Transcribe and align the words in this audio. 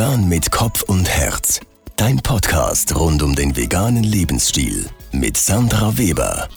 Vegan 0.00 0.30
mit 0.30 0.50
Kopf 0.50 0.80
und 0.84 1.06
Herz. 1.10 1.60
Dein 1.96 2.16
Podcast 2.20 2.96
rund 2.96 3.22
um 3.22 3.34
den 3.36 3.54
veganen 3.54 4.02
Lebensstil 4.02 4.88
mit 5.12 5.36
Sandra 5.36 5.98
Weber. 5.98 6.48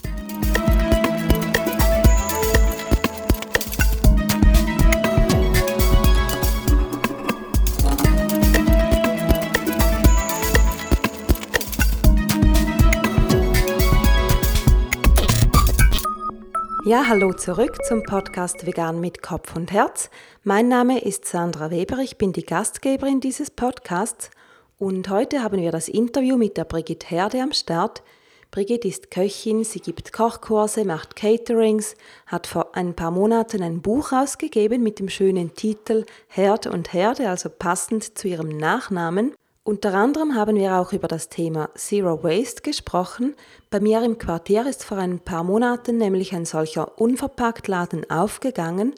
Ja, 16.93 17.07
hallo 17.07 17.33
zurück 17.33 17.83
zum 17.83 18.03
Podcast 18.03 18.67
Vegan 18.67 19.01
mit 19.01 19.23
Kopf 19.23 19.55
und 19.55 19.71
Herz. 19.71 20.11
Mein 20.43 20.67
Name 20.67 21.03
ist 21.03 21.25
Sandra 21.25 21.71
Weber, 21.71 21.97
ich 21.97 22.19
bin 22.19 22.33
die 22.33 22.45
Gastgeberin 22.45 23.19
dieses 23.19 23.49
Podcasts 23.49 24.29
und 24.77 25.09
heute 25.09 25.41
haben 25.41 25.59
wir 25.59 25.71
das 25.71 25.87
Interview 25.87 26.37
mit 26.37 26.55
der 26.55 26.65
Brigitte 26.65 27.07
Herde 27.07 27.41
am 27.41 27.51
Start. 27.51 28.03
Brigitte 28.51 28.87
ist 28.87 29.09
Köchin, 29.09 29.63
sie 29.63 29.79
gibt 29.79 30.13
Kochkurse, 30.13 30.85
macht 30.85 31.15
Caterings, 31.15 31.95
hat 32.27 32.45
vor 32.45 32.75
ein 32.75 32.93
paar 32.93 33.09
Monaten 33.09 33.63
ein 33.63 33.81
Buch 33.81 34.11
ausgegeben 34.11 34.83
mit 34.83 34.99
dem 34.99 35.09
schönen 35.09 35.55
Titel 35.55 36.05
Herd 36.27 36.67
und 36.67 36.93
Herde, 36.93 37.27
also 37.27 37.49
passend 37.49 38.19
zu 38.19 38.27
ihrem 38.27 38.49
Nachnamen. 38.49 39.33
Unter 39.65 39.93
anderem 39.93 40.35
haben 40.35 40.57
wir 40.57 40.75
auch 40.75 40.91
über 40.91 41.07
das 41.07 41.29
Thema 41.29 41.69
Zero 41.75 42.21
Waste 42.21 42.61
gesprochen. 42.63 43.33
Bei 43.69 43.79
mir 43.79 44.03
im 44.03 44.17
Quartier 44.17 44.67
ist 44.67 44.83
vor 44.83 44.97
ein 44.97 45.19
paar 45.19 45.45
Monaten 45.45 45.97
nämlich 45.97 46.35
ein 46.35 46.43
solcher 46.43 46.99
Unverpacktladen 46.99 48.09
aufgegangen 48.09 48.93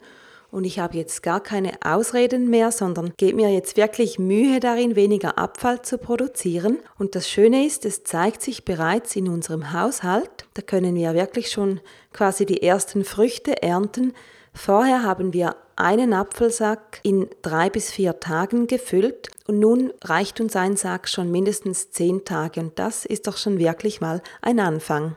und 0.50 0.64
ich 0.64 0.78
habe 0.78 0.96
jetzt 0.96 1.22
gar 1.22 1.40
keine 1.40 1.72
Ausreden 1.84 2.48
mehr, 2.48 2.72
sondern 2.72 3.12
gebe 3.16 3.36
mir 3.36 3.52
jetzt 3.52 3.76
wirklich 3.76 4.18
Mühe 4.18 4.58
darin, 4.58 4.96
weniger 4.96 5.38
Abfall 5.38 5.82
zu 5.82 5.98
produzieren. 5.98 6.78
Und 6.98 7.14
das 7.14 7.28
Schöne 7.28 7.66
ist, 7.66 7.84
es 7.84 8.04
zeigt 8.04 8.42
sich 8.42 8.64
bereits 8.64 9.16
in 9.16 9.28
unserem 9.28 9.72
Haushalt. 9.72 10.46
Da 10.54 10.62
können 10.62 10.94
wir 10.94 11.14
wirklich 11.14 11.50
schon 11.50 11.80
quasi 12.12 12.46
die 12.46 12.62
ersten 12.62 13.04
Früchte 13.04 13.62
ernten. 13.62 14.14
Vorher 14.56 15.02
haben 15.02 15.34
wir 15.34 15.54
einen 15.76 16.14
Apfelsack 16.14 17.00
in 17.02 17.28
drei 17.42 17.68
bis 17.68 17.90
vier 17.90 18.20
Tagen 18.20 18.66
gefüllt 18.66 19.28
und 19.46 19.60
nun 19.60 19.92
reicht 20.02 20.40
uns 20.40 20.56
ein 20.56 20.76
Sack 20.76 21.10
schon 21.10 21.30
mindestens 21.30 21.90
zehn 21.90 22.24
Tage 22.24 22.60
und 22.60 22.78
das 22.78 23.04
ist 23.04 23.26
doch 23.26 23.36
schon 23.36 23.58
wirklich 23.58 24.00
mal 24.00 24.22
ein 24.40 24.58
Anfang. 24.58 25.14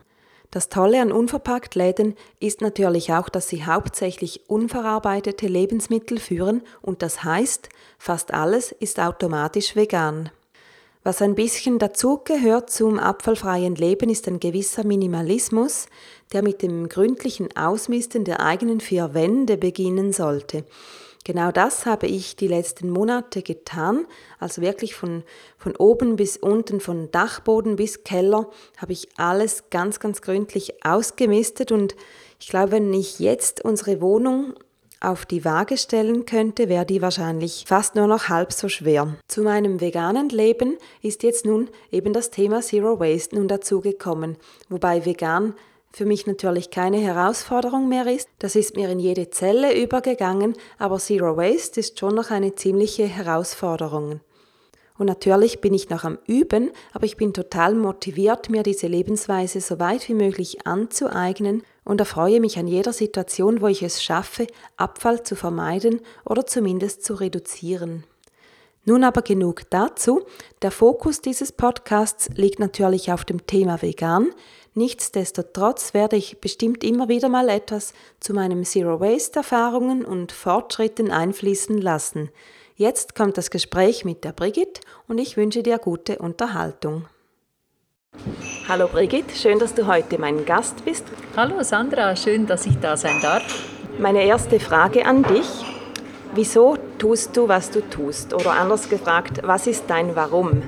Das 0.52 0.68
Tolle 0.68 1.02
an 1.02 1.14
Unverpacktläden 1.14 2.16
ist 2.42 2.60
natürlich 2.60 3.14
auch, 3.14 3.30
dass 3.30 3.48
sie 3.48 3.66
hauptsächlich 3.66 4.50
unverarbeitete 4.50 5.48
Lebensmittel 5.48 6.20
führen 6.20 6.62
und 6.82 7.02
das 7.02 7.24
heißt, 7.24 7.70
fast 7.98 8.34
alles 8.34 8.74
ist 8.74 9.00
automatisch 9.00 9.76
vegan. 9.76 10.32
Was 11.02 11.22
ein 11.22 11.34
bisschen 11.34 11.80
dazugehört 11.80 12.70
zum 12.70 13.00
abfallfreien 13.00 13.76
Leben 13.76 14.10
ist 14.10 14.28
ein 14.28 14.42
gewisser 14.42 14.86
Minimalismus, 14.86 15.88
der 16.34 16.44
mit 16.44 16.62
dem 16.62 16.90
gründlichen 16.90 17.56
Ausmisten 17.56 18.26
der 18.26 18.42
eigenen 18.42 18.82
vier 18.82 19.14
Wände 19.14 19.58
beginnen 19.58 20.12
sollte. 20.12 20.66
Genau 21.24 21.52
das 21.52 21.86
habe 21.86 22.08
ich 22.08 22.36
die 22.36 22.48
letzten 22.48 22.90
Monate 22.90 23.44
getan, 23.44 24.08
also 24.40 24.62
wirklich 24.62 24.94
von, 24.96 25.24
von 25.58 25.76
oben 25.78 26.18
bis 26.18 26.36
unten, 26.36 26.82
von 26.82 27.12
Dachboden 27.12 27.78
bis 27.78 28.04
Keller, 28.04 28.50
habe 28.78 28.92
ich 28.92 29.08
alles 29.18 29.70
ganz, 29.70 30.02
ganz 30.02 30.22
gründlich 30.22 30.84
ausgemistet 30.86 31.72
und 31.72 31.96
ich 32.42 32.50
glaube, 32.50 32.72
wenn 32.72 32.94
ich 32.94 33.20
jetzt 33.20 33.64
unsere 33.64 34.02
Wohnung 34.02 34.54
auf 35.02 35.26
die 35.26 35.46
Waage 35.46 35.78
stellen 35.78 36.26
könnte, 36.26 36.70
wäre 36.70 36.86
die 36.86 37.02
wahrscheinlich 37.02 37.66
fast 37.68 37.96
nur 37.96 38.08
noch 38.08 38.30
halb 38.30 38.52
so 38.52 38.70
schwer. 38.70 39.16
Zu 39.28 39.44
meinem 39.44 39.80
veganen 39.82 40.30
Leben 40.30 40.78
ist 41.02 41.24
jetzt 41.24 41.46
nun 41.46 41.70
eben 41.92 42.14
das 42.14 42.32
Thema 42.32 42.62
Zero 42.62 43.00
Waste 43.00 43.36
nun 43.36 43.48
dazugekommen, 43.48 44.38
wobei 44.70 45.06
vegan 45.06 45.54
für 45.92 46.06
mich 46.06 46.28
natürlich 46.28 46.70
keine 46.70 46.98
Herausforderung 46.98 47.90
mehr 47.90 48.06
ist. 48.08 48.30
Das 48.38 48.56
ist 48.56 48.76
mir 48.76 48.90
in 48.90 49.00
jede 49.00 49.30
Zelle 49.32 49.82
übergegangen, 49.82 50.54
aber 50.78 50.98
Zero 50.98 51.36
Waste 51.38 51.80
ist 51.80 52.00
schon 52.00 52.16
noch 52.16 52.30
eine 52.30 52.56
ziemliche 52.56 53.06
Herausforderung. 53.06 54.20
Und 55.00 55.06
natürlich 55.06 55.62
bin 55.62 55.74
ich 55.74 55.90
noch 55.90 56.04
am 56.04 56.20
Üben, 56.28 56.72
aber 56.92 57.06
ich 57.06 57.16
bin 57.16 57.34
total 57.34 57.74
motiviert, 57.74 58.50
mir 58.50 58.64
diese 58.64 58.88
Lebensweise 58.88 59.62
so 59.62 59.80
weit 59.80 60.10
wie 60.10 60.14
möglich 60.14 60.68
anzueignen 60.68 61.64
und 61.86 62.02
erfreue 62.02 62.42
mich 62.42 62.60
an 62.60 62.68
jeder 62.68 62.92
Situation, 62.92 63.62
wo 63.62 63.68
ich 63.68 63.82
es 63.82 64.04
schaffe, 64.04 64.46
Abfall 64.76 65.24
zu 65.24 65.38
vermeiden 65.38 66.02
oder 66.26 66.46
zumindest 66.46 67.06
zu 67.06 67.14
reduzieren. 67.14 68.04
Nun 68.84 69.06
aber 69.06 69.22
genug 69.22 69.70
dazu. 69.70 70.24
Der 70.62 70.72
Fokus 70.72 71.22
dieses 71.22 71.54
Podcasts 71.54 72.30
liegt 72.36 72.60
natürlich 72.60 73.14
auf 73.14 73.24
dem 73.24 73.48
Thema 73.48 73.82
Vegan. 73.82 74.28
Nichtsdestotrotz 74.74 75.94
werde 75.94 76.18
ich 76.18 76.42
bestimmt 76.42 76.84
immer 76.84 77.08
wieder 77.08 77.30
mal 77.30 77.48
etwas 77.48 77.94
zu 78.20 78.34
meinen 78.34 78.66
Zero 78.66 79.00
Waste 79.00 79.40
Erfahrungen 79.40 80.04
und 80.04 80.34
Fortschritten 80.34 81.10
einfließen 81.10 81.78
lassen. 81.78 82.32
Jetzt 82.80 83.14
kommt 83.14 83.38
das 83.38 83.52
Gespräch 83.52 84.06
mit 84.06 84.24
der 84.24 84.32
Brigitte 84.32 84.80
und 85.10 85.18
ich 85.18 85.36
wünsche 85.36 85.64
dir 85.64 85.80
gute 85.80 86.20
Unterhaltung. 86.20 87.08
Hallo 88.70 88.88
Brigitte, 88.88 89.36
schön, 89.36 89.60
dass 89.60 89.74
du 89.74 89.86
heute 89.86 90.18
mein 90.18 90.46
Gast 90.46 90.86
bist. 90.86 91.04
Hallo 91.36 91.62
Sandra, 91.62 92.16
schön, 92.16 92.48
dass 92.48 92.66
ich 92.66 92.80
da 92.80 92.96
sein 92.96 93.20
darf. 93.22 93.44
Meine 94.00 94.24
erste 94.24 94.62
Frage 94.62 95.06
an 95.06 95.24
dich. 95.24 95.46
Wieso 96.34 96.78
tust 96.98 97.36
du, 97.36 97.50
was 97.50 97.70
du 97.70 97.82
tust? 97.82 98.34
Oder 98.34 98.54
anders 98.54 98.88
gefragt, 98.88 99.42
was 99.44 99.68
ist 99.68 99.84
dein 99.90 100.16
Warum? 100.16 100.62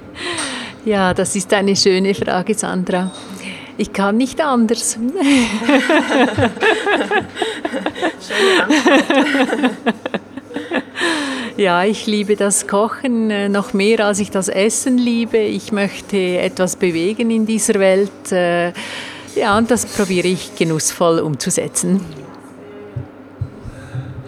ja, 0.86 1.12
das 1.12 1.36
ist 1.36 1.52
eine 1.52 1.76
schöne 1.76 2.14
Frage, 2.14 2.54
Sandra. 2.54 3.12
Ich 3.76 3.92
kann 3.92 4.16
nicht 4.16 4.40
anders. 4.40 4.94
Schöne 8.26 8.62
Antwort. 8.62 9.74
Ja, 11.56 11.84
ich 11.84 12.06
liebe 12.06 12.36
das 12.36 12.66
Kochen 12.66 13.30
äh, 13.30 13.48
noch 13.48 13.72
mehr, 13.72 14.04
als 14.04 14.18
ich 14.18 14.30
das 14.30 14.48
Essen 14.48 14.98
liebe. 14.98 15.38
Ich 15.38 15.72
möchte 15.72 16.18
etwas 16.18 16.76
bewegen 16.76 17.30
in 17.30 17.46
dieser 17.46 17.80
Welt. 17.80 18.30
Äh, 18.30 18.74
ja, 19.34 19.56
und 19.56 19.70
das 19.70 19.86
probiere 19.86 20.28
ich 20.28 20.54
genussvoll 20.54 21.18
umzusetzen. 21.18 22.02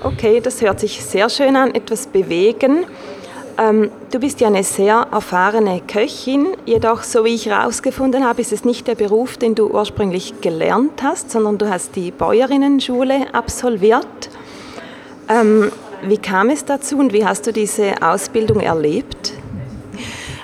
Okay, 0.02 0.40
das 0.40 0.62
hört 0.62 0.80
sich 0.80 1.04
sehr 1.04 1.28
schön 1.28 1.54
an, 1.56 1.74
etwas 1.74 2.06
bewegen. 2.06 2.86
Ähm, 3.58 3.90
du 4.10 4.20
bist 4.20 4.40
ja 4.40 4.46
eine 4.46 4.64
sehr 4.64 5.08
erfahrene 5.12 5.82
Köchin, 5.86 6.46
jedoch, 6.64 7.02
so 7.02 7.26
wie 7.26 7.34
ich 7.34 7.44
herausgefunden 7.44 8.24
habe, 8.24 8.40
ist 8.40 8.52
es 8.54 8.64
nicht 8.64 8.86
der 8.86 8.94
Beruf, 8.94 9.36
den 9.36 9.54
du 9.54 9.66
ursprünglich 9.66 10.40
gelernt 10.40 11.02
hast, 11.02 11.30
sondern 11.30 11.58
du 11.58 11.68
hast 11.68 11.94
die 11.94 12.10
Bäuerinnenschule 12.10 13.34
absolviert. 13.34 14.30
Ähm, 15.28 15.70
wie 16.02 16.18
kam 16.18 16.50
es 16.50 16.64
dazu 16.64 16.98
und 16.98 17.12
wie 17.12 17.24
hast 17.24 17.46
du 17.46 17.52
diese 17.52 18.02
Ausbildung 18.02 18.60
erlebt? 18.60 19.32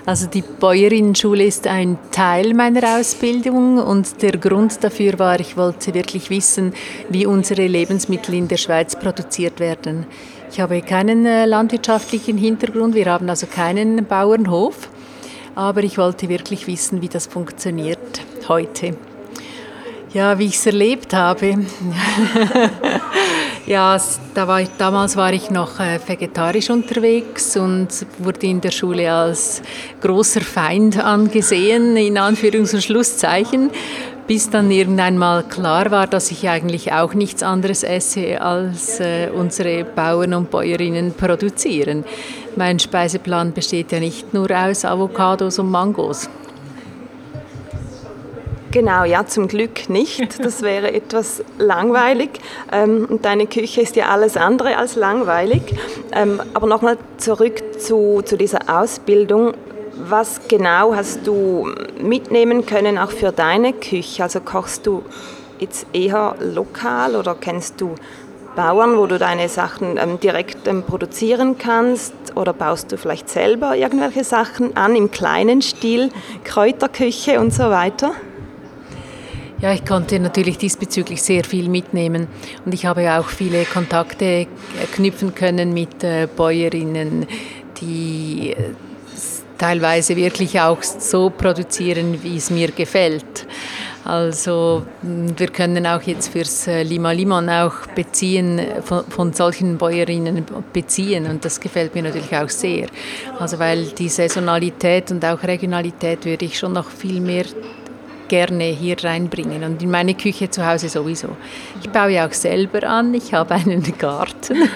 Also 0.06 0.26
die 0.26 0.42
Bäuerinnenschule 0.42 1.44
ist 1.44 1.66
ein 1.66 1.96
Teil 2.10 2.52
meiner 2.52 2.98
Ausbildung 2.98 3.78
und 3.78 4.20
der 4.20 4.32
Grund 4.32 4.84
dafür 4.84 5.18
war, 5.18 5.40
ich 5.40 5.56
wollte 5.56 5.94
wirklich 5.94 6.28
wissen, 6.28 6.74
wie 7.08 7.24
unsere 7.24 7.66
Lebensmittel 7.66 8.34
in 8.34 8.46
der 8.46 8.58
Schweiz 8.58 8.96
produziert 8.96 9.60
werden. 9.60 10.04
Ich 10.50 10.60
habe 10.60 10.82
keinen 10.82 11.24
äh, 11.24 11.46
landwirtschaftlichen 11.46 12.36
Hintergrund, 12.36 12.94
wir 12.94 13.06
haben 13.06 13.30
also 13.30 13.46
keinen 13.46 14.04
Bauernhof, 14.04 14.90
aber 15.54 15.82
ich 15.82 15.96
wollte 15.96 16.28
wirklich 16.28 16.66
wissen, 16.66 17.00
wie 17.00 17.08
das 17.08 17.26
funktioniert 17.26 18.20
heute. 18.48 18.96
Ja, 20.12 20.38
wie 20.38 20.46
ich 20.46 20.56
es 20.56 20.66
erlebt 20.66 21.14
habe. 21.14 21.58
Ja, 23.66 23.98
da 24.34 24.46
war 24.46 24.60
ich, 24.60 24.68
damals 24.76 25.16
war 25.16 25.32
ich 25.32 25.50
noch 25.50 25.80
äh, 25.80 25.98
vegetarisch 26.06 26.68
unterwegs 26.68 27.56
und 27.56 27.88
wurde 28.18 28.46
in 28.46 28.60
der 28.60 28.70
Schule 28.70 29.10
als 29.10 29.62
großer 30.02 30.42
Feind 30.42 31.02
angesehen, 31.02 31.96
in 31.96 32.18
Anführungs- 32.18 32.74
und 32.74 32.82
Schlusszeichen, 32.82 33.70
bis 34.26 34.50
dann 34.50 34.70
irgendwann 34.70 35.16
mal 35.16 35.44
klar 35.44 35.90
war, 35.90 36.06
dass 36.06 36.30
ich 36.30 36.46
eigentlich 36.46 36.92
auch 36.92 37.14
nichts 37.14 37.42
anderes 37.42 37.84
esse, 37.84 38.38
als 38.42 39.00
äh, 39.00 39.30
unsere 39.34 39.84
Bauern 39.84 40.34
und 40.34 40.50
Bäuerinnen 40.50 41.14
produzieren. 41.14 42.04
Mein 42.56 42.78
Speiseplan 42.78 43.54
besteht 43.54 43.92
ja 43.92 43.98
nicht 43.98 44.34
nur 44.34 44.50
aus 44.50 44.84
Avocados 44.84 45.58
und 45.58 45.70
Mangos. 45.70 46.28
Genau, 48.74 49.04
ja, 49.04 49.24
zum 49.24 49.46
Glück 49.46 49.88
nicht. 49.88 50.38
Das 50.44 50.62
wäre 50.62 50.92
etwas 50.92 51.44
langweilig. 51.58 52.30
Ähm, 52.72 53.06
und 53.08 53.24
deine 53.24 53.46
Küche 53.46 53.80
ist 53.80 53.94
ja 53.94 54.08
alles 54.08 54.36
andere 54.36 54.76
als 54.76 54.96
langweilig. 54.96 55.62
Ähm, 56.12 56.42
aber 56.54 56.66
nochmal 56.66 56.98
zurück 57.16 57.62
zu, 57.78 58.22
zu 58.24 58.36
dieser 58.36 58.58
Ausbildung. 58.66 59.52
Was 59.96 60.48
genau 60.48 60.92
hast 60.92 61.24
du 61.24 61.70
mitnehmen 62.00 62.66
können, 62.66 62.98
auch 62.98 63.12
für 63.12 63.30
deine 63.30 63.74
Küche? 63.74 64.24
Also 64.24 64.40
kochst 64.40 64.88
du 64.88 65.04
jetzt 65.60 65.86
eher 65.92 66.34
lokal 66.40 67.14
oder 67.14 67.36
kennst 67.40 67.80
du 67.80 67.94
Bauern, 68.56 68.96
wo 68.96 69.06
du 69.06 69.18
deine 69.18 69.48
Sachen 69.48 69.98
ähm, 69.98 70.18
direkt 70.18 70.64
produzieren 70.88 71.58
kannst? 71.58 72.12
oder 72.34 72.52
baust 72.52 72.90
du 72.90 72.98
vielleicht 72.98 73.28
selber 73.28 73.76
irgendwelche 73.76 74.24
Sachen 74.24 74.76
an 74.76 74.96
im 74.96 75.12
kleinen 75.12 75.62
Stil, 75.62 76.10
Kräuterküche 76.44 77.38
und 77.38 77.54
so 77.54 77.70
weiter? 77.70 78.14
Ja, 79.64 79.72
ich 79.72 79.86
konnte 79.86 80.20
natürlich 80.20 80.58
diesbezüglich 80.58 81.22
sehr 81.22 81.42
viel 81.42 81.70
mitnehmen 81.70 82.28
und 82.66 82.74
ich 82.74 82.84
habe 82.84 83.18
auch 83.18 83.28
viele 83.28 83.64
Kontakte 83.64 84.46
knüpfen 84.94 85.34
können 85.34 85.72
mit 85.72 86.04
äh, 86.04 86.28
Bäuerinnen, 86.36 87.26
die 87.80 88.50
äh, 88.50 88.74
teilweise 89.56 90.16
wirklich 90.16 90.60
auch 90.60 90.82
so 90.82 91.30
produzieren, 91.30 92.22
wie 92.22 92.36
es 92.36 92.50
mir 92.50 92.72
gefällt. 92.72 93.46
Also 94.04 94.84
wir 95.00 95.46
können 95.46 95.86
auch 95.86 96.02
jetzt 96.02 96.28
fürs 96.28 96.66
äh, 96.66 96.82
Lima 96.82 97.12
Limon 97.12 97.48
auch 97.48 97.86
beziehen, 97.94 98.60
von, 98.82 99.06
von, 99.06 99.32
solchen 99.32 99.78
Bäuerinnen 99.78 100.44
beziehen 100.74 101.24
und 101.24 101.42
das 101.42 101.58
gefällt 101.58 101.94
mir 101.94 102.02
natürlich 102.02 102.36
auch 102.36 102.50
sehr. 102.50 102.88
Also 103.38 103.58
weil 103.58 103.86
die 103.86 104.10
Saisonalität 104.10 105.10
und 105.10 105.24
auch 105.24 105.42
Regionalität 105.42 106.26
würde 106.26 106.44
ich 106.44 106.58
schon 106.58 106.74
noch 106.74 106.90
viel 106.90 107.22
mehr 107.22 107.46
gerne 108.28 108.64
hier 108.64 108.96
reinbringen 109.02 109.64
und 109.64 109.82
in 109.82 109.90
meine 109.90 110.14
Küche 110.14 110.50
zu 110.50 110.66
Hause 110.66 110.88
sowieso. 110.88 111.28
Ich 111.82 111.90
baue 111.90 112.10
ja 112.10 112.26
auch 112.26 112.32
selber 112.32 112.84
an, 112.84 113.14
ich 113.14 113.34
habe 113.34 113.54
einen 113.54 113.82
Garten, 113.98 114.56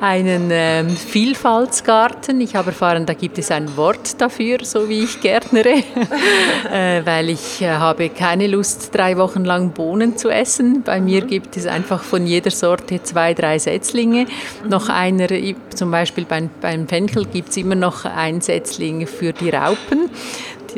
einen 0.00 0.48
ähm, 0.50 0.90
Vielfaltsgarten. 0.90 2.40
Ich 2.40 2.54
habe 2.54 2.68
erfahren, 2.68 3.06
da 3.06 3.14
gibt 3.14 3.38
es 3.38 3.50
ein 3.50 3.76
Wort 3.76 4.20
dafür, 4.20 4.58
so 4.62 4.88
wie 4.88 5.04
ich 5.04 5.20
gärtnere, 5.20 5.74
äh, 6.72 7.04
weil 7.04 7.30
ich 7.30 7.62
äh, 7.62 7.70
habe 7.70 8.08
keine 8.08 8.46
Lust, 8.46 8.94
drei 8.94 9.16
Wochen 9.16 9.44
lang 9.44 9.70
Bohnen 9.70 10.16
zu 10.16 10.30
essen. 10.30 10.82
Bei 10.82 11.00
mir 11.00 11.22
gibt 11.22 11.56
es 11.56 11.66
einfach 11.66 12.02
von 12.02 12.26
jeder 12.26 12.50
Sorte 12.50 13.02
zwei, 13.02 13.34
drei 13.34 13.58
Setzlinge. 13.58 14.26
Noch 14.68 14.88
einer, 14.88 15.28
zum 15.74 15.90
Beispiel 15.90 16.24
beim, 16.24 16.50
beim 16.60 16.88
Fenchel 16.88 17.26
gibt 17.26 17.50
es 17.50 17.56
immer 17.56 17.74
noch 17.74 18.04
ein 18.04 18.40
Setzling 18.40 19.06
für 19.06 19.32
die 19.32 19.50
Raupen 19.50 20.10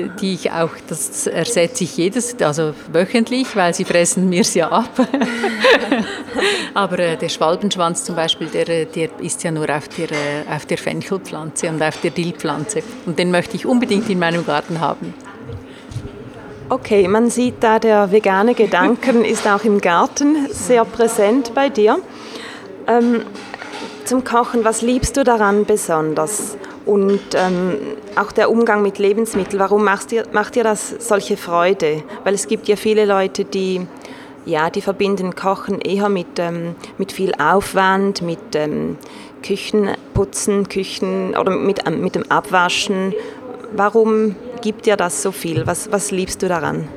die 0.08 0.34
ich 0.34 0.50
auch, 0.50 0.70
das 0.88 1.26
ersetze 1.26 1.84
ich 1.84 1.96
jedes, 1.96 2.40
also 2.40 2.74
wöchentlich, 2.92 3.54
weil 3.56 3.74
sie 3.74 3.84
fressen 3.84 4.28
mir 4.28 4.42
ja 4.54 4.70
ab. 4.70 4.90
Aber 6.74 6.98
äh, 6.98 7.16
der 7.16 7.28
Schwalbenschwanz 7.28 8.04
zum 8.04 8.16
Beispiel, 8.16 8.46
der, 8.48 8.86
der 8.86 9.08
ist 9.20 9.42
ja 9.42 9.50
nur 9.50 9.68
auf 9.68 9.88
der, 9.88 10.10
äh, 10.10 10.54
auf 10.54 10.66
der 10.66 10.78
Fenchelpflanze 10.78 11.68
und 11.68 11.82
auf 11.82 12.00
der 12.00 12.10
Dillpflanze. 12.10 12.82
Und 13.06 13.18
den 13.18 13.30
möchte 13.30 13.56
ich 13.56 13.66
unbedingt 13.66 14.08
in 14.08 14.18
meinem 14.18 14.46
Garten 14.46 14.80
haben. 14.80 15.14
Okay, 16.68 17.08
man 17.08 17.30
sieht 17.30 17.56
da, 17.60 17.80
der 17.80 18.12
vegane 18.12 18.54
Gedanken 18.54 19.24
ist 19.24 19.46
auch 19.48 19.64
im 19.64 19.80
Garten 19.80 20.46
sehr 20.50 20.84
präsent 20.84 21.52
bei 21.54 21.68
dir. 21.68 21.98
Ähm, 22.86 23.22
zum 24.04 24.24
Kochen, 24.24 24.64
was 24.64 24.80
liebst 24.82 25.16
du 25.16 25.24
daran 25.24 25.64
besonders? 25.64 26.56
Und 26.90 27.20
ähm, 27.34 27.76
auch 28.16 28.32
der 28.32 28.50
Umgang 28.50 28.82
mit 28.82 28.98
Lebensmitteln, 28.98 29.60
warum 29.60 29.84
macht 29.84 30.10
dir, 30.10 30.24
macht 30.32 30.56
dir 30.56 30.64
das 30.64 30.92
solche 30.98 31.36
Freude? 31.36 32.02
Weil 32.24 32.34
es 32.34 32.48
gibt 32.48 32.66
ja 32.66 32.74
viele 32.74 33.04
Leute, 33.04 33.44
die, 33.44 33.86
ja, 34.44 34.70
die 34.70 34.80
verbinden 34.80 35.36
Kochen 35.36 35.80
eher 35.80 36.08
mit, 36.08 36.40
ähm, 36.40 36.74
mit 36.98 37.12
viel 37.12 37.32
Aufwand, 37.36 38.22
mit 38.22 38.40
ähm, 38.54 38.98
Küchenputzen, 39.44 40.68
Küchen 40.68 41.36
oder 41.36 41.52
mit, 41.52 41.86
ähm, 41.86 42.00
mit 42.00 42.16
dem 42.16 42.28
Abwaschen. 42.28 43.14
Warum 43.70 44.34
gibt 44.60 44.86
dir 44.86 44.96
das 44.96 45.22
so 45.22 45.30
viel? 45.30 45.68
Was, 45.68 45.92
was 45.92 46.10
liebst 46.10 46.42
du 46.42 46.48
daran? 46.48 46.88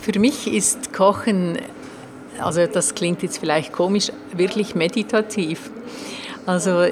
Für 0.00 0.18
mich 0.18 0.52
ist 0.52 0.92
Kochen, 0.92 1.58
also 2.40 2.66
das 2.66 2.96
klingt 2.96 3.22
jetzt 3.22 3.38
vielleicht 3.38 3.72
komisch, 3.72 4.10
wirklich 4.32 4.74
meditativ. 4.74 5.70
Also 6.48 6.84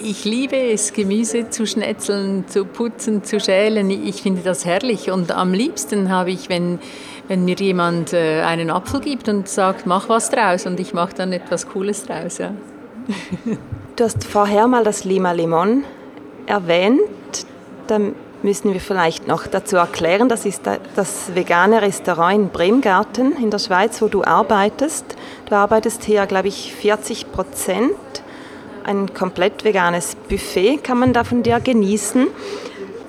ich 0.00 0.24
liebe 0.24 0.54
es, 0.54 0.92
Gemüse 0.92 1.50
zu 1.50 1.66
schnetzeln, 1.66 2.46
zu 2.46 2.64
putzen, 2.64 3.24
zu 3.24 3.40
schälen. 3.40 3.90
Ich 3.90 4.22
finde 4.22 4.42
das 4.42 4.64
herrlich. 4.64 5.10
Und 5.10 5.32
am 5.32 5.52
liebsten 5.52 6.12
habe 6.12 6.30
ich, 6.30 6.48
wenn, 6.48 6.78
wenn 7.26 7.44
mir 7.44 7.56
jemand 7.56 8.12
äh, 8.12 8.42
einen 8.42 8.70
Apfel 8.70 9.00
gibt 9.00 9.28
und 9.28 9.48
sagt, 9.48 9.84
mach 9.84 10.08
was 10.08 10.30
draus. 10.30 10.64
Und 10.64 10.78
ich 10.78 10.94
mache 10.94 11.12
dann 11.16 11.32
etwas 11.32 11.68
Cooles 11.68 12.04
draus. 12.06 12.38
Ja. 12.38 12.54
Du 13.96 14.04
hast 14.04 14.22
vorher 14.22 14.68
mal 14.68 14.84
das 14.84 15.04
Lima 15.04 15.32
Limon 15.32 15.84
erwähnt. 16.46 17.00
Da 17.88 17.98
müssen 18.42 18.72
wir 18.72 18.80
vielleicht 18.80 19.26
noch 19.26 19.48
dazu 19.48 19.76
erklären, 19.76 20.28
das 20.30 20.46
ist 20.46 20.62
das 20.94 21.34
vegane 21.34 21.82
Restaurant 21.82 22.34
in 22.34 22.48
Bremgarten 22.48 23.32
in 23.32 23.50
der 23.50 23.58
Schweiz, 23.58 24.00
wo 24.00 24.06
du 24.06 24.24
arbeitest. 24.24 25.16
Du 25.46 25.56
arbeitest 25.56 26.04
hier, 26.04 26.24
glaube 26.26 26.48
ich, 26.48 26.72
40 26.72 27.30
Prozent 27.30 27.92
ein 28.84 29.12
komplett 29.14 29.64
veganes 29.64 30.16
Buffet 30.28 30.78
kann 30.78 30.98
man 30.98 31.12
da 31.12 31.24
von 31.24 31.42
dir 31.42 31.60
genießen. 31.60 32.28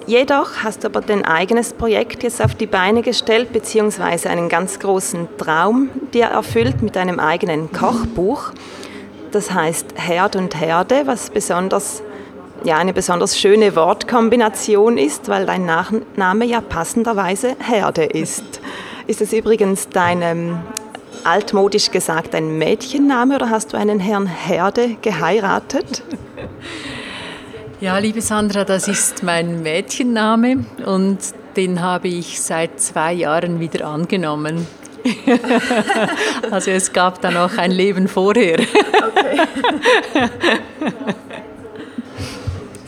Jedoch 0.07 0.63
hast 0.63 0.83
du 0.83 0.87
aber 0.87 1.01
dein 1.01 1.23
eigenes 1.25 1.73
Projekt 1.73 2.23
jetzt 2.23 2.41
auf 2.41 2.55
die 2.55 2.65
Beine 2.65 3.01
gestellt, 3.01 3.53
beziehungsweise 3.53 4.29
einen 4.29 4.49
ganz 4.49 4.79
großen 4.79 5.27
Traum 5.37 5.89
dir 6.13 6.25
erfüllt 6.25 6.81
mit 6.81 6.97
einem 6.97 7.19
eigenen 7.19 7.71
Kochbuch. 7.71 8.51
Das 9.31 9.53
heißt 9.53 9.93
Herd 9.95 10.35
und 10.35 10.59
Herde, 10.59 11.03
was 11.05 11.29
besonders, 11.29 12.01
ja, 12.63 12.77
eine 12.77 12.93
besonders 12.93 13.39
schöne 13.39 13.75
Wortkombination 13.75 14.97
ist, 14.97 15.29
weil 15.29 15.45
dein 15.45 15.65
Nachname 15.65 16.45
ja 16.45 16.61
passenderweise 16.61 17.55
Herde 17.59 18.03
ist. 18.03 18.59
Ist 19.07 19.21
es 19.21 19.31
übrigens 19.33 19.87
dein 19.89 20.59
altmodisch 21.25 21.91
gesagt 21.91 22.35
ein 22.35 22.57
Mädchenname 22.57 23.35
oder 23.35 23.49
hast 23.49 23.73
du 23.73 23.77
einen 23.77 23.99
Herrn 23.99 24.27
Herde 24.27 24.97
geheiratet? 25.01 26.03
Ja, 27.79 27.97
liebe 27.97 28.21
Sandra, 28.21 28.63
das 28.63 28.87
ist 28.87 29.23
mein 29.23 29.63
Mädchenname 29.63 30.65
und 30.85 31.17
den 31.55 31.81
habe 31.81 32.07
ich 32.07 32.39
seit 32.39 32.79
zwei 32.79 33.13
Jahren 33.13 33.59
wieder 33.59 33.87
angenommen. 33.87 34.67
also 36.51 36.71
es 36.71 36.93
gab 36.93 37.21
da 37.21 37.31
noch 37.31 37.57
ein 37.57 37.71
Leben 37.71 38.07
vorher. 38.07 38.59
Okay. 38.59 40.29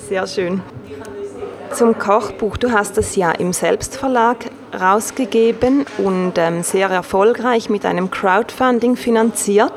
Sehr 0.08 0.28
schön. 0.28 0.62
Zum 1.72 1.98
Kochbuch. 1.98 2.58
Du 2.58 2.72
hast 2.72 2.98
es 3.00 3.16
ja 3.16 3.32
im 3.32 3.52
Selbstverlag 3.52 4.46
rausgegeben 4.80 5.86
und 5.98 6.34
ähm, 6.38 6.64
sehr 6.64 6.90
erfolgreich 6.90 7.70
mit 7.70 7.86
einem 7.86 8.12
Crowdfunding 8.12 8.96
finanziert. 8.96 9.72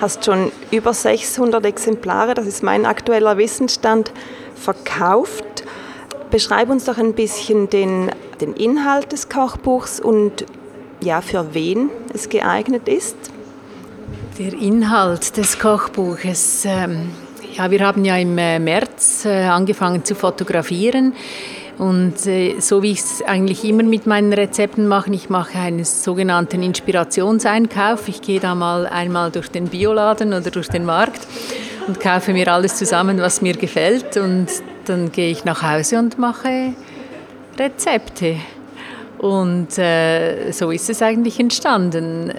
Hast 0.00 0.24
schon 0.24 0.52
über 0.70 0.94
600 0.94 1.64
Exemplare, 1.64 2.34
das 2.34 2.46
ist 2.46 2.62
mein 2.62 2.86
aktueller 2.86 3.36
Wissensstand, 3.36 4.12
verkauft. 4.54 5.64
Beschreib 6.30 6.70
uns 6.70 6.84
doch 6.84 6.98
ein 6.98 7.14
bisschen 7.14 7.70
den, 7.70 8.10
den 8.40 8.52
Inhalt 8.54 9.12
des 9.12 9.28
Kochbuchs 9.28 10.00
und 10.00 10.44
ja, 11.00 11.20
für 11.20 11.54
wen 11.54 11.90
es 12.12 12.28
geeignet 12.28 12.88
ist. 12.88 13.16
Der 14.38 14.52
Inhalt 14.52 15.36
des 15.36 15.58
Kochbuches. 15.58 16.64
Ähm, 16.64 17.10
ja, 17.54 17.70
wir 17.70 17.80
haben 17.80 18.04
ja 18.04 18.16
im 18.16 18.36
äh, 18.38 18.58
März 18.58 19.24
äh, 19.24 19.44
angefangen 19.44 20.04
zu 20.04 20.14
fotografieren. 20.14 21.14
Und 21.78 22.26
äh, 22.26 22.58
so 22.58 22.82
wie 22.82 22.90
ich 22.90 22.98
es 22.98 23.22
eigentlich 23.22 23.64
immer 23.64 23.84
mit 23.84 24.06
meinen 24.06 24.32
Rezepten 24.32 24.88
mache, 24.88 25.12
ich 25.12 25.30
mache 25.30 25.58
einen 25.58 25.84
sogenannten 25.84 26.62
Inspirationseinkauf. 26.62 28.08
Ich 28.08 28.20
gehe 28.20 28.40
da 28.40 28.56
mal 28.56 28.86
einmal 28.86 29.30
durch 29.30 29.48
den 29.48 29.68
Bioladen 29.68 30.32
oder 30.32 30.50
durch 30.50 30.68
den 30.68 30.84
Markt 30.84 31.20
und 31.86 32.00
kaufe 32.00 32.32
mir 32.32 32.52
alles 32.52 32.76
zusammen, 32.76 33.18
was 33.18 33.42
mir 33.42 33.54
gefällt. 33.54 34.16
Und 34.16 34.48
dann 34.86 35.12
gehe 35.12 35.30
ich 35.30 35.44
nach 35.44 35.62
Hause 35.62 36.00
und 36.00 36.18
mache 36.18 36.74
Rezepte. 37.56 38.36
Und 39.18 39.78
äh, 39.78 40.50
so 40.50 40.72
ist 40.72 40.90
es 40.90 41.00
eigentlich 41.00 41.38
entstanden. 41.38 42.32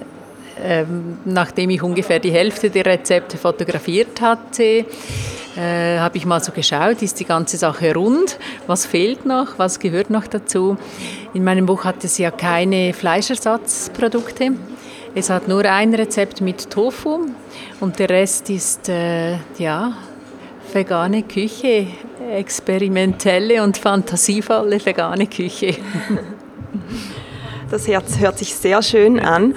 Ähm, 0.61 1.17
nachdem 1.25 1.69
ich 1.69 1.81
ungefähr 1.81 2.19
die 2.19 2.31
Hälfte 2.31 2.69
der 2.69 2.85
Rezepte 2.85 3.37
fotografiert 3.37 4.19
hatte, 4.21 4.85
äh, 5.55 5.99
habe 5.99 6.17
ich 6.17 6.25
mal 6.25 6.43
so 6.43 6.51
geschaut, 6.51 7.01
ist 7.01 7.19
die 7.19 7.25
ganze 7.25 7.57
Sache 7.57 7.93
rund, 7.93 8.37
was 8.67 8.85
fehlt 8.85 9.25
noch, 9.25 9.57
was 9.57 9.79
gehört 9.79 10.09
noch 10.09 10.27
dazu. 10.27 10.77
In 11.33 11.43
meinem 11.43 11.65
Buch 11.65 11.85
hat 11.85 12.03
es 12.03 12.17
ja 12.17 12.31
keine 12.31 12.93
Fleischersatzprodukte. 12.93 14.51
Es 15.15 15.29
hat 15.29 15.47
nur 15.47 15.65
ein 15.65 15.93
Rezept 15.93 16.41
mit 16.41 16.69
Tofu 16.69 17.27
und 17.79 17.99
der 17.99 18.09
Rest 18.09 18.49
ist 18.49 18.89
äh, 18.89 19.37
ja 19.57 19.93
vegane 20.71 21.23
Küche, 21.23 21.87
experimentelle 22.31 23.63
und 23.63 23.77
fantasievolle 23.77 24.85
vegane 24.85 25.27
Küche. 25.27 25.75
Das 27.71 27.87
Herz 27.87 28.17
hört 28.17 28.37
sich 28.39 28.55
sehr 28.55 28.81
schön 28.81 29.19
an. 29.19 29.55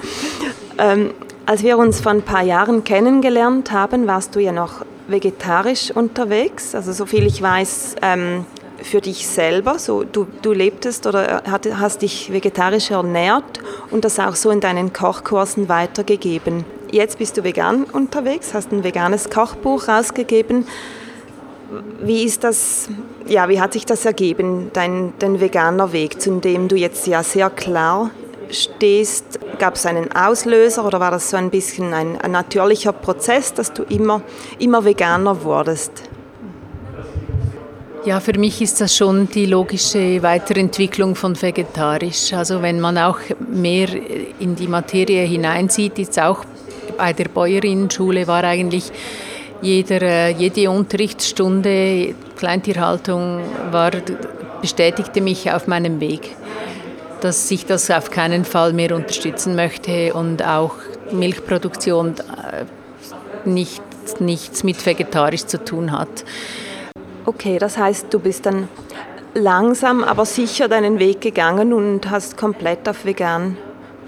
Ähm, 0.77 1.11
als 1.45 1.63
wir 1.63 1.77
uns 1.77 1.99
vor 1.99 2.11
ein 2.11 2.21
paar 2.21 2.43
Jahren 2.43 2.83
kennengelernt 2.83 3.71
haben, 3.71 4.07
warst 4.07 4.35
du 4.35 4.39
ja 4.39 4.51
noch 4.51 4.85
vegetarisch 5.07 5.91
unterwegs. 5.91 6.73
Also 6.73 6.93
so 6.93 7.05
viel 7.05 7.25
ich 7.25 7.41
weiß, 7.41 7.95
ähm, 8.01 8.45
für 8.81 9.01
dich 9.01 9.27
selber, 9.27 9.79
so 9.79 10.03
du, 10.03 10.27
du 10.41 10.51
lebtest 10.51 11.07
oder 11.07 11.43
hast 11.45 12.01
dich 12.01 12.31
vegetarisch 12.31 12.91
ernährt 12.91 13.59
und 13.91 14.03
das 14.03 14.19
auch 14.19 14.35
so 14.35 14.51
in 14.51 14.59
deinen 14.59 14.93
Kochkursen 14.93 15.69
weitergegeben. 15.69 16.65
jetzt 16.91 17.17
bist 17.17 17.37
du 17.37 17.43
vegan 17.43 17.85
unterwegs, 17.85 18.53
hast 18.53 18.71
ein 18.71 18.83
veganes 18.83 19.29
Kochbuch 19.29 19.87
rausgegeben. 19.87 20.67
Wie 22.01 22.23
ist 22.23 22.43
das, 22.43 22.89
ja, 23.25 23.49
wie 23.49 23.59
hat 23.59 23.73
sich 23.73 23.85
das 23.85 24.05
ergeben, 24.05 24.69
dein, 24.73 25.13
dein 25.19 25.39
veganer 25.39 25.91
Weg, 25.91 26.21
zu 26.21 26.39
dem 26.39 26.67
du 26.67 26.75
jetzt 26.75 27.07
ja 27.07 27.23
sehr 27.23 27.49
klar 27.49 28.11
stehst? 28.53 29.39
Gab 29.59 29.75
es 29.75 29.85
einen 29.85 30.11
Auslöser 30.11 30.85
oder 30.85 30.99
war 30.99 31.11
das 31.11 31.29
so 31.29 31.37
ein 31.37 31.49
bisschen 31.49 31.93
ein, 31.93 32.19
ein 32.21 32.31
natürlicher 32.31 32.93
Prozess, 32.93 33.53
dass 33.53 33.73
du 33.73 33.83
immer, 33.83 34.21
immer 34.59 34.85
veganer 34.85 35.43
wurdest? 35.43 36.03
Ja, 38.05 38.19
für 38.19 38.37
mich 38.37 38.61
ist 38.61 38.81
das 38.81 38.95
schon 38.95 39.29
die 39.29 39.45
logische 39.45 40.21
Weiterentwicklung 40.21 41.15
von 41.15 41.41
vegetarisch. 41.41 42.33
Also 42.33 42.61
wenn 42.61 42.81
man 42.81 42.97
auch 42.97 43.19
mehr 43.47 43.87
in 44.39 44.55
die 44.55 44.67
Materie 44.67 45.23
hineinsieht, 45.23 45.97
jetzt 45.97 46.19
auch 46.19 46.43
bei 46.97 47.13
der 47.13 47.29
Bäuerinnenschule 47.29 48.27
war 48.27 48.43
eigentlich 48.43 48.91
jeder, 49.61 50.01
äh, 50.01 50.31
jede 50.31 50.69
Unterrichtsstunde 50.69 52.13
Kleintierhaltung 52.35 53.39
war, 53.71 53.91
bestätigte 54.59 55.21
mich 55.21 55.49
auf 55.49 55.67
meinem 55.67 56.01
Weg, 56.01 56.35
dass 57.23 57.49
ich 57.51 57.65
das 57.65 57.89
auf 57.89 58.11
keinen 58.11 58.43
Fall 58.43 58.73
mehr 58.73 58.95
unterstützen 58.95 59.55
möchte 59.55 60.13
und 60.13 60.45
auch 60.45 60.75
Milchproduktion 61.11 62.15
äh, 62.17 62.65
nicht, 63.47 63.81
nichts 64.19 64.63
mit 64.63 64.85
vegetarisch 64.85 65.45
zu 65.45 65.63
tun 65.63 65.91
hat. 65.91 66.25
Okay, 67.25 67.57
das 67.59 67.77
heißt, 67.77 68.07
du 68.13 68.19
bist 68.19 68.45
dann 68.45 68.67
langsam, 69.33 70.03
aber 70.03 70.25
sicher 70.25 70.67
deinen 70.67 70.99
Weg 70.99 71.21
gegangen 71.21 71.71
und 71.71 72.09
hast 72.09 72.35
komplett 72.35 72.89
auf 72.89 73.05
vegan 73.05 73.57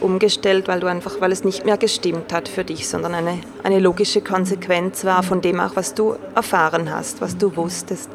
umgestellt, 0.01 0.67
weil 0.67 0.81
du 0.81 0.87
einfach, 0.87 1.21
weil 1.21 1.31
es 1.31 1.45
nicht 1.45 1.65
mehr 1.65 1.77
gestimmt 1.77 2.33
hat 2.33 2.49
für 2.49 2.65
dich, 2.65 2.89
sondern 2.89 3.13
eine, 3.13 3.39
eine 3.63 3.79
logische 3.79 4.19
Konsequenz 4.19 5.05
war 5.05 5.23
von 5.23 5.39
dem 5.39 5.61
auch, 5.61 5.77
was 5.77 5.93
du 5.93 6.15
erfahren 6.35 6.93
hast, 6.93 7.21
was 7.21 7.37
du 7.37 7.55
wusstest. 7.55 8.09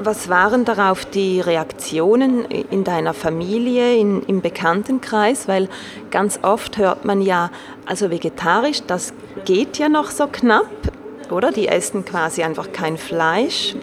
Was 0.00 0.28
waren 0.28 0.64
darauf 0.64 1.04
die 1.04 1.40
Reaktionen 1.40 2.44
in 2.44 2.84
deiner 2.84 3.14
Familie, 3.14 3.96
in, 3.96 4.22
im 4.22 4.40
Bekanntenkreis? 4.40 5.48
Weil 5.48 5.68
ganz 6.12 6.38
oft 6.42 6.78
hört 6.78 7.04
man 7.04 7.20
ja, 7.20 7.50
also 7.84 8.08
vegetarisch, 8.08 8.82
das 8.86 9.12
geht 9.44 9.76
ja 9.78 9.88
noch 9.88 10.10
so 10.10 10.28
knapp, 10.28 10.70
oder? 11.32 11.50
Die 11.50 11.66
essen 11.66 12.04
quasi 12.04 12.44
einfach 12.44 12.70
kein 12.72 12.96
Fleisch. 12.96 13.74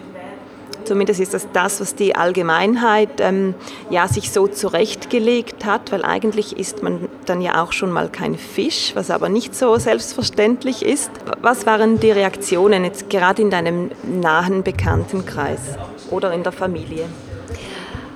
Zumindest 0.84 1.20
ist 1.20 1.34
das 1.34 1.48
das, 1.52 1.80
was 1.80 1.96
die 1.96 2.16
Allgemeinheit 2.16 3.20
ähm, 3.20 3.54
ja, 3.90 4.08
sich 4.08 4.30
so 4.30 4.46
zurechtgelegt 4.46 5.66
hat, 5.66 5.92
weil 5.92 6.04
eigentlich 6.04 6.56
isst 6.56 6.82
man 6.82 7.08
dann 7.26 7.42
ja 7.42 7.62
auch 7.62 7.72
schon 7.72 7.90
mal 7.90 8.08
kein 8.08 8.36
Fisch, 8.36 8.92
was 8.94 9.10
aber 9.10 9.28
nicht 9.28 9.54
so 9.54 9.76
selbstverständlich 9.76 10.82
ist. 10.82 11.10
Was 11.42 11.66
waren 11.66 12.00
die 12.00 12.12
Reaktionen 12.12 12.84
jetzt 12.84 13.10
gerade 13.10 13.42
in 13.42 13.50
deinem 13.50 13.90
nahen 14.04 14.62
Bekanntenkreis 14.62 15.60
oder 16.10 16.32
in 16.32 16.42
der 16.42 16.52
Familie? 16.52 17.04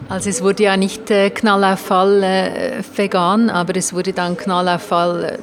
Also 0.09 0.28
es 0.28 0.42
wurde 0.42 0.64
ja 0.64 0.76
nicht 0.76 1.11
äh, 1.11 1.30
Knallauffall 1.30 2.23
äh, 2.25 2.82
vegan, 2.97 3.49
aber 3.49 3.76
es 3.76 3.92
wurde 3.92 4.12
dann 4.12 4.37
Knallauffall 4.37 5.25
äh, 5.25 5.38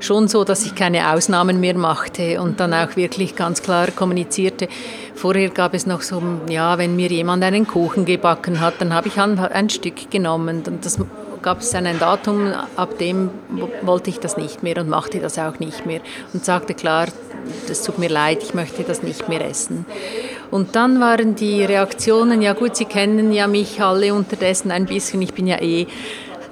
schon 0.00 0.28
so, 0.28 0.44
dass 0.44 0.66
ich 0.66 0.74
keine 0.74 1.12
Ausnahmen 1.14 1.60
mehr 1.60 1.76
machte 1.76 2.40
und 2.42 2.60
dann 2.60 2.74
auch 2.74 2.96
wirklich 2.96 3.36
ganz 3.36 3.62
klar 3.62 3.90
kommunizierte. 3.90 4.68
Vorher 5.14 5.48
gab 5.48 5.72
es 5.72 5.86
noch 5.86 6.02
so, 6.02 6.22
ja, 6.50 6.76
wenn 6.76 6.94
mir 6.94 7.08
jemand 7.08 7.42
einen 7.42 7.66
Kuchen 7.66 8.04
gebacken 8.04 8.60
hat, 8.60 8.74
dann 8.80 8.92
habe 8.92 9.08
ich 9.08 9.18
ein, 9.18 9.38
ein 9.38 9.70
Stück 9.70 10.10
genommen 10.10 10.62
und 10.66 10.84
das 10.84 10.98
gab 11.40 11.60
es 11.60 11.70
dann 11.70 11.86
ein 11.86 11.98
Datum, 11.98 12.52
ab 12.76 12.98
dem 12.98 13.30
wollte 13.82 14.10
ich 14.10 14.18
das 14.18 14.36
nicht 14.36 14.62
mehr 14.62 14.78
und 14.78 14.88
machte 14.88 15.20
das 15.20 15.38
auch 15.38 15.58
nicht 15.58 15.86
mehr 15.86 16.00
und 16.34 16.44
sagte 16.44 16.74
klar, 16.74 17.06
es 17.70 17.82
tut 17.82 17.98
mir 17.98 18.10
leid, 18.10 18.42
ich 18.42 18.52
möchte 18.52 18.82
das 18.82 19.02
nicht 19.02 19.28
mehr 19.28 19.48
essen. 19.48 19.86
Und 20.50 20.76
dann 20.76 21.00
waren 21.00 21.34
die 21.34 21.64
Reaktionen, 21.64 22.42
ja 22.42 22.52
gut, 22.52 22.76
Sie 22.76 22.84
kennen 22.84 23.32
ja 23.32 23.46
mich 23.46 23.80
alle 23.80 24.14
unterdessen 24.14 24.70
ein 24.70 24.86
bisschen, 24.86 25.22
ich 25.22 25.34
bin 25.34 25.46
ja 25.46 25.60
eh 25.60 25.86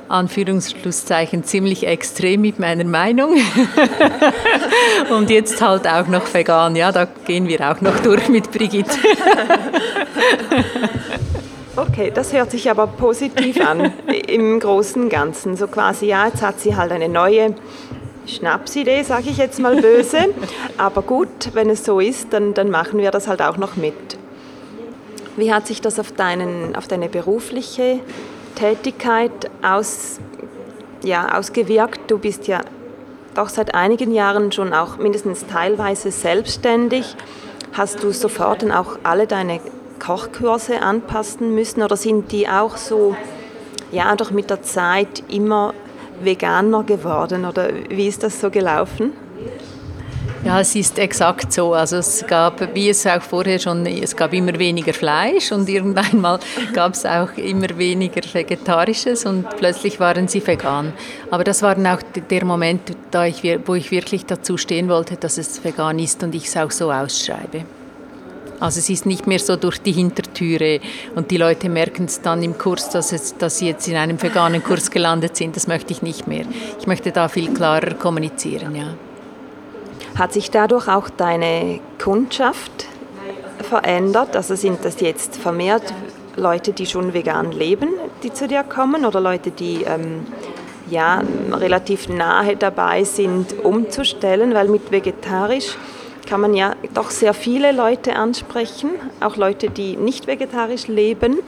Anführungsschlusszeichen 0.08 1.44
ziemlich 1.44 1.86
extrem 1.86 2.42
mit 2.42 2.58
meiner 2.58 2.84
Meinung. 2.84 3.36
und 5.10 5.30
jetzt 5.30 5.60
halt 5.60 5.86
auch 5.86 6.06
noch 6.08 6.32
vegan. 6.32 6.76
Ja, 6.76 6.92
da 6.92 7.06
gehen 7.26 7.48
wir 7.48 7.70
auch 7.70 7.80
noch 7.80 7.98
durch 8.00 8.28
mit 8.28 8.50
Brigitte. 8.50 8.98
Okay, 11.76 12.12
das 12.14 12.32
hört 12.32 12.52
sich 12.52 12.70
aber 12.70 12.86
positiv 12.86 13.60
an 13.60 13.92
im 14.28 14.60
Großen 14.60 15.08
Ganzen. 15.08 15.56
So 15.56 15.66
quasi, 15.66 16.06
ja, 16.06 16.26
jetzt 16.26 16.40
hat 16.40 16.60
sie 16.60 16.76
halt 16.76 16.92
eine 16.92 17.08
neue 17.08 17.56
Schnapsidee, 18.26 19.02
sage 19.02 19.30
ich 19.30 19.36
jetzt 19.36 19.60
mal 19.60 19.80
böse. 19.80 20.28
Aber 20.78 21.02
gut, 21.02 21.50
wenn 21.52 21.70
es 21.70 21.84
so 21.84 22.00
ist, 22.00 22.32
dann, 22.32 22.54
dann 22.54 22.70
machen 22.70 22.98
wir 22.98 23.10
das 23.10 23.28
halt 23.28 23.42
auch 23.42 23.56
noch 23.56 23.76
mit. 23.76 23.94
Wie 25.36 25.52
hat 25.52 25.66
sich 25.66 25.80
das 25.80 25.98
auf, 25.98 26.12
deinen, 26.12 26.76
auf 26.76 26.86
deine 26.86 27.08
berufliche 27.08 28.00
Tätigkeit 28.54 29.50
aus, 29.62 30.18
ja, 31.02 31.36
ausgewirkt. 31.36 32.10
Du 32.10 32.18
bist 32.18 32.46
ja 32.46 32.60
doch 33.34 33.48
seit 33.48 33.74
einigen 33.74 34.12
Jahren 34.12 34.52
schon 34.52 34.72
auch 34.72 34.96
mindestens 34.96 35.46
teilweise 35.46 36.10
selbstständig. 36.10 37.16
Hast 37.72 38.02
du 38.02 38.12
sofort 38.12 38.62
dann 38.62 38.70
auch 38.70 38.98
alle 39.02 39.26
deine 39.26 39.60
Kochkurse 39.98 40.82
anpassen 40.82 41.54
müssen 41.54 41.82
oder 41.82 41.96
sind 41.96 42.30
die 42.30 42.48
auch 42.48 42.76
so, 42.76 43.16
ja, 43.90 44.14
doch 44.16 44.30
mit 44.30 44.50
der 44.50 44.62
Zeit 44.62 45.24
immer 45.28 45.74
veganer 46.24 46.82
geworden 46.82 47.44
oder 47.44 47.68
wie 47.88 48.06
ist 48.06 48.22
das 48.22 48.40
so 48.40 48.50
gelaufen? 48.50 49.12
Ja, 50.44 50.60
es 50.60 50.74
ist 50.74 50.98
exakt 50.98 51.54
so. 51.54 51.72
Also 51.72 51.96
es 51.96 52.26
gab, 52.26 52.74
wie 52.74 52.90
es 52.90 53.06
auch 53.06 53.22
vorher 53.22 53.58
schon, 53.58 53.86
es 53.86 54.14
gab 54.14 54.34
immer 54.34 54.58
weniger 54.58 54.92
Fleisch 54.92 55.50
und 55.52 55.66
irgendwann 55.70 56.20
mal 56.20 56.38
gab 56.74 56.92
es 56.92 57.06
auch 57.06 57.32
immer 57.38 57.78
weniger 57.78 58.20
Vegetarisches 58.30 59.24
und 59.24 59.48
plötzlich 59.56 60.00
waren 60.00 60.28
sie 60.28 60.46
vegan. 60.46 60.92
Aber 61.30 61.44
das 61.44 61.62
war 61.62 61.74
auch 61.78 62.02
der 62.30 62.44
Moment, 62.44 62.94
da 63.10 63.24
ich, 63.24 63.42
wo 63.64 63.74
ich 63.74 63.90
wirklich 63.90 64.26
dazu 64.26 64.58
stehen 64.58 64.90
wollte, 64.90 65.16
dass 65.16 65.38
es 65.38 65.64
vegan 65.64 65.98
ist 65.98 66.22
und 66.22 66.34
ich 66.34 66.44
es 66.44 66.56
auch 66.58 66.70
so 66.70 66.92
ausschreibe. 66.92 67.64
Also 68.64 68.78
es 68.78 68.88
ist 68.88 69.04
nicht 69.04 69.26
mehr 69.26 69.38
so 69.38 69.56
durch 69.56 69.78
die 69.82 69.92
Hintertüre 69.92 70.80
und 71.14 71.30
die 71.30 71.36
Leute 71.36 71.68
merken 71.68 72.06
es 72.06 72.22
dann 72.22 72.42
im 72.42 72.56
Kurs, 72.56 72.88
dass, 72.88 73.12
es, 73.12 73.36
dass 73.36 73.58
sie 73.58 73.66
jetzt 73.66 73.86
in 73.88 73.96
einem 73.96 74.20
veganen 74.20 74.64
Kurs 74.64 74.90
gelandet 74.90 75.36
sind. 75.36 75.54
Das 75.54 75.66
möchte 75.66 75.92
ich 75.92 76.00
nicht 76.00 76.26
mehr. 76.26 76.46
Ich 76.80 76.86
möchte 76.86 77.12
da 77.12 77.28
viel 77.28 77.52
klarer 77.52 77.92
kommunizieren, 77.92 78.74
ja. 78.74 78.94
Hat 80.18 80.32
sich 80.32 80.50
dadurch 80.50 80.88
auch 80.88 81.10
deine 81.10 81.80
Kundschaft 82.02 82.86
verändert? 83.68 84.34
Also 84.34 84.54
sind 84.54 84.82
das 84.82 84.98
jetzt 85.00 85.36
vermehrt 85.36 85.92
Leute, 86.36 86.72
die 86.72 86.86
schon 86.86 87.12
vegan 87.12 87.52
leben, 87.52 87.90
die 88.22 88.32
zu 88.32 88.48
dir 88.48 88.62
kommen 88.62 89.04
oder 89.04 89.20
Leute, 89.20 89.50
die 89.50 89.82
ähm, 89.82 90.26
ja, 90.88 91.22
relativ 91.52 92.08
nahe 92.08 92.56
dabei 92.56 93.04
sind, 93.04 93.62
umzustellen, 93.62 94.54
weil 94.54 94.68
mit 94.68 94.90
vegetarisch 94.90 95.76
kann 96.26 96.40
man 96.40 96.54
ja 96.54 96.74
doch 96.94 97.10
sehr 97.10 97.34
viele 97.34 97.72
Leute 97.72 98.16
ansprechen, 98.16 98.90
auch 99.20 99.36
Leute, 99.36 99.70
die 99.70 99.96
nicht 99.96 100.26
vegetarisch 100.26 100.86
leben. 100.86 101.38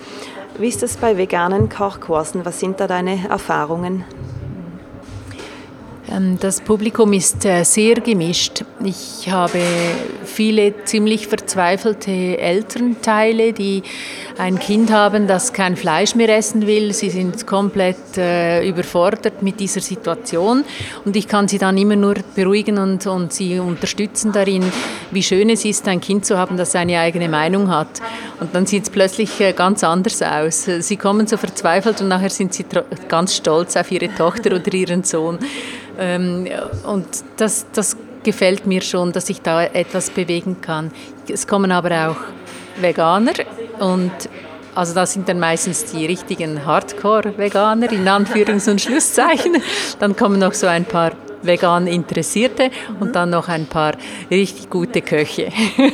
Wie 0.58 0.68
ist 0.68 0.82
das 0.82 0.96
bei 0.96 1.16
veganen 1.16 1.68
Kochkursen? 1.68 2.44
Was 2.44 2.60
sind 2.60 2.80
da 2.80 2.86
deine 2.86 3.28
Erfahrungen? 3.28 4.04
Ähm, 6.08 6.38
das 6.40 6.60
Publikum 6.60 7.12
ist 7.12 7.44
äh, 7.44 7.64
sehr 7.64 7.96
gemischt. 7.96 8.64
Ich 8.84 9.28
habe 9.30 9.60
viele 10.24 10.84
ziemlich 10.84 11.26
verzweifelte 11.26 12.10
Elternteile, 12.10 13.52
die 13.52 13.82
ein 14.38 14.58
Kind 14.58 14.92
haben, 14.92 15.26
das 15.26 15.52
kein 15.52 15.76
Fleisch 15.76 16.14
mehr 16.14 16.28
essen 16.36 16.66
will. 16.66 16.92
Sie 16.92 17.10
sind 17.10 17.46
komplett 17.46 18.18
äh, 18.18 18.68
überfordert 18.68 19.42
mit 19.42 19.58
dieser 19.60 19.80
Situation 19.80 20.64
und 21.04 21.16
ich 21.16 21.26
kann 21.26 21.48
sie 21.48 21.58
dann 21.58 21.76
immer 21.78 21.96
nur 21.96 22.16
beruhigen 22.34 22.78
und, 22.78 23.06
und 23.06 23.32
sie 23.32 23.58
unterstützen 23.58 24.32
darin, 24.32 24.64
wie 25.10 25.22
schön 25.22 25.48
es 25.50 25.64
ist, 25.64 25.88
ein 25.88 26.00
Kind 26.00 26.26
zu 26.26 26.38
haben, 26.38 26.56
das 26.56 26.72
seine 26.72 27.00
eigene 27.00 27.28
Meinung 27.28 27.70
hat. 27.70 27.88
Und 28.40 28.54
dann 28.54 28.66
sieht 28.66 28.84
es 28.84 28.90
plötzlich 28.90 29.40
äh, 29.40 29.52
ganz 29.52 29.82
anders 29.82 30.22
aus. 30.22 30.68
Sie 30.80 30.96
kommen 30.96 31.26
so 31.26 31.36
verzweifelt 31.36 32.00
und 32.00 32.08
nachher 32.08 32.30
sind 32.30 32.52
sie 32.54 32.64
ganz 33.08 33.34
stolz 33.34 33.76
auf 33.76 33.90
ihre 33.90 34.14
Tochter 34.14 34.54
oder 34.54 34.72
ihren 34.72 35.02
Sohn. 35.02 35.38
Ähm, 35.98 36.48
und 36.86 37.06
das, 37.36 37.66
das 37.72 37.96
gefällt 38.22 38.66
mir 38.66 38.82
schon, 38.82 39.12
dass 39.12 39.30
ich 39.30 39.40
da 39.40 39.64
etwas 39.64 40.10
bewegen 40.10 40.60
kann. 40.60 40.90
Es 41.28 41.46
kommen 41.46 41.70
aber 41.72 42.10
auch 42.10 42.16
Veganer 42.80 43.32
und 43.78 44.12
also 44.74 44.92
das 44.92 45.14
sind 45.14 45.28
dann 45.28 45.40
meistens 45.40 45.86
die 45.86 46.04
richtigen 46.04 46.66
Hardcore-Veganer 46.66 47.90
in 47.92 48.06
Anführungs- 48.06 48.70
und 48.70 48.80
Schlusszeichen. 48.80 49.56
Dann 50.00 50.14
kommen 50.16 50.38
noch 50.38 50.52
so 50.52 50.66
ein 50.66 50.84
paar 50.84 51.12
vegan 51.40 51.86
Interessierte 51.86 52.70
und 53.00 53.14
dann 53.16 53.30
noch 53.30 53.48
ein 53.48 53.66
paar 53.66 53.94
richtig 54.30 54.68
gute 54.70 55.02
Köche. 55.02 55.50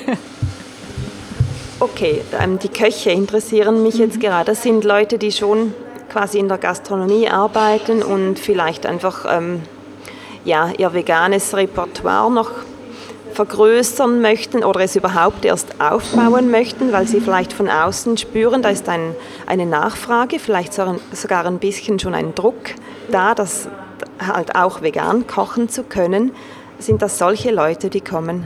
Okay, 1.83 2.23
ähm, 2.41 2.61
die 2.61 2.69
Köche 2.69 3.11
interessieren 3.11 3.83
mich 3.83 3.97
jetzt 3.97 4.21
gerade. 4.21 4.45
Das 4.45 4.63
sind 4.63 4.85
Leute, 4.85 5.19
die 5.19 5.33
schon 5.33 5.75
quasi 6.13 6.39
in 6.39 6.47
der 6.47 6.59
Gastronomie 6.59 7.29
arbeiten 7.29 8.05
und 8.05 8.39
vielleicht 8.39 8.87
einfach 8.87 9.27
ähm, 9.29 9.63
ja, 10.45 10.71
ihr 10.77 10.93
veganes 10.93 11.55
Repertoire 11.55 12.31
noch 12.31 12.51
vergrößern 13.33 14.21
möchten 14.21 14.63
oder 14.63 14.81
es 14.81 14.95
überhaupt 14.95 15.45
erst 15.45 15.81
aufbauen 15.81 16.51
möchten, 16.51 16.93
weil 16.93 17.07
sie 17.07 17.21
vielleicht 17.21 17.53
von 17.53 17.69
außen 17.69 18.19
spüren, 18.19 18.63
da 18.63 18.69
ist 18.69 18.89
ein, 18.89 19.15
eine 19.47 19.65
Nachfrage, 19.65 20.39
vielleicht 20.39 20.75
sogar 20.75 21.47
ein 21.47 21.59
bisschen 21.59 21.99
schon 21.99 22.15
ein 22.15 22.35
Druck 22.35 22.75
da, 23.11 23.35
das 23.35 23.69
halt 24.21 24.55
auch 24.55 24.83
vegan 24.83 25.27
kochen 25.27 25.69
zu 25.69 25.83
können. 25.83 26.33
Sind 26.79 27.03
das 27.03 27.19
solche 27.19 27.51
Leute, 27.51 27.91
die 27.91 28.01
kommen? 28.01 28.45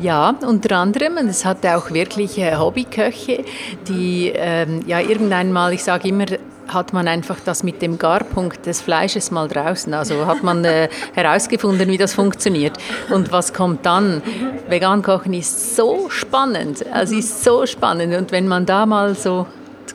Ja, 0.00 0.34
unter 0.46 0.76
anderem. 0.76 1.16
Und 1.16 1.28
es 1.28 1.44
hatte 1.44 1.76
auch 1.76 1.90
wirklich 1.90 2.38
äh, 2.38 2.56
Hobbyköche, 2.56 3.44
die 3.88 4.32
ähm, 4.34 4.82
ja 4.86 5.00
irgendwann 5.00 5.50
mal, 5.52 5.72
ich 5.72 5.82
sage 5.82 6.08
immer, 6.08 6.26
hat 6.68 6.92
man 6.92 7.08
einfach 7.08 7.38
das 7.44 7.62
mit 7.62 7.82
dem 7.82 7.98
Garpunkt 7.98 8.66
des 8.66 8.80
Fleisches 8.80 9.30
mal 9.30 9.48
draußen. 9.48 9.92
Also 9.94 10.26
hat 10.26 10.42
man 10.42 10.64
äh, 10.64 10.88
herausgefunden, 11.14 11.88
wie 11.88 11.98
das 11.98 12.14
funktioniert. 12.14 12.78
Und 13.10 13.32
was 13.32 13.52
kommt 13.52 13.84
dann? 13.86 14.22
Vegan 14.68 15.02
kochen 15.02 15.34
ist 15.34 15.76
so 15.76 16.08
spannend. 16.10 16.84
Also 16.92 17.16
ist 17.16 17.44
so 17.44 17.66
spannend. 17.66 18.14
Und 18.14 18.32
wenn 18.32 18.48
man 18.48 18.66
da 18.66 18.86
mal 18.86 19.14
so 19.14 19.46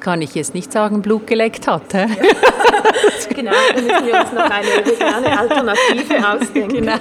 kann 0.03 0.21
ich 0.21 0.35
jetzt 0.35 0.53
nicht 0.53 0.71
sagen, 0.71 1.01
Blut 1.01 1.25
geleckt 1.25 1.65
hat. 1.65 1.93
Ja. 1.93 2.05
genau, 3.29 3.51
dann 3.73 3.85
müssen 3.85 4.05
wir 4.05 4.19
uns 4.19 4.33
noch 4.33 4.49
eine 4.49 4.85
vegane 4.85 5.39
Alternative 5.39 6.29
ausdenken. 6.29 6.75
Genau. 6.75 6.97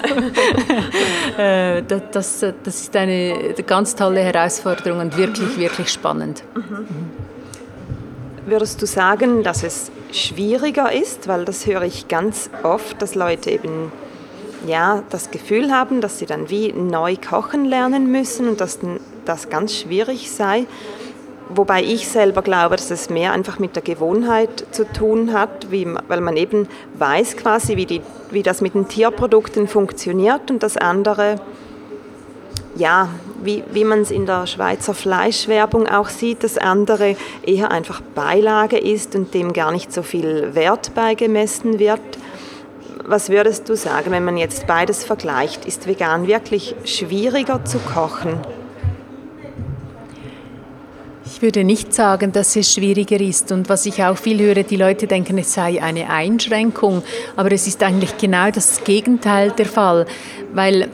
Äh, 1.37 1.83
das, 1.83 2.39
das 2.39 2.75
ist 2.75 2.95
eine 2.95 3.53
ganz 3.65 3.95
tolle 3.95 4.21
Herausforderung 4.21 4.99
und 4.99 5.17
wirklich, 5.17 5.57
wirklich 5.57 5.89
spannend. 5.89 6.43
Mhm. 6.55 6.87
Würdest 8.45 8.81
du 8.81 8.85
sagen, 8.85 9.41
dass 9.41 9.63
es 9.63 9.89
schwieriger 10.11 10.91
ist, 10.91 11.29
weil 11.29 11.45
das 11.45 11.65
höre 11.65 11.83
ich 11.83 12.09
ganz 12.09 12.49
oft, 12.63 13.01
dass 13.01 13.15
Leute 13.15 13.49
eben 13.49 13.89
ja, 14.67 15.01
das 15.09 15.31
Gefühl 15.31 15.71
haben, 15.71 16.01
dass 16.01 16.19
sie 16.19 16.25
dann 16.25 16.49
wie 16.49 16.73
neu 16.73 17.15
kochen 17.15 17.63
lernen 17.63 18.11
müssen 18.11 18.49
und 18.49 18.59
dass 18.59 18.79
das 19.23 19.49
ganz 19.49 19.73
schwierig 19.73 20.29
sei. 20.29 20.65
Wobei 21.49 21.83
ich 21.83 22.09
selber 22.09 22.41
glaube, 22.41 22.75
dass 22.75 22.91
es 22.91 23.09
mehr 23.09 23.31
einfach 23.31 23.59
mit 23.59 23.77
der 23.77 23.83
Gewohnheit 23.83 24.65
zu 24.71 24.91
tun 24.91 25.31
hat, 25.31 25.71
wie, 25.71 25.87
weil 26.09 26.19
man 26.19 26.35
eben 26.35 26.67
weiß 26.97 27.37
quasi, 27.37 27.77
wie, 27.77 27.85
die, 27.85 28.01
wie 28.31 28.43
das 28.43 28.59
mit 28.59 28.73
den 28.73 28.89
Tierprodukten 28.89 29.69
funktioniert 29.69 30.51
und 30.51 30.63
das 30.63 30.75
andere 30.75 31.39
ja, 32.75 33.09
wie, 33.43 33.63
wie 33.71 33.83
man 33.83 34.01
es 34.01 34.11
in 34.11 34.25
der 34.25 34.47
Schweizer 34.47 34.93
Fleischwerbung 34.93 35.87
auch 35.87 36.09
sieht, 36.09 36.43
das 36.43 36.57
andere 36.57 37.15
eher 37.45 37.71
einfach 37.71 38.01
Beilage 38.01 38.77
ist 38.77 39.15
und 39.15 39.33
dem 39.33 39.53
gar 39.53 39.71
nicht 39.71 39.93
so 39.93 40.01
viel 40.01 40.55
Wert 40.55 40.93
beigemessen 40.95 41.79
wird. 41.79 42.01
Was 43.05 43.29
würdest 43.29 43.67
du 43.67 43.75
sagen, 43.75 44.11
wenn 44.11 44.23
man 44.23 44.37
jetzt 44.37 44.65
beides 44.65 45.03
vergleicht? 45.03 45.65
Ist 45.65 45.87
vegan 45.87 46.25
wirklich 46.27 46.75
schwieriger 46.85 47.65
zu 47.65 47.79
kochen? 47.79 48.39
Ich 51.25 51.41
würde 51.41 51.65
nicht 51.65 51.93
sagen, 51.93 52.31
dass 52.31 52.55
es 52.55 52.71
schwieriger 52.73 53.19
ist. 53.19 53.51
Und 53.51 53.67
was 53.67 53.85
ich 53.85 54.01
auch 54.03 54.17
viel 54.17 54.39
höre, 54.39 54.63
die 54.63 54.77
Leute 54.77 55.07
denken, 55.07 55.37
es 55.37 55.53
sei 55.53 55.81
eine 55.81 56.09
Einschränkung. 56.09 57.03
Aber 57.35 57.51
es 57.51 57.67
ist 57.67 57.83
eigentlich 57.83 58.17
genau 58.17 58.51
das 58.51 58.83
Gegenteil 58.85 59.51
der 59.51 59.65
Fall. 59.65 60.05
Weil 60.53 60.83
äh, 60.83 60.87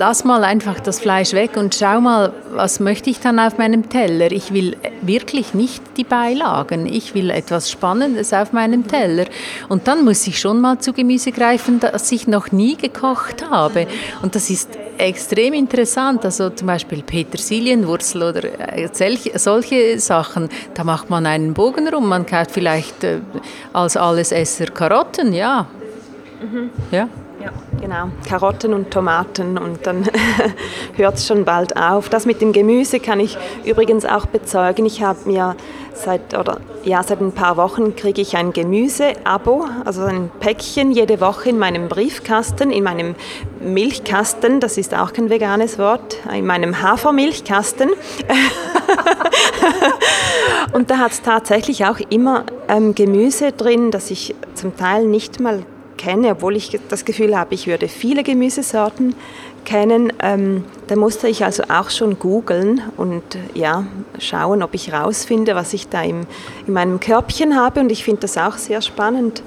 lass 0.00 0.24
mal 0.24 0.44
einfach 0.44 0.80
das 0.80 0.98
Fleisch 0.98 1.34
weg 1.34 1.58
und 1.58 1.74
schau 1.74 2.00
mal, 2.00 2.32
was 2.52 2.80
möchte 2.80 3.10
ich 3.10 3.20
dann 3.20 3.38
auf 3.38 3.58
meinem 3.58 3.90
Teller. 3.90 4.32
Ich 4.32 4.50
will 4.54 4.78
wirklich 5.02 5.52
nicht 5.52 5.82
die 5.98 6.04
Beilagen. 6.04 6.86
Ich 6.86 7.14
will 7.14 7.28
etwas 7.28 7.70
Spannendes 7.70 8.32
auf 8.32 8.54
meinem 8.54 8.88
Teller. 8.88 9.26
Und 9.68 9.88
dann 9.88 10.02
muss 10.06 10.26
ich 10.26 10.40
schon 10.40 10.58
mal 10.58 10.78
zu 10.78 10.94
Gemüse 10.94 11.32
greifen, 11.32 11.80
das 11.80 12.10
ich 12.12 12.26
noch 12.26 12.50
nie 12.50 12.76
gekocht 12.76 13.44
habe. 13.50 13.86
Und 14.22 14.34
das 14.34 14.48
ist 14.48 14.70
extrem 14.96 15.52
interessant. 15.52 16.24
Also 16.24 16.48
zum 16.48 16.68
Beispiel 16.68 17.02
Petersilienwurzel 17.02 18.22
oder 18.22 18.74
äh, 18.74 18.88
solche 18.94 20.00
Sachen. 20.00 20.48
Da 20.72 20.82
macht 20.82 21.10
man 21.10 21.26
einen 21.26 21.52
Bogen 21.52 21.86
rum. 21.88 22.08
Man 22.08 22.24
kauft 22.24 22.52
vielleicht 22.52 23.04
äh, 23.04 23.18
als 23.74 23.98
Allesesser 23.98 24.68
Karotten, 24.68 25.34
ja. 25.34 25.66
Mhm. 26.40 26.70
Ja. 26.90 27.06
Genau. 27.80 28.10
Karotten 28.28 28.74
und 28.74 28.90
Tomaten 28.90 29.56
und 29.56 29.86
dann 29.86 30.04
hört 30.96 31.14
es 31.14 31.26
schon 31.26 31.46
bald 31.46 31.76
auf. 31.76 32.10
Das 32.10 32.26
mit 32.26 32.42
dem 32.42 32.52
Gemüse 32.52 33.00
kann 33.00 33.20
ich 33.20 33.38
übrigens 33.64 34.04
auch 34.04 34.26
bezeugen. 34.26 34.84
Ich 34.84 35.02
habe 35.02 35.20
mir 35.24 35.56
seit 35.94 36.36
oder 36.36 36.60
ja 36.84 37.02
seit 37.02 37.20
ein 37.20 37.32
paar 37.32 37.56
Wochen 37.56 37.96
kriege 37.96 38.20
ich 38.20 38.36
ein 38.36 38.52
Gemüse-Abo, 38.52 39.64
also 39.84 40.02
ein 40.02 40.30
Päckchen 40.40 40.92
jede 40.92 41.20
Woche 41.20 41.48
in 41.48 41.58
meinem 41.58 41.88
Briefkasten, 41.88 42.70
in 42.70 42.84
meinem 42.84 43.14
Milchkasten. 43.60 44.60
Das 44.60 44.76
ist 44.76 44.94
auch 44.94 45.14
kein 45.14 45.30
veganes 45.30 45.78
Wort. 45.78 46.18
In 46.34 46.46
meinem 46.46 46.82
Hafermilchkasten. 46.82 47.90
und 50.72 50.90
da 50.90 50.98
hat 50.98 51.12
es 51.12 51.22
tatsächlich 51.22 51.86
auch 51.86 51.98
immer 52.10 52.44
ähm, 52.68 52.94
Gemüse 52.94 53.52
drin, 53.52 53.90
das 53.90 54.10
ich 54.10 54.34
zum 54.54 54.76
Teil 54.76 55.06
nicht 55.06 55.40
mal 55.40 55.64
kenne, 56.00 56.30
obwohl 56.30 56.56
ich 56.56 56.80
das 56.88 57.04
Gefühl 57.04 57.36
habe, 57.38 57.54
ich 57.54 57.66
würde 57.66 57.86
viele 57.86 58.22
Gemüsesorten 58.22 59.14
kennen. 59.66 60.12
Ähm, 60.22 60.64
da 60.86 60.96
musste 60.96 61.28
ich 61.28 61.44
also 61.44 61.64
auch 61.68 61.90
schon 61.90 62.18
googeln 62.18 62.80
und 62.96 63.22
ja, 63.54 63.86
schauen, 64.18 64.62
ob 64.62 64.74
ich 64.74 64.92
rausfinde, 64.92 65.54
was 65.54 65.74
ich 65.74 65.88
da 65.88 66.02
im, 66.02 66.26
in 66.66 66.72
meinem 66.72 67.00
Körbchen 67.00 67.54
habe. 67.54 67.80
Und 67.80 67.92
ich 67.92 68.02
finde 68.02 68.22
das 68.22 68.38
auch 68.38 68.56
sehr 68.56 68.80
spannend, 68.80 69.42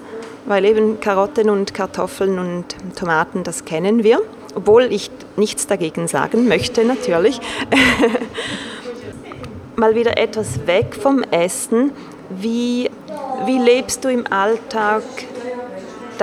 weil 0.46 0.64
eben 0.66 1.00
Karotten 1.00 1.50
und 1.50 1.74
Kartoffeln 1.74 2.38
und 2.38 2.66
Tomaten, 2.96 3.44
das 3.44 3.66
kennen 3.66 4.04
wir. 4.04 4.22
Obwohl 4.56 4.84
ich 4.84 5.10
nichts 5.36 5.66
dagegen 5.66 6.08
sagen 6.08 6.48
möchte, 6.48 6.86
natürlich. 6.86 7.40
Mal 9.76 9.96
wieder 9.96 10.20
etwas 10.20 10.68
weg 10.68 10.96
vom 11.02 11.24
Essen. 11.32 11.92
Wie, 12.30 12.92
wie 13.48 13.58
lebst 13.58 14.06
du 14.06 14.10
im 14.10 14.32
Alltag 14.32 15.02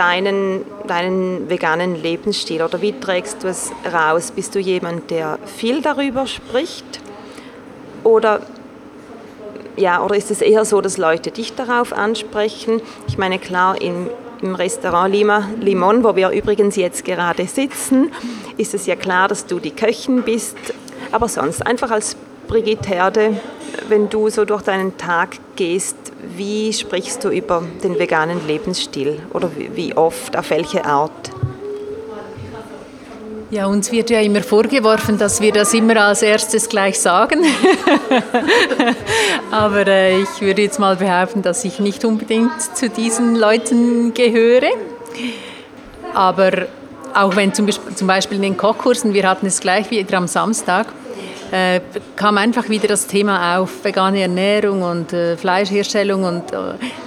deinen, 0.01 0.65
deinen 0.87 1.51
veganen 1.51 1.95
Lebensstil 1.95 2.63
oder 2.63 2.81
wie 2.81 2.99
trägst 2.99 3.45
du 3.45 3.49
es 3.49 3.71
raus? 3.93 4.33
Bist 4.35 4.55
du 4.55 4.59
jemand, 4.59 5.11
der 5.11 5.39
viel 5.45 5.83
darüber 5.83 6.27
spricht? 6.27 7.01
Oder, 8.03 8.41
ja, 9.77 10.03
oder 10.03 10.17
ist 10.17 10.31
es 10.31 10.41
eher 10.41 10.65
so, 10.65 10.81
dass 10.81 10.97
Leute 10.97 11.31
dich 11.31 11.55
darauf 11.55 11.93
ansprechen? 11.93 12.81
Ich 13.09 13.19
meine, 13.19 13.39
klar, 13.39 13.79
im, 13.79 14.09
im 14.41 14.55
Restaurant 14.55 15.13
Lima 15.15 15.51
Limon, 15.61 16.03
wo 16.03 16.17
wir 16.17 16.31
übrigens 16.31 16.77
jetzt 16.77 17.05
gerade 17.05 17.47
sitzen, 17.47 18.11
ist 18.57 18.73
es 18.73 18.87
ja 18.87 18.97
klar, 18.97 19.29
dass 19.29 19.45
du 19.45 19.59
die 19.59 19.73
Köchin 19.73 20.23
bist. 20.23 20.57
Aber 21.13 21.29
sonst 21.29 21.67
einfach 21.67 21.91
als 21.91 22.17
Brigitte 22.49 22.89
Herde, 22.89 23.39
wenn 23.91 24.09
du 24.09 24.31
so 24.31 24.45
durch 24.45 24.63
deinen 24.63 24.97
Tag 24.97 25.37
gehst, 25.57 25.97
wie 26.37 26.73
sprichst 26.73 27.25
du 27.25 27.29
über 27.29 27.63
den 27.83 27.99
veganen 27.99 28.47
Lebensstil 28.47 29.21
oder 29.33 29.51
wie 29.75 29.97
oft, 29.97 30.37
auf 30.37 30.51
welche 30.51 30.85
Art? 30.85 31.31
Ja, 33.51 33.67
uns 33.67 33.91
wird 33.91 34.11
ja 34.11 34.21
immer 34.21 34.43
vorgeworfen, 34.43 35.19
dass 35.19 35.41
wir 35.41 35.51
das 35.51 35.75
immer 35.75 35.97
als 35.97 36.23
erstes 36.23 36.69
gleich 36.69 37.01
sagen. 37.01 37.45
Aber 39.51 39.89
äh, 39.89 40.23
ich 40.23 40.41
würde 40.41 40.63
jetzt 40.63 40.79
mal 40.79 40.95
behaupten, 40.95 41.43
dass 41.43 41.65
ich 41.65 41.81
nicht 41.81 42.05
unbedingt 42.05 42.77
zu 42.77 42.89
diesen 42.89 43.35
Leuten 43.35 44.15
gehöre. 44.15 44.71
Aber 46.15 46.53
auch 47.13 47.35
wenn 47.35 47.53
zum 47.53 47.67
Beispiel 48.07 48.37
in 48.37 48.43
den 48.43 48.57
Kochkursen, 48.57 49.15
wir 49.15 49.29
hatten 49.29 49.47
es 49.47 49.59
gleich 49.59 49.91
wieder 49.91 50.17
am 50.17 50.29
Samstag, 50.29 50.87
äh, 51.53 51.81
kam 52.17 52.39
einfach 52.39 52.69
wieder 52.69 52.89
das 52.89 53.07
Thema 53.07 53.59
auf, 53.59 53.85
vegane 53.85 54.21
Ernährung 54.21 54.83
und 54.83 55.13
äh, 55.13 55.37
Fleischherstellung 55.37 56.25
und, 56.25 56.53
äh, 56.53 56.57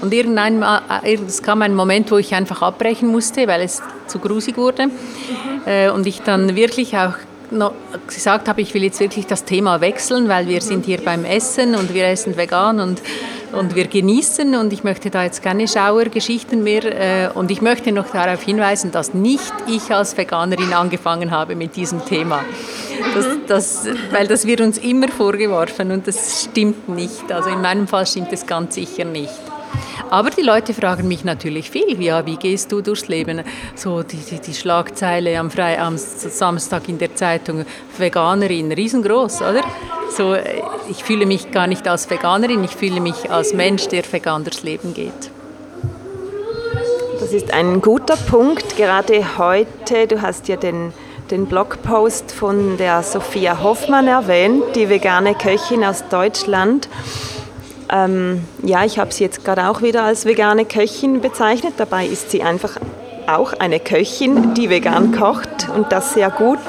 und 0.02 0.14
irgendein, 0.14 0.62
äh, 0.62 1.18
es 1.28 1.42
kam 1.42 1.62
ein 1.62 1.76
Moment, 1.76 2.12
wo 2.12 2.18
ich 2.18 2.34
einfach 2.36 2.62
abbrechen 2.62 3.08
musste, 3.10 3.48
weil 3.48 3.62
es 3.62 3.82
zu 4.08 4.20
grusig 4.20 4.58
wurde 4.58 4.88
mhm. 4.88 5.94
und 5.94 6.06
ich 6.06 6.22
dann 6.22 6.56
wirklich 6.56 6.98
auch 6.98 7.14
noch 7.54 7.74
gesagt 8.08 8.48
habe, 8.48 8.62
ich 8.62 8.74
will 8.74 8.84
jetzt 8.84 9.00
wirklich 9.00 9.28
das 9.28 9.46
Thema 9.46 9.80
wechseln, 9.80 10.28
weil 10.28 10.48
wir 10.48 10.62
sind 10.62 10.86
hier 10.86 11.00
beim 11.00 11.24
Essen 11.24 11.76
und 11.76 11.94
wir 11.94 12.08
essen 12.08 12.36
vegan 12.36 12.80
und, 12.80 13.02
und 13.54 13.76
wir 13.76 13.88
genießen 13.88 14.56
und 14.56 14.74
ich 14.74 14.84
möchte 14.84 15.10
da 15.10 15.24
jetzt 15.24 15.42
keine 15.42 15.68
Schauergeschichten 15.68 16.64
mehr 16.64 16.84
äh, 16.84 17.30
und 17.34 17.52
ich 17.52 17.62
möchte 17.62 17.92
noch 17.92 18.10
darauf 18.10 18.42
hinweisen, 18.42 18.92
dass 18.92 19.14
nicht 19.14 19.54
ich 19.68 19.94
als 19.94 20.18
Veganerin 20.18 20.74
angefangen 20.74 21.32
habe 21.32 21.56
mit 21.56 21.76
diesem 21.76 22.04
Thema. 22.06 22.44
Das, 23.16 23.28
das, 23.48 23.88
weil 24.12 24.28
das 24.28 24.46
wird 24.48 24.62
uns 24.62 24.78
immer 24.78 25.08
vorgeworfen 25.08 25.92
und 25.92 26.08
das 26.08 26.44
stimmt 26.44 26.90
nicht. 26.90 27.32
Also 27.32 27.50
in 27.50 27.62
meinem 27.62 27.88
Fall 27.88 28.08
stimmt 28.08 28.32
es 28.32 28.46
ganz 28.46 28.76
sicher 28.76 29.06
nicht. 29.06 29.34
Aber 30.10 30.30
die 30.30 30.42
Leute 30.42 30.74
fragen 30.74 31.08
mich 31.08 31.24
natürlich 31.24 31.72
viel, 31.72 32.00
ja, 32.02 32.26
wie 32.26 32.36
gehst 32.36 32.72
du 32.72 32.82
durchs 32.82 33.08
Leben? 33.08 33.42
So 33.76 34.04
die, 34.04 34.18
die, 34.18 34.40
die 34.40 34.54
Schlagzeile 34.54 35.40
am, 35.40 35.50
Fre 35.50 35.80
am 35.80 35.98
Samstag 35.98 36.88
in 36.88 37.00
der 37.00 37.16
Zeitung, 37.16 37.66
Veganerin, 37.98 38.72
riesengroß, 38.72 39.42
oder? 39.42 39.62
So, 40.16 40.36
ich 40.90 41.04
fühle 41.04 41.26
mich 41.26 41.52
gar 41.52 41.66
nicht 41.66 41.88
als 41.88 42.10
Veganerin, 42.10 42.64
ich 42.64 42.76
fühle 42.76 43.02
mich 43.02 43.32
als 43.32 43.54
Mensch, 43.54 43.88
der 43.88 44.04
vegan 44.12 44.44
durchs 44.44 44.62
Leben 44.62 44.94
geht 44.94 45.32
Das 47.20 47.34
ist 47.34 47.52
ein 47.52 47.82
guter 47.82 48.16
Punkt, 48.16 48.78
gerade 48.78 49.38
heute. 49.40 50.06
Du 50.08 50.22
hast 50.22 50.48
ja 50.48 50.58
den, 50.58 50.94
den 51.32 51.46
Blogpost 51.46 52.32
von 52.32 52.78
der 52.78 53.04
Sophia 53.04 53.62
Hoffmann 53.62 54.08
erwähnt, 54.08 54.64
die 54.76 54.90
vegane 54.90 55.36
Köchin 55.36 55.84
aus 55.84 56.04
Deutschland. 56.10 56.90
Ähm, 57.90 58.44
ja, 58.62 58.84
ich 58.86 59.00
habe 59.00 59.14
sie 59.14 59.24
jetzt 59.24 59.46
gerade 59.46 59.70
auch 59.70 59.82
wieder 59.82 60.04
als 60.04 60.26
vegane 60.26 60.66
Köchin 60.66 61.22
bezeichnet. 61.22 61.76
Dabei 61.78 62.06
ist 62.06 62.32
sie 62.32 62.44
einfach 62.44 62.78
auch 63.28 63.54
eine 63.54 63.80
Köchin, 63.80 64.54
die 64.54 64.70
vegan 64.70 65.12
kocht 65.12 65.70
und 65.74 65.92
das 65.92 66.14
sehr 66.14 66.30
gut. 66.30 66.60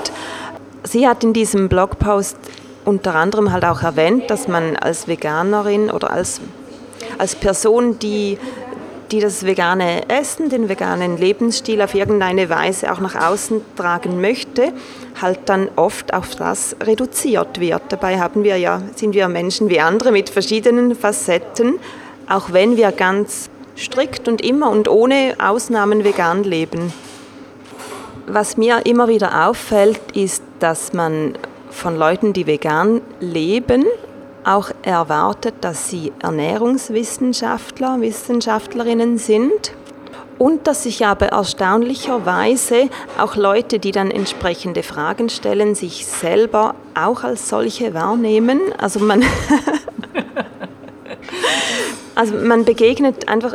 Sie 0.84 1.08
hat 1.08 1.24
in 1.24 1.32
diesem 1.32 1.68
Blogpost 1.68 2.36
unter 2.84 3.14
anderem 3.14 3.52
halt 3.52 3.64
auch 3.64 3.82
erwähnt, 3.82 4.30
dass 4.30 4.48
man 4.48 4.76
als 4.76 5.08
Veganerin 5.08 5.90
oder 5.90 6.10
als, 6.10 6.40
als 7.18 7.34
Person, 7.34 7.98
die, 7.98 8.38
die 9.14 9.20
das 9.20 9.46
vegane 9.46 10.08
Essen, 10.08 10.48
den 10.48 10.68
veganen 10.68 11.16
Lebensstil 11.16 11.80
auf 11.82 11.94
irgendeine 11.94 12.50
Weise 12.50 12.90
auch 12.90 12.98
nach 12.98 13.14
außen 13.14 13.60
tragen 13.76 14.20
möchte, 14.20 14.72
halt 15.22 15.38
dann 15.46 15.68
oft 15.76 16.12
auf 16.12 16.34
das 16.34 16.74
reduziert 16.82 17.60
wird. 17.60 17.82
Dabei 17.90 18.18
haben 18.18 18.42
wir 18.42 18.56
ja, 18.56 18.82
sind 18.96 19.14
wir 19.14 19.28
Menschen 19.28 19.70
wie 19.70 19.78
andere 19.78 20.10
mit 20.10 20.30
verschiedenen 20.30 20.96
Facetten, 20.96 21.78
auch 22.28 22.52
wenn 22.52 22.76
wir 22.76 22.90
ganz 22.90 23.50
strikt 23.76 24.26
und 24.26 24.40
immer 24.40 24.68
und 24.70 24.88
ohne 24.88 25.36
Ausnahmen 25.38 26.02
vegan 26.02 26.42
leben. 26.42 26.92
Was 28.26 28.56
mir 28.56 28.84
immer 28.84 29.06
wieder 29.06 29.46
auffällt, 29.46 30.00
ist, 30.12 30.42
dass 30.58 30.92
man 30.92 31.38
von 31.70 31.96
Leuten, 31.96 32.32
die 32.32 32.48
vegan 32.48 33.00
leben, 33.20 33.84
auch 34.44 34.70
erwartet, 34.82 35.54
dass 35.60 35.90
sie 35.90 36.12
Ernährungswissenschaftler, 36.20 38.00
Wissenschaftlerinnen 38.00 39.18
sind 39.18 39.72
und 40.38 40.66
dass 40.66 40.82
sich 40.82 41.06
aber 41.06 41.28
erstaunlicherweise 41.28 42.88
auch 43.18 43.36
Leute, 43.36 43.78
die 43.78 43.92
dann 43.92 44.10
entsprechende 44.10 44.82
Fragen 44.82 45.28
stellen, 45.28 45.74
sich 45.74 46.06
selber 46.06 46.74
auch 46.94 47.24
als 47.24 47.48
solche 47.48 47.94
wahrnehmen. 47.94 48.60
Also 48.78 49.00
man, 49.00 49.22
also 52.14 52.34
man 52.34 52.64
begegnet 52.64 53.28
einfach 53.28 53.54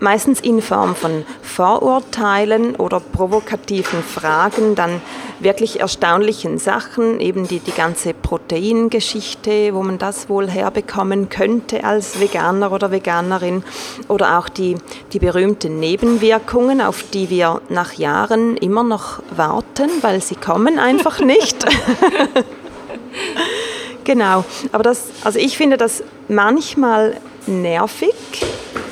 meistens 0.00 0.40
in 0.40 0.60
Form 0.60 0.94
von 0.94 1.24
Vorurteilen 1.42 2.76
oder 2.76 3.00
provokativen 3.00 4.02
Fragen, 4.02 4.74
dann 4.74 5.00
wirklich 5.40 5.80
erstaunlichen 5.80 6.58
Sachen, 6.58 7.20
eben 7.20 7.48
die, 7.48 7.60
die 7.60 7.72
ganze 7.72 8.14
Proteingeschichte, 8.14 9.74
wo 9.74 9.82
man 9.82 9.98
das 9.98 10.28
wohl 10.28 10.48
herbekommen 10.48 11.28
könnte 11.28 11.84
als 11.84 12.20
Veganer 12.20 12.72
oder 12.72 12.90
Veganerin, 12.90 13.62
oder 14.08 14.38
auch 14.38 14.48
die, 14.48 14.76
die 15.12 15.18
berühmten 15.18 15.80
Nebenwirkungen, 15.80 16.80
auf 16.80 17.04
die 17.12 17.30
wir 17.30 17.60
nach 17.68 17.94
Jahren 17.94 18.56
immer 18.56 18.82
noch 18.82 19.22
warten, 19.34 19.90
weil 20.02 20.22
sie 20.22 20.36
kommen 20.36 20.78
einfach 20.78 21.20
nicht. 21.20 21.64
genau, 24.04 24.44
aber 24.72 24.82
das, 24.82 25.04
also 25.24 25.38
ich 25.38 25.56
finde 25.56 25.76
das 25.76 26.02
manchmal 26.28 27.16
nervig, 27.46 28.14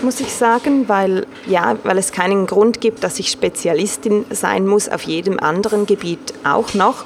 muss 0.02 0.20
ich 0.20 0.32
sagen, 0.32 0.88
weil, 0.88 1.26
ja, 1.46 1.76
weil 1.84 1.98
es 1.98 2.12
keinen 2.12 2.46
Grund 2.46 2.80
gibt, 2.80 3.04
dass 3.04 3.18
ich 3.18 3.30
Spezialistin 3.30 4.24
sein 4.30 4.66
muss 4.66 4.88
auf 4.88 5.02
jedem 5.02 5.38
anderen 5.38 5.86
Gebiet 5.86 6.34
auch 6.44 6.74
noch. 6.74 7.04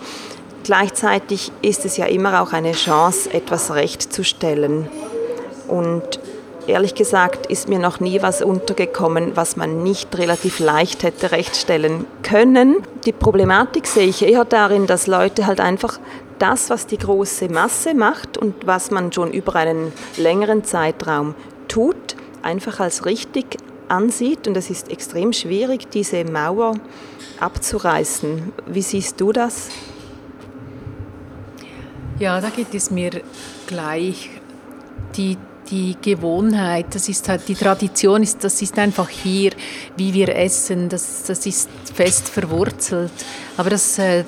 Gleichzeitig 0.64 1.52
ist 1.62 1.84
es 1.84 1.96
ja 1.96 2.06
immer 2.06 2.40
auch 2.42 2.52
eine 2.52 2.72
Chance, 2.72 3.32
etwas 3.32 3.72
rechtzustellen. 3.72 4.88
Und 5.68 6.18
ehrlich 6.66 6.94
gesagt 6.94 7.46
ist 7.46 7.68
mir 7.68 7.78
noch 7.78 8.00
nie 8.00 8.22
was 8.22 8.42
untergekommen, 8.42 9.36
was 9.36 9.56
man 9.56 9.82
nicht 9.82 10.16
relativ 10.18 10.58
leicht 10.58 11.02
hätte 11.02 11.30
rechtstellen 11.30 12.06
können. 12.22 12.76
Die 13.04 13.12
Problematik 13.12 13.86
sehe 13.86 14.08
ich 14.08 14.22
eher 14.22 14.44
darin, 14.44 14.86
dass 14.86 15.06
Leute 15.06 15.46
halt 15.46 15.60
einfach 15.60 15.98
das, 16.38 16.70
was 16.70 16.86
die 16.86 16.98
große 16.98 17.48
Masse 17.48 17.94
macht 17.94 18.36
und 18.36 18.66
was 18.66 18.90
man 18.90 19.12
schon 19.12 19.32
über 19.32 19.54
einen 19.56 19.92
längeren 20.16 20.64
Zeitraum 20.64 21.34
tut, 21.68 22.16
einfach 22.42 22.80
als 22.80 23.06
richtig 23.06 23.58
ansieht. 23.88 24.46
Und 24.46 24.56
es 24.56 24.70
ist 24.70 24.90
extrem 24.90 25.32
schwierig, 25.32 25.90
diese 25.90 26.24
Mauer 26.24 26.74
abzureißen. 27.40 28.52
Wie 28.66 28.82
siehst 28.82 29.20
du 29.20 29.32
das? 29.32 29.68
Ja, 32.18 32.40
da 32.40 32.48
geht 32.48 32.74
es 32.74 32.90
mir 32.90 33.10
gleich. 33.66 34.30
Die, 35.16 35.36
die 35.70 35.96
Gewohnheit, 36.00 36.94
das 36.94 37.08
ist 37.08 37.28
halt 37.28 37.48
die 37.48 37.54
Tradition, 37.54 38.22
ist, 38.22 38.42
das 38.44 38.60
ist 38.60 38.78
einfach 38.78 39.08
hier, 39.08 39.52
wie 39.96 40.12
wir 40.14 40.34
essen, 40.34 40.88
das, 40.88 41.24
das 41.24 41.44
ist 41.46 41.68
fest 41.94 42.28
verwurzelt. 42.28 43.12
Aber 43.56 43.70
das 43.70 43.98
äh, 43.98 44.24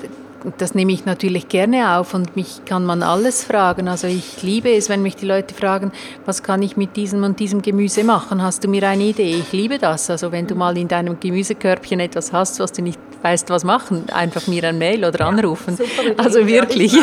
das 0.57 0.73
nehme 0.73 0.91
ich 0.91 1.05
natürlich 1.05 1.49
gerne 1.49 1.97
auf 1.97 2.13
und 2.13 2.35
mich 2.35 2.63
kann 2.65 2.85
man 2.85 3.03
alles 3.03 3.43
fragen. 3.43 3.87
Also 3.87 4.07
ich 4.07 4.41
liebe 4.41 4.71
es, 4.73 4.89
wenn 4.89 5.01
mich 5.01 5.15
die 5.15 5.25
Leute 5.25 5.53
fragen, 5.53 5.91
was 6.25 6.43
kann 6.43 6.61
ich 6.61 6.77
mit 6.77 6.95
diesem 6.95 7.23
und 7.23 7.39
diesem 7.39 7.61
Gemüse 7.61 8.03
machen? 8.03 8.41
Hast 8.41 8.63
du 8.63 8.67
mir 8.69 8.87
eine 8.87 9.03
Idee? 9.03 9.35
Ich 9.35 9.51
liebe 9.51 9.77
das. 9.77 10.09
Also 10.09 10.31
wenn 10.31 10.47
du 10.47 10.55
mal 10.55 10.77
in 10.77 10.87
deinem 10.87 11.19
Gemüsekörbchen 11.19 11.99
etwas 11.99 12.31
hast, 12.31 12.59
was 12.59 12.71
du 12.71 12.81
nicht 12.81 12.99
weißt, 13.21 13.49
was 13.49 13.63
machen, 13.63 14.09
einfach 14.11 14.47
mir 14.47 14.63
ein 14.63 14.77
Mail 14.77 15.03
oder 15.03 15.25
anrufen. 15.25 15.77
Ja, 15.77 16.13
also 16.17 16.47
wirklich. 16.47 16.95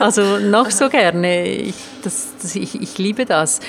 also 0.00 0.38
noch 0.38 0.70
so 0.70 0.88
gerne. 0.88 1.46
Ich, 1.46 1.76
das, 2.02 2.34
das, 2.42 2.56
ich, 2.56 2.80
ich 2.80 2.98
liebe 2.98 3.24
das. 3.24 3.60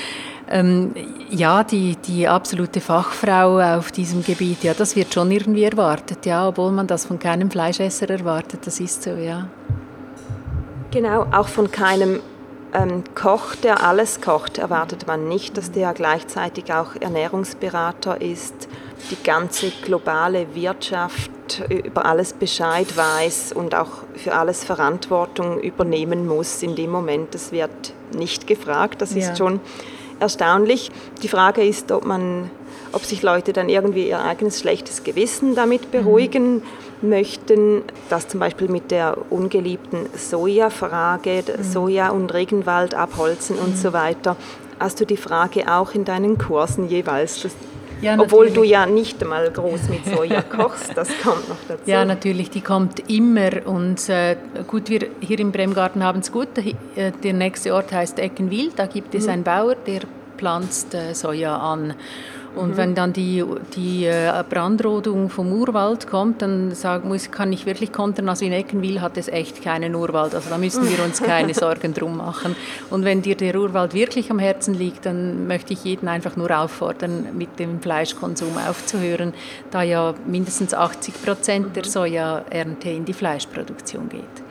Ähm, 0.49 0.93
ja, 1.29 1.63
die, 1.63 1.97
die 1.97 2.27
absolute 2.27 2.79
Fachfrau 2.79 3.59
auf 3.59 3.91
diesem 3.91 4.23
Gebiet, 4.23 4.63
ja, 4.63 4.73
das 4.73 4.95
wird 4.95 5.13
schon 5.13 5.29
irgendwie 5.29 5.63
erwartet, 5.63 6.25
ja, 6.25 6.47
obwohl 6.47 6.71
man 6.71 6.87
das 6.87 7.05
von 7.05 7.19
keinem 7.19 7.51
Fleischesser 7.51 8.09
erwartet, 8.09 8.65
das 8.65 8.79
ist 8.79 9.03
so, 9.03 9.11
ja. 9.11 9.49
Genau, 10.91 11.27
auch 11.33 11.49
von 11.49 11.69
keinem 11.69 12.21
ähm, 12.73 13.03
Koch, 13.13 13.55
der 13.55 13.83
alles 13.83 14.21
kocht, 14.21 14.57
erwartet 14.57 15.05
man 15.05 15.27
nicht, 15.27 15.57
dass 15.57 15.71
der 15.71 15.93
gleichzeitig 15.93 16.71
auch 16.71 16.95
Ernährungsberater 16.99 18.21
ist, 18.21 18.69
die 19.11 19.21
ganze 19.21 19.71
globale 19.83 20.55
Wirtschaft 20.55 21.31
über 21.69 22.05
alles 22.05 22.33
Bescheid 22.33 22.95
weiß 22.95 23.53
und 23.53 23.75
auch 23.75 24.03
für 24.15 24.33
alles 24.33 24.63
Verantwortung 24.63 25.59
übernehmen 25.59 26.27
muss 26.27 26.61
in 26.61 26.75
dem 26.75 26.91
Moment. 26.91 27.33
Das 27.33 27.51
wird 27.51 27.93
nicht 28.13 28.47
gefragt, 28.47 29.01
das 29.01 29.13
ja. 29.13 29.19
ist 29.19 29.37
schon 29.37 29.59
erstaunlich. 30.19 30.91
Die 31.23 31.27
Frage 31.27 31.63
ist, 31.63 31.91
ob, 31.91 32.05
man, 32.05 32.49
ob 32.91 33.03
sich 33.05 33.21
Leute 33.21 33.53
dann 33.53 33.69
irgendwie 33.69 34.07
ihr 34.07 34.21
eigenes 34.21 34.59
schlechtes 34.59 35.03
Gewissen 35.03 35.55
damit 35.55 35.91
beruhigen 35.91 36.63
mhm. 37.01 37.09
möchten. 37.09 37.81
Das 38.09 38.27
zum 38.27 38.39
Beispiel 38.39 38.67
mit 38.67 38.91
der 38.91 39.17
ungeliebten 39.29 40.07
Soja-Frage, 40.15 41.43
mhm. 41.57 41.63
Soja 41.63 42.09
und 42.09 42.33
Regenwald 42.33 42.93
abholzen 42.93 43.57
mhm. 43.57 43.63
und 43.63 43.77
so 43.77 43.93
weiter. 43.93 44.35
Hast 44.79 44.99
du 44.99 45.05
die 45.05 45.17
Frage 45.17 45.73
auch 45.73 45.93
in 45.93 46.05
deinen 46.05 46.37
Kursen 46.37 46.87
jeweils? 46.87 47.47
Ja, 48.01 48.17
Obwohl 48.19 48.51
du 48.51 48.63
ja 48.63 48.85
nicht 48.85 49.21
einmal 49.21 49.49
groß 49.49 49.89
mit 49.89 50.05
Soja 50.05 50.41
kochst, 50.49 50.91
das 50.95 51.09
kommt 51.23 51.49
noch 51.49 51.57
dazu. 51.67 51.83
Ja, 51.85 52.05
natürlich, 52.05 52.49
die 52.49 52.61
kommt 52.61 53.09
immer. 53.09 53.65
Und 53.65 54.07
äh, 54.09 54.35
gut, 54.67 54.89
wir 54.89 55.07
hier 55.19 55.39
im 55.39 55.51
Bremgarten 55.51 56.03
haben 56.03 56.19
es 56.19 56.31
gut. 56.31 56.49
Äh, 56.57 57.11
der 57.23 57.33
nächste 57.33 57.73
Ort 57.73 57.91
heißt 57.91 58.19
Eckenwil. 58.19 58.71
Da 58.75 58.85
gibt 58.85 59.15
es 59.15 59.25
mhm. 59.25 59.31
einen 59.31 59.43
Bauer, 59.43 59.75
der 59.75 60.01
pflanzt 60.37 60.93
äh, 60.93 61.13
Soja 61.13 61.57
an. 61.57 61.95
Und 62.57 62.71
mhm. 62.71 62.77
wenn 62.77 62.95
dann 62.95 63.13
die, 63.13 63.43
die 63.75 64.05
äh, 64.05 64.43
Brandrodung 64.49 65.29
vom 65.29 65.51
Urwald 65.53 66.07
kommt, 66.07 66.41
dann 66.41 66.73
sag, 66.73 67.05
muss, 67.05 67.31
kann 67.31 67.53
ich 67.53 67.65
wirklich 67.65 67.91
kontern, 67.91 68.29
also 68.29 68.45
in 68.45 68.51
Eckenwil 68.51 69.01
hat 69.01 69.17
es 69.17 69.27
echt 69.27 69.61
keinen 69.61 69.95
Urwald, 69.95 70.35
also 70.35 70.49
da 70.49 70.57
müssen 70.57 70.89
wir 70.89 71.03
uns 71.03 71.21
keine 71.21 71.53
Sorgen 71.55 71.93
drum 71.93 72.17
machen. 72.17 72.55
Und 72.89 73.05
wenn 73.05 73.21
dir 73.21 73.35
der 73.35 73.55
Urwald 73.55 73.93
wirklich 73.93 74.31
am 74.31 74.39
Herzen 74.39 74.73
liegt, 74.73 75.05
dann 75.05 75.47
möchte 75.47 75.73
ich 75.73 75.83
jeden 75.83 76.07
einfach 76.07 76.35
nur 76.35 76.51
auffordern, 76.51 77.27
mit 77.37 77.59
dem 77.59 77.79
Fleischkonsum 77.79 78.57
aufzuhören, 78.57 79.33
da 79.71 79.83
ja 79.83 80.13
mindestens 80.25 80.73
80 80.73 81.23
Prozent 81.23 81.75
der 81.75 81.85
Sojaernte 81.85 82.89
in 82.89 83.05
die 83.05 83.13
Fleischproduktion 83.13 84.09
geht. 84.09 84.46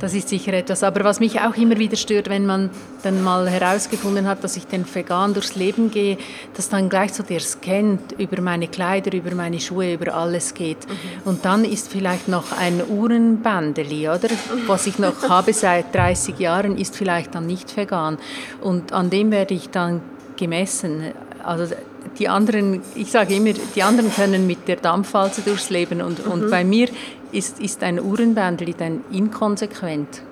Das 0.00 0.14
ist 0.14 0.30
sicher 0.30 0.54
etwas. 0.54 0.82
Aber 0.82 1.04
was 1.04 1.20
mich 1.20 1.40
auch 1.40 1.54
immer 1.56 1.78
wieder 1.78 1.96
stört, 1.96 2.30
wenn 2.30 2.46
man 2.46 2.70
dann 3.02 3.22
mal 3.22 3.48
herausgefunden 3.48 4.26
hat, 4.26 4.42
dass 4.42 4.56
ich 4.56 4.66
den 4.66 4.84
vegan 4.92 5.34
durchs 5.34 5.54
Leben 5.56 5.90
gehe, 5.90 6.16
dass 6.54 6.70
dann 6.70 6.88
gleich 6.88 7.12
so 7.12 7.22
der 7.22 7.40
Scan 7.40 7.98
über 8.16 8.40
meine 8.40 8.66
Kleider, 8.66 9.12
über 9.12 9.34
meine 9.34 9.60
Schuhe, 9.60 9.92
über 9.92 10.14
alles 10.14 10.54
geht. 10.54 10.88
Mhm. 10.88 10.94
Und 11.26 11.44
dann 11.44 11.66
ist 11.66 11.88
vielleicht 11.88 12.28
noch 12.28 12.52
ein 12.58 12.82
Uhrenbändeli, 12.88 14.08
oder? 14.08 14.30
Was 14.66 14.86
ich 14.86 14.98
noch 14.98 15.22
habe 15.28 15.52
seit 15.52 15.94
30 15.94 16.38
Jahren, 16.38 16.78
ist 16.78 16.96
vielleicht 16.96 17.34
dann 17.34 17.46
nicht 17.46 17.76
vegan. 17.76 18.16
Und 18.62 18.94
an 18.94 19.10
dem 19.10 19.30
werde 19.30 19.52
ich 19.52 19.68
dann 19.68 20.00
gemessen. 20.36 21.12
Also 21.44 21.74
die 22.18 22.28
anderen, 22.28 22.80
ich 22.94 23.10
sage 23.10 23.34
immer, 23.34 23.52
die 23.52 23.82
anderen 23.82 24.12
können 24.12 24.46
mit 24.46 24.66
der 24.66 24.76
Dampfwalze 24.76 25.42
durchs 25.42 25.68
Leben 25.68 26.00
und, 26.00 26.24
mhm. 26.24 26.32
und 26.32 26.50
bei 26.50 26.64
mir 26.64 26.88
ist, 27.32 27.60
ist 27.60 27.82
ein 27.82 28.00
Uhrenbändel 28.00 28.74
ein 28.80 29.04
inkonsequent, 29.10 30.22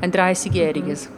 ein 0.00 0.12
30-jähriges. 0.12 1.08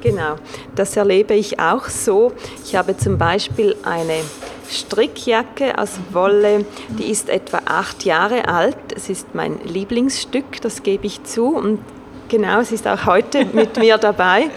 Genau, 0.00 0.36
das 0.74 0.96
erlebe 0.96 1.34
ich 1.34 1.60
auch 1.60 1.88
so. 1.88 2.32
Ich 2.64 2.74
habe 2.74 2.96
zum 2.96 3.18
Beispiel 3.18 3.76
eine 3.82 4.20
Strickjacke 4.68 5.78
aus 5.78 5.98
Wolle, 6.12 6.64
die 6.98 7.10
ist 7.10 7.28
etwa 7.28 7.60
acht 7.66 8.04
Jahre 8.04 8.48
alt. 8.48 8.76
Es 8.96 9.08
ist 9.08 9.34
mein 9.34 9.60
Lieblingsstück, 9.64 10.60
das 10.62 10.82
gebe 10.82 11.06
ich 11.06 11.22
zu. 11.24 11.48
Und 11.48 11.80
genau, 12.28 12.60
es 12.60 12.72
ist 12.72 12.88
auch 12.88 13.06
heute 13.06 13.44
mit 13.52 13.76
mir 13.76 13.98
dabei. 13.98 14.50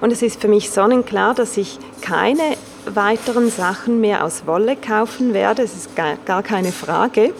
Und 0.00 0.10
es 0.10 0.22
ist 0.22 0.40
für 0.40 0.48
mich 0.48 0.70
sonnenklar, 0.70 1.34
dass 1.34 1.56
ich 1.56 1.78
keine 2.00 2.56
weiteren 2.86 3.50
Sachen 3.50 4.00
mehr 4.00 4.24
aus 4.24 4.46
Wolle 4.46 4.74
kaufen 4.76 5.34
werde. 5.34 5.62
Es 5.62 5.74
ist 5.74 5.94
gar, 5.94 6.16
gar 6.24 6.42
keine 6.42 6.72
Frage. 6.72 7.32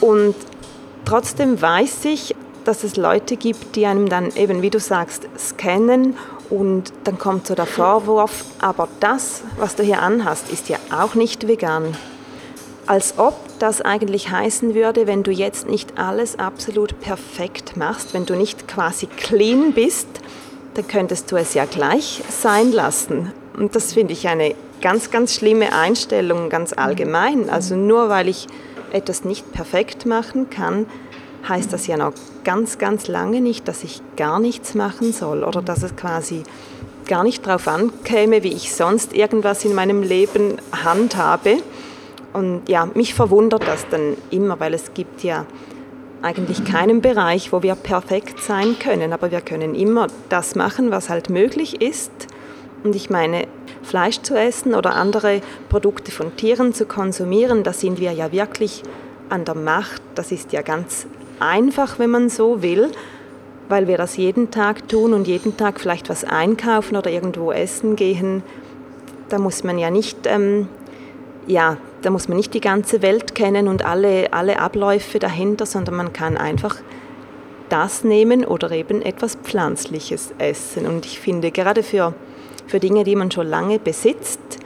Und 0.00 0.34
trotzdem 1.04 1.60
weiß 1.60 2.04
ich, 2.06 2.34
dass 2.64 2.82
es 2.84 2.96
Leute 2.96 3.36
gibt, 3.36 3.76
die 3.76 3.86
einem 3.86 4.08
dann 4.08 4.34
eben, 4.36 4.62
wie 4.62 4.70
du 4.70 4.80
sagst, 4.80 5.28
scannen 5.38 6.16
und 6.50 6.92
dann 7.04 7.18
kommt 7.18 7.46
so 7.46 7.54
der 7.54 7.66
Vorwurf, 7.66 8.44
aber 8.60 8.88
das, 9.00 9.42
was 9.58 9.76
du 9.76 9.82
hier 9.82 10.00
anhast, 10.02 10.50
ist 10.50 10.68
ja 10.68 10.78
auch 10.90 11.14
nicht 11.14 11.46
vegan. 11.46 11.96
Als 12.86 13.18
ob 13.18 13.34
das 13.58 13.80
eigentlich 13.80 14.30
heißen 14.30 14.74
würde, 14.74 15.06
wenn 15.06 15.22
du 15.22 15.30
jetzt 15.30 15.68
nicht 15.68 15.98
alles 15.98 16.38
absolut 16.38 17.00
perfekt 17.00 17.76
machst, 17.76 18.12
wenn 18.12 18.26
du 18.26 18.34
nicht 18.34 18.68
quasi 18.68 19.06
clean 19.06 19.72
bist, 19.72 20.08
dann 20.74 20.86
könntest 20.86 21.32
du 21.32 21.36
es 21.36 21.54
ja 21.54 21.64
gleich 21.64 22.22
sein 22.28 22.72
lassen. 22.72 23.32
Und 23.56 23.74
das 23.74 23.94
finde 23.94 24.12
ich 24.12 24.28
eine 24.28 24.54
ganz, 24.82 25.10
ganz 25.10 25.34
schlimme 25.34 25.72
Einstellung, 25.72 26.50
ganz 26.50 26.72
allgemein. 26.74 27.48
Also 27.48 27.74
nur 27.74 28.10
weil 28.10 28.28
ich 28.28 28.48
etwas 28.94 29.24
nicht 29.24 29.52
perfekt 29.52 30.06
machen 30.06 30.50
kann, 30.50 30.86
heißt 31.48 31.72
das 31.72 31.86
ja 31.86 31.96
noch 31.96 32.12
ganz, 32.44 32.78
ganz 32.78 33.08
lange 33.08 33.40
nicht, 33.40 33.68
dass 33.68 33.84
ich 33.84 34.00
gar 34.16 34.40
nichts 34.40 34.74
machen 34.74 35.12
soll 35.12 35.44
oder 35.44 35.62
dass 35.62 35.82
es 35.82 35.94
quasi 35.96 36.42
gar 37.06 37.22
nicht 37.22 37.46
darauf 37.46 37.68
ankäme, 37.68 38.42
wie 38.42 38.52
ich 38.52 38.74
sonst 38.74 39.12
irgendwas 39.12 39.64
in 39.64 39.74
meinem 39.74 40.02
Leben 40.02 40.56
handhabe. 40.72 41.58
Und 42.32 42.68
ja, 42.68 42.86
mich 42.86 43.14
verwundert 43.14 43.66
das 43.66 43.86
dann 43.90 44.16
immer, 44.30 44.58
weil 44.58 44.74
es 44.74 44.94
gibt 44.94 45.22
ja 45.22 45.46
eigentlich 46.22 46.64
keinen 46.64 47.02
Bereich, 47.02 47.52
wo 47.52 47.62
wir 47.62 47.74
perfekt 47.74 48.42
sein 48.42 48.76
können, 48.78 49.12
aber 49.12 49.30
wir 49.30 49.42
können 49.42 49.74
immer 49.74 50.06
das 50.30 50.54
machen, 50.54 50.90
was 50.90 51.10
halt 51.10 51.28
möglich 51.28 51.82
ist. 51.82 52.10
Und 52.82 52.96
ich 52.96 53.10
meine, 53.10 53.46
Fleisch 53.84 54.20
zu 54.22 54.34
essen 54.34 54.74
oder 54.74 54.94
andere 54.94 55.40
Produkte 55.68 56.10
von 56.10 56.36
Tieren 56.36 56.74
zu 56.74 56.86
konsumieren, 56.86 57.62
da 57.62 57.72
sind 57.72 58.00
wir 58.00 58.12
ja 58.12 58.32
wirklich 58.32 58.82
an 59.28 59.44
der 59.44 59.54
Macht. 59.54 60.02
Das 60.14 60.32
ist 60.32 60.52
ja 60.52 60.62
ganz 60.62 61.06
einfach, 61.40 61.98
wenn 61.98 62.10
man 62.10 62.28
so 62.28 62.62
will, 62.62 62.90
weil 63.68 63.88
wir 63.88 63.96
das 63.96 64.16
jeden 64.16 64.50
Tag 64.50 64.88
tun 64.88 65.12
und 65.12 65.26
jeden 65.26 65.56
Tag 65.56 65.80
vielleicht 65.80 66.08
was 66.08 66.24
einkaufen 66.24 66.96
oder 66.96 67.10
irgendwo 67.10 67.52
essen 67.52 67.96
gehen. 67.96 68.42
Da 69.28 69.38
muss 69.38 69.64
man 69.64 69.78
ja 69.78 69.90
nicht, 69.90 70.26
ähm, 70.26 70.68
ja, 71.46 71.78
da 72.02 72.10
muss 72.10 72.28
man 72.28 72.36
nicht 72.36 72.52
die 72.54 72.60
ganze 72.60 73.02
Welt 73.02 73.34
kennen 73.34 73.68
und 73.68 73.84
alle, 73.84 74.32
alle 74.32 74.58
Abläufe 74.58 75.18
dahinter, 75.18 75.66
sondern 75.66 75.96
man 75.96 76.12
kann 76.12 76.36
einfach 76.36 76.76
das 77.70 78.04
nehmen 78.04 78.44
oder 78.44 78.70
eben 78.70 79.02
etwas 79.02 79.36
Pflanzliches 79.36 80.34
essen. 80.38 80.86
Und 80.86 81.06
ich 81.06 81.18
finde, 81.18 81.50
gerade 81.50 81.82
für, 81.82 82.14
für 82.66 82.80
Dinge, 82.80 83.04
die 83.04 83.16
man 83.16 83.30
schon 83.30 83.46
lange 83.46 83.78
besitzt, 83.78 84.58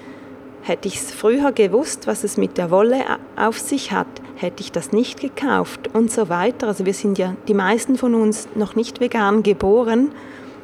hätte 0.63 0.89
ich 0.89 0.97
es 0.97 1.13
früher 1.13 1.53
gewusst, 1.53 2.07
was 2.07 2.25
es 2.25 2.37
mit 2.37 2.59
der 2.59 2.71
Wolle 2.71 3.03
auf 3.37 3.59
sich 3.59 3.93
hat, 3.93 4.07
hätte 4.37 4.63
ich 4.63 4.71
das 4.71 4.93
nicht 4.93 5.21
gekauft 5.21 5.91
und 5.95 6.11
so 6.11 6.29
weiter. 6.29 6.69
Also 6.69 6.85
wir 6.85 6.95
sind 6.95 7.19
ja 7.19 7.35
die 7.49 7.55
meisten 7.55 7.97
von 7.97 8.15
uns 8.15 8.49
noch 8.55 8.77
nicht 8.77 9.01
vegan 9.01 9.43
geboren 9.43 10.13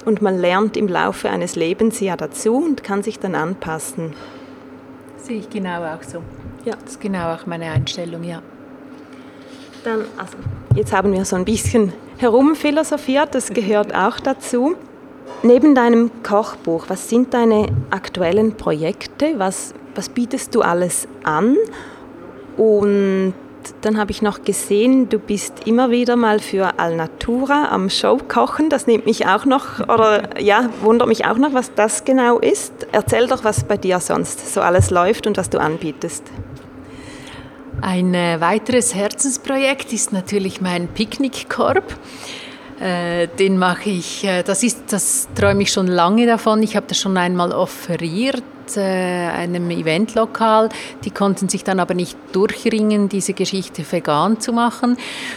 und 0.05 0.23
man 0.23 0.38
lernt 0.38 0.77
im 0.77 0.88
Laufe 0.88 1.31
eines 1.31 1.57
Lebens 1.57 2.01
ja 2.01 2.16
dazu 2.16 2.57
und 2.57 2.85
kann 2.85 3.03
sich 3.03 3.18
dann 3.18 3.35
anpassen. 3.35 4.12
Sehe 5.16 5.38
ich 5.38 5.49
genau 5.49 5.83
auch 5.83 6.03
so. 6.03 6.18
Ja. 6.64 6.75
Das 6.83 6.92
ist 6.92 7.01
genau 7.01 7.35
auch 7.35 7.47
meine 7.47 7.70
Einstellung, 7.70 8.23
ja. 8.25 8.42
Dann, 9.85 10.01
also, 10.16 10.37
jetzt 10.75 10.92
haben 10.92 11.12
wir 11.12 11.25
so 11.25 11.37
ein 11.37 11.44
bisschen 11.44 11.92
herumphilosophiert, 12.18 13.35
das 13.35 13.51
gehört 13.51 13.94
auch 13.94 14.20
dazu. 14.20 14.77
Neben 15.45 15.75
deinem 15.75 16.11
Kochbuch, 16.23 16.87
was 16.89 17.11
sind 17.11 17.35
deine 17.35 17.67
aktuellen 17.91 18.57
Projekte? 18.57 19.35
Was, 19.37 19.75
was 19.95 20.09
bietest 20.09 20.55
du 20.55 20.63
alles 20.63 21.07
an? 21.23 21.59
Und 22.57 23.35
dann 23.83 23.99
habe 23.99 24.11
ich 24.11 24.23
noch 24.23 24.43
gesehen, 24.43 25.11
du 25.11 25.19
bist 25.19 25.67
immer 25.67 25.91
wieder 25.91 26.17
mal 26.17 26.39
für 26.39 26.79
Alnatura 26.79 27.69
am 27.71 27.91
Show 27.91 28.17
kochen. 28.27 28.71
Das 28.71 28.87
nimmt 28.87 29.05
mich 29.05 29.27
auch 29.27 29.45
noch, 29.45 29.81
oder 29.81 30.41
ja, 30.41 30.71
wundert 30.81 31.09
mich 31.09 31.27
auch 31.27 31.37
noch, 31.37 31.53
was 31.53 31.75
das 31.75 32.07
genau 32.07 32.39
ist. 32.39 32.73
Erzähl 32.93 33.27
doch, 33.27 33.45
was 33.45 33.65
bei 33.65 33.77
dir 33.77 34.01
sonst 34.01 34.55
so 34.55 34.63
alles 34.63 34.91
läuft 34.91 35.27
und 35.27 35.37
was 35.37 35.51
du 35.51 35.61
anbietest. 35.61 36.23
Ein 37.83 38.15
äh, 38.15 38.41
weiteres 38.41 38.95
Herzensprojekt 38.95 39.93
ist 39.93 40.11
natürlich 40.11 40.63
mein 40.63 40.89
Picknickkorb. 40.89 41.85
Äh, 42.81 43.29
den 43.39 43.59
mache 43.59 43.91
ich, 43.91 44.25
äh, 44.25 44.43
das, 44.43 44.63
ist, 44.63 44.93
das 44.93 45.29
träume 45.35 45.63
ich 45.63 45.73
schon 45.73 45.87
lange 45.87 46.27
davon. 46.27 46.63
Ich 46.63 46.77
habe 46.77 46.87
das 46.89 46.99
schon 46.99 47.17
einmal 47.17 47.53
offeriert 47.53 48.43
äh, 48.77 48.81
einem 48.81 49.71
Eventlokal. 49.71 50.69
Die 51.05 51.11
konnten 51.11 51.49
sich 51.49 51.65
dann 51.65 51.81
aber 51.81 51.95
nicht 51.95 52.17
durchringen, 52.33 53.09
diese 53.09 53.33
Geschichte 53.33 53.85
vegan 53.89 54.41
zu 54.41 54.53
machen. 54.53 54.97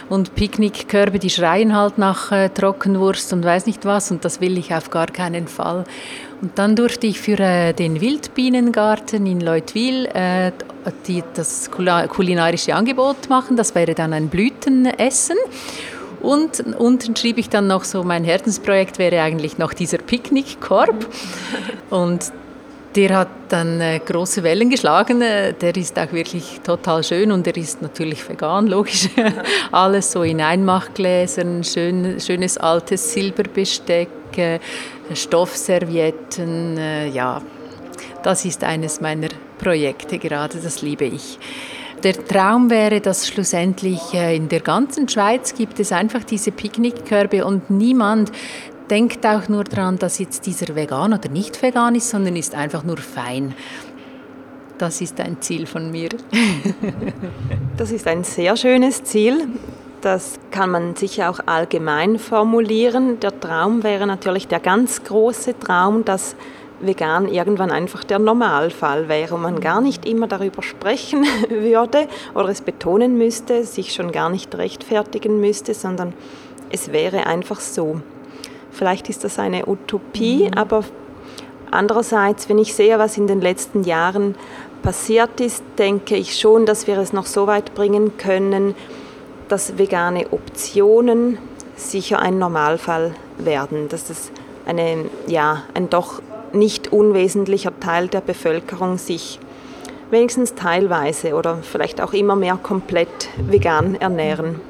Und 0.09 0.35
Picknickkörbe, 0.35 1.19
die 1.19 1.29
schreien 1.29 1.75
halt 1.75 1.97
nach 1.97 2.31
äh, 2.31 2.49
Trockenwurst 2.49 3.33
und 3.33 3.43
weiß 3.43 3.65
nicht 3.65 3.85
was. 3.85 4.11
Und 4.11 4.25
das 4.25 4.41
will 4.41 4.57
ich 4.57 4.73
auf 4.73 4.89
gar 4.89 5.07
keinen 5.07 5.47
Fall. 5.47 5.83
Und 6.41 6.57
dann 6.57 6.75
durfte 6.75 7.07
ich 7.07 7.19
für 7.19 7.39
äh, 7.39 7.73
den 7.73 7.99
Wildbienengarten 7.99 9.25
in 9.25 9.41
Leutwil 9.41 10.05
äh, 10.13 10.51
die, 11.07 11.23
das 11.33 11.69
kulinarische 11.71 12.75
Angebot 12.75 13.29
machen. 13.29 13.57
Das 13.57 13.75
wäre 13.75 13.93
dann 13.93 14.13
ein 14.13 14.29
Blütenessen. 14.29 15.37
Und 16.21 16.59
unten 16.77 17.15
schrieb 17.15 17.37
ich 17.37 17.49
dann 17.49 17.67
noch 17.67 17.83
so, 17.83 18.03
mein 18.03 18.23
Herzensprojekt 18.23 18.97
wäre 18.99 19.21
eigentlich 19.21 19.57
noch 19.57 19.73
dieser 19.73 19.97
Picknickkorb. 19.99 21.05
Und 21.89 22.31
der 22.95 23.15
hat 23.15 23.29
dann 23.49 23.79
äh, 23.79 23.99
große 23.99 24.41
Wellen 24.41 24.69
geschlagen. 24.69 25.21
Äh, 25.21 25.53
der 25.53 25.75
ist 25.77 25.97
auch 25.99 26.11
wirklich 26.11 26.61
total 26.63 27.03
schön 27.03 27.31
und 27.31 27.45
er 27.45 27.55
ist 27.55 27.81
natürlich 27.81 28.27
vegan, 28.27 28.67
logisch. 28.67 29.09
Alles 29.71 30.11
so 30.11 30.23
in 30.23 30.41
Einmachgläsern, 30.41 31.63
schön, 31.63 32.19
schönes 32.19 32.57
altes 32.57 33.13
Silberbesteck, 33.13 34.09
äh, 34.37 34.59
Stoffservietten. 35.13 36.77
Ja, 37.13 37.41
das 38.23 38.45
ist 38.45 38.63
eines 38.63 38.99
meiner 38.99 39.29
Projekte 39.57 40.17
gerade, 40.17 40.57
das 40.57 40.81
liebe 40.81 41.05
ich. 41.05 41.39
Der 42.03 42.13
Traum 42.25 42.69
wäre, 42.69 43.01
dass 43.01 43.27
schlussendlich 43.27 44.13
äh, 44.13 44.35
in 44.35 44.49
der 44.49 44.59
ganzen 44.59 45.09
Schweiz 45.09 45.55
gibt 45.55 45.79
es 45.79 45.91
einfach 45.91 46.23
diese 46.23 46.51
Picknickkörbe 46.51 47.43
und 47.43 47.71
niemand 47.71 48.31
denkt 48.89 49.25
auch 49.25 49.49
nur 49.49 49.63
daran, 49.63 49.97
dass 49.97 50.19
jetzt 50.19 50.45
dieser 50.45 50.75
vegan 50.75 51.13
oder 51.13 51.29
nicht 51.29 51.61
vegan 51.61 51.95
ist, 51.95 52.09
sondern 52.09 52.35
ist 52.35 52.55
einfach 52.55 52.83
nur 52.83 52.97
fein. 52.97 53.55
Das 54.77 55.01
ist 55.01 55.19
ein 55.19 55.41
Ziel 55.41 55.65
von 55.65 55.89
mir. 55.89 56.09
das 57.77 57.91
ist 57.91 58.07
ein 58.07 58.23
sehr 58.23 58.55
schönes 58.55 59.03
Ziel. 59.03 59.47
Das 60.01 60.39
kann 60.51 60.69
man 60.69 60.95
sicher 60.95 61.31
auch 61.31 61.39
allgemein 61.47 62.19
formulieren. 62.19 63.19
Der 63.19 63.37
Traum 63.39 63.83
wäre 63.83 64.05
natürlich 64.05 64.47
der 64.47 64.59
ganz 64.59 65.03
große 65.03 65.57
Traum, 65.57 66.05
dass 66.05 66.35
vegan 66.79 67.27
irgendwann 67.27 67.71
einfach 67.71 68.03
der 68.03 68.19
Normalfall 68.19 69.09
wäre 69.09 69.35
und 69.35 69.41
man 69.41 69.59
gar 69.59 69.81
nicht 69.81 70.05
immer 70.05 70.27
darüber 70.27 70.61
sprechen 70.61 71.25
würde 71.49 72.07
oder 72.35 72.49
es 72.49 72.61
betonen 72.61 73.17
müsste, 73.17 73.63
sich 73.63 73.93
schon 73.93 74.11
gar 74.11 74.29
nicht 74.29 74.55
rechtfertigen 74.55 75.39
müsste, 75.39 75.73
sondern 75.73 76.13
es 76.69 76.91
wäre 76.91 77.25
einfach 77.25 77.59
so. 77.59 78.01
Vielleicht 78.71 79.09
ist 79.09 79.23
das 79.23 79.39
eine 79.39 79.67
Utopie, 79.67 80.45
mhm. 80.45 80.53
aber 80.53 80.83
andererseits, 81.71 82.47
wenn 82.49 82.59
ich 82.59 82.73
sehe, 82.75 82.99
was 82.99 83.17
in 83.17 83.27
den 83.27 83.41
letzten 83.41 83.83
Jahren 83.83 84.35
passiert 84.83 85.41
ist, 85.41 85.63
denke 85.77 86.15
ich 86.15 86.39
schon, 86.39 86.65
dass 86.65 86.87
wir 86.87 86.97
es 86.97 87.11
noch 87.11 87.25
so 87.25 87.47
weit 87.47 87.73
bringen 87.73 88.17
können, 88.17 88.75
dass 89.47 89.77
vegane 89.77 90.27
Optionen 90.31 91.37
sicher 91.75 92.19
ein 92.19 92.37
Normalfall 92.37 93.15
werden, 93.37 93.89
dass 93.89 94.09
es 94.09 94.31
eine, 94.65 95.05
ja, 95.27 95.63
ein 95.73 95.89
doch 95.89 96.21
nicht 96.53 96.91
unwesentlicher 96.91 97.77
Teil 97.79 98.07
der 98.07 98.21
Bevölkerung 98.21 98.97
sich 98.97 99.39
wenigstens 100.11 100.55
teilweise 100.55 101.35
oder 101.35 101.57
vielleicht 101.61 102.01
auch 102.01 102.13
immer 102.13 102.35
mehr 102.35 102.57
komplett 102.61 103.29
vegan 103.37 103.95
ernähren. 103.95 104.61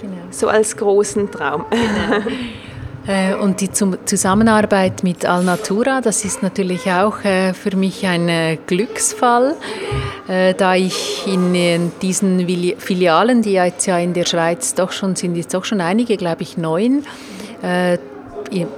Genau. 0.00 0.14
So 0.30 0.48
als 0.48 0.76
großen 0.76 1.30
Traum. 1.30 1.64
Genau. 1.70 2.22
Und 3.42 3.60
die 3.60 3.72
Zusammenarbeit 3.72 5.02
mit 5.02 5.26
Alnatura, 5.26 6.00
das 6.00 6.24
ist 6.24 6.40
natürlich 6.44 6.88
auch 6.88 7.24
äh, 7.24 7.52
für 7.52 7.74
mich 7.76 8.06
ein 8.06 8.28
äh, 8.28 8.58
Glücksfall, 8.64 9.56
da 10.28 10.76
ich 10.76 11.26
in 11.26 11.90
diesen 12.00 12.46
Filialen, 12.78 13.42
die 13.42 13.54
jetzt 13.54 13.86
ja 13.86 13.98
in 13.98 14.14
der 14.14 14.24
Schweiz 14.24 14.72
doch 14.74 14.92
schon 14.92 15.16
sind, 15.16 15.34
jetzt 15.34 15.52
doch 15.52 15.64
schon 15.64 15.80
einige, 15.80 16.16
glaube 16.16 16.42
ich 16.42 16.56
neun, 16.56 17.02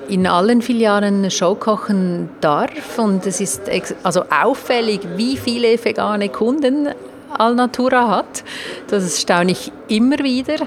in 0.09 0.27
allen 0.27 0.63
Filialen 0.63 1.31
Show 1.31 1.55
kochen 1.55 2.29
darf 2.41 2.99
und 2.99 3.27
es 3.27 3.41
ist 3.41 3.63
also 4.03 4.25
auffällig, 4.31 5.01
wie 5.17 5.37
viele 5.37 5.83
vegane 5.83 6.29
Kunden 6.29 6.89
Alnatura 7.31 8.09
hat. 8.09 8.45
Das 8.89 9.21
staune 9.21 9.53
ich 9.53 9.73
immer 9.89 10.19
wieder. 10.19 10.67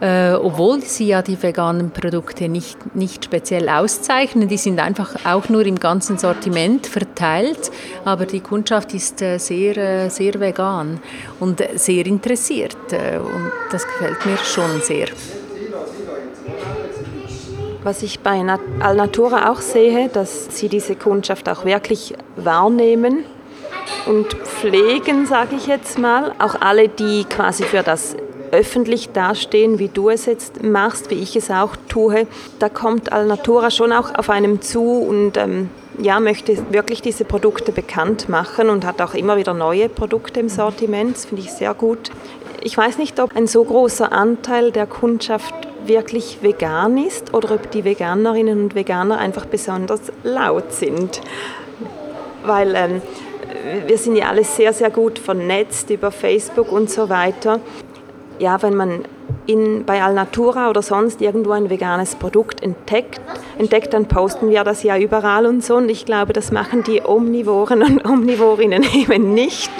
Äh, 0.00 0.32
obwohl 0.32 0.80
sie 0.80 1.08
ja 1.08 1.20
die 1.20 1.40
veganen 1.40 1.90
Produkte 1.90 2.48
nicht, 2.48 2.96
nicht 2.96 3.26
speziell 3.26 3.68
auszeichnen. 3.68 4.48
Die 4.48 4.56
sind 4.56 4.80
einfach 4.80 5.26
auch 5.26 5.50
nur 5.50 5.66
im 5.66 5.78
ganzen 5.78 6.16
Sortiment 6.16 6.86
verteilt, 6.86 7.70
aber 8.06 8.24
die 8.24 8.40
Kundschaft 8.40 8.94
ist 8.94 9.20
äh, 9.20 9.36
sehr, 9.36 9.76
äh, 9.76 10.08
sehr 10.08 10.40
vegan 10.40 11.00
und 11.38 11.62
sehr 11.74 12.06
interessiert 12.06 12.78
äh, 12.92 13.18
und 13.18 13.52
das 13.70 13.86
gefällt 13.86 14.24
mir 14.24 14.38
schon 14.38 14.80
sehr. 14.80 15.08
Was 17.82 18.02
ich 18.02 18.20
bei 18.20 18.42
Alnatura 18.80 19.50
auch 19.50 19.60
sehe, 19.60 20.08
dass 20.08 20.56
sie 20.56 20.68
diese 20.68 20.96
Kundschaft 20.96 21.48
auch 21.48 21.64
wirklich 21.64 22.14
wahrnehmen 22.36 23.24
und 24.06 24.34
pflegen, 24.34 25.26
sage 25.26 25.56
ich 25.56 25.66
jetzt 25.66 25.98
mal. 25.98 26.32
Auch 26.38 26.60
alle, 26.60 26.88
die 26.88 27.24
quasi 27.24 27.64
für 27.64 27.82
das 27.82 28.16
öffentlich 28.52 29.10
dastehen, 29.10 29.78
wie 29.78 29.88
du 29.88 30.10
es 30.10 30.26
jetzt 30.26 30.62
machst, 30.62 31.10
wie 31.10 31.22
ich 31.22 31.36
es 31.36 31.50
auch 31.50 31.76
tue. 31.88 32.26
Da 32.58 32.68
kommt 32.68 33.12
Alnatura 33.12 33.70
schon 33.70 33.92
auch 33.92 34.14
auf 34.14 34.28
einem 34.28 34.60
zu 34.60 34.82
und 34.82 35.36
ähm, 35.36 35.70
ja, 35.98 36.20
möchte 36.20 36.72
wirklich 36.72 37.02
diese 37.02 37.24
Produkte 37.24 37.72
bekannt 37.72 38.28
machen 38.28 38.70
und 38.70 38.84
hat 38.84 39.00
auch 39.00 39.14
immer 39.14 39.36
wieder 39.36 39.54
neue 39.54 39.88
Produkte 39.88 40.40
im 40.40 40.48
Sortiment. 40.48 41.16
Das 41.16 41.26
finde 41.26 41.42
ich 41.42 41.52
sehr 41.52 41.74
gut. 41.74 42.10
Ich 42.62 42.76
weiß 42.76 42.98
nicht, 42.98 43.18
ob 43.20 43.36
ein 43.36 43.46
so 43.46 43.64
großer 43.64 44.12
Anteil 44.12 44.70
der 44.70 44.86
Kundschaft 44.86 45.54
wirklich 45.86 46.38
vegan 46.42 46.98
ist 46.98 47.32
oder 47.32 47.54
ob 47.54 47.70
die 47.70 47.84
Veganerinnen 47.84 48.62
und 48.62 48.74
Veganer 48.74 49.18
einfach 49.18 49.46
besonders 49.46 50.00
laut 50.22 50.72
sind. 50.72 51.20
Weil 52.44 52.74
ähm, 52.74 53.02
wir 53.86 53.98
sind 53.98 54.16
ja 54.16 54.28
alle 54.28 54.44
sehr, 54.44 54.72
sehr 54.72 54.90
gut 54.90 55.18
vernetzt 55.18 55.90
über 55.90 56.10
Facebook 56.10 56.70
und 56.70 56.90
so 56.90 57.08
weiter 57.08 57.60
ja, 58.40 58.60
wenn 58.62 58.74
man 58.74 59.04
in, 59.46 59.84
bei 59.84 60.02
Alnatura 60.02 60.70
oder 60.70 60.82
sonst 60.82 61.20
irgendwo 61.20 61.52
ein 61.52 61.70
veganes 61.70 62.16
Produkt 62.16 62.62
entdeckt, 62.62 63.20
entdeckt, 63.58 63.92
dann 63.92 64.06
posten 64.06 64.50
wir 64.50 64.64
das 64.64 64.82
ja 64.82 64.96
überall 64.96 65.46
und 65.46 65.62
so. 65.62 65.76
Und 65.76 65.88
ich 65.88 66.06
glaube, 66.06 66.32
das 66.32 66.50
machen 66.50 66.82
die 66.82 67.02
Omnivoren 67.04 67.82
und 67.82 68.04
Omnivorinnen 68.04 68.82
eben 68.94 69.34
nicht. 69.34 69.70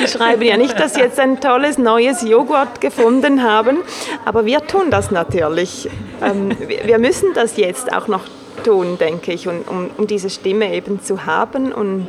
Die 0.00 0.08
schreiben 0.08 0.42
ja 0.42 0.56
nicht, 0.56 0.78
dass 0.78 0.94
sie 0.94 1.00
jetzt 1.00 1.18
ein 1.18 1.40
tolles 1.40 1.78
neues 1.78 2.22
Joghurt 2.22 2.80
gefunden 2.80 3.42
haben, 3.42 3.78
aber 4.24 4.44
wir 4.46 4.66
tun 4.66 4.90
das 4.90 5.10
natürlich. 5.10 5.88
Ähm, 6.22 6.56
wir 6.58 6.98
müssen 6.98 7.34
das 7.34 7.56
jetzt 7.56 7.92
auch 7.92 8.08
noch 8.08 8.22
tun, 8.64 8.98
denke 8.98 9.32
ich, 9.32 9.46
um, 9.48 9.90
um 9.96 10.06
diese 10.06 10.30
Stimme 10.30 10.74
eben 10.74 11.02
zu 11.02 11.26
haben. 11.26 11.72
Und 11.72 12.08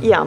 ja, 0.00 0.26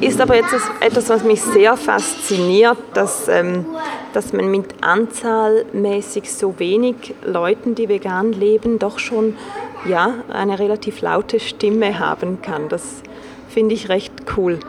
ist 0.00 0.20
aber 0.20 0.36
jetzt 0.36 0.54
etwas, 0.80 1.08
was 1.10 1.24
mich 1.24 1.42
sehr 1.42 1.76
fasziniert, 1.76 2.78
dass, 2.94 3.28
ähm, 3.28 3.66
dass 4.14 4.32
man 4.32 4.50
mit 4.50 4.66
anzahlmäßig 4.80 6.32
so 6.32 6.58
wenig 6.58 7.14
Leuten, 7.24 7.74
die 7.74 7.88
vegan 7.88 8.32
leben, 8.32 8.78
doch 8.78 8.98
schon 8.98 9.36
ja, 9.86 10.14
eine 10.32 10.58
relativ 10.58 11.02
laute 11.02 11.40
Stimme 11.40 11.98
haben 11.98 12.40
kann. 12.40 12.68
Das 12.68 13.02
finde 13.48 13.74
ich 13.74 13.88
recht 13.88 14.12
cool. 14.36 14.60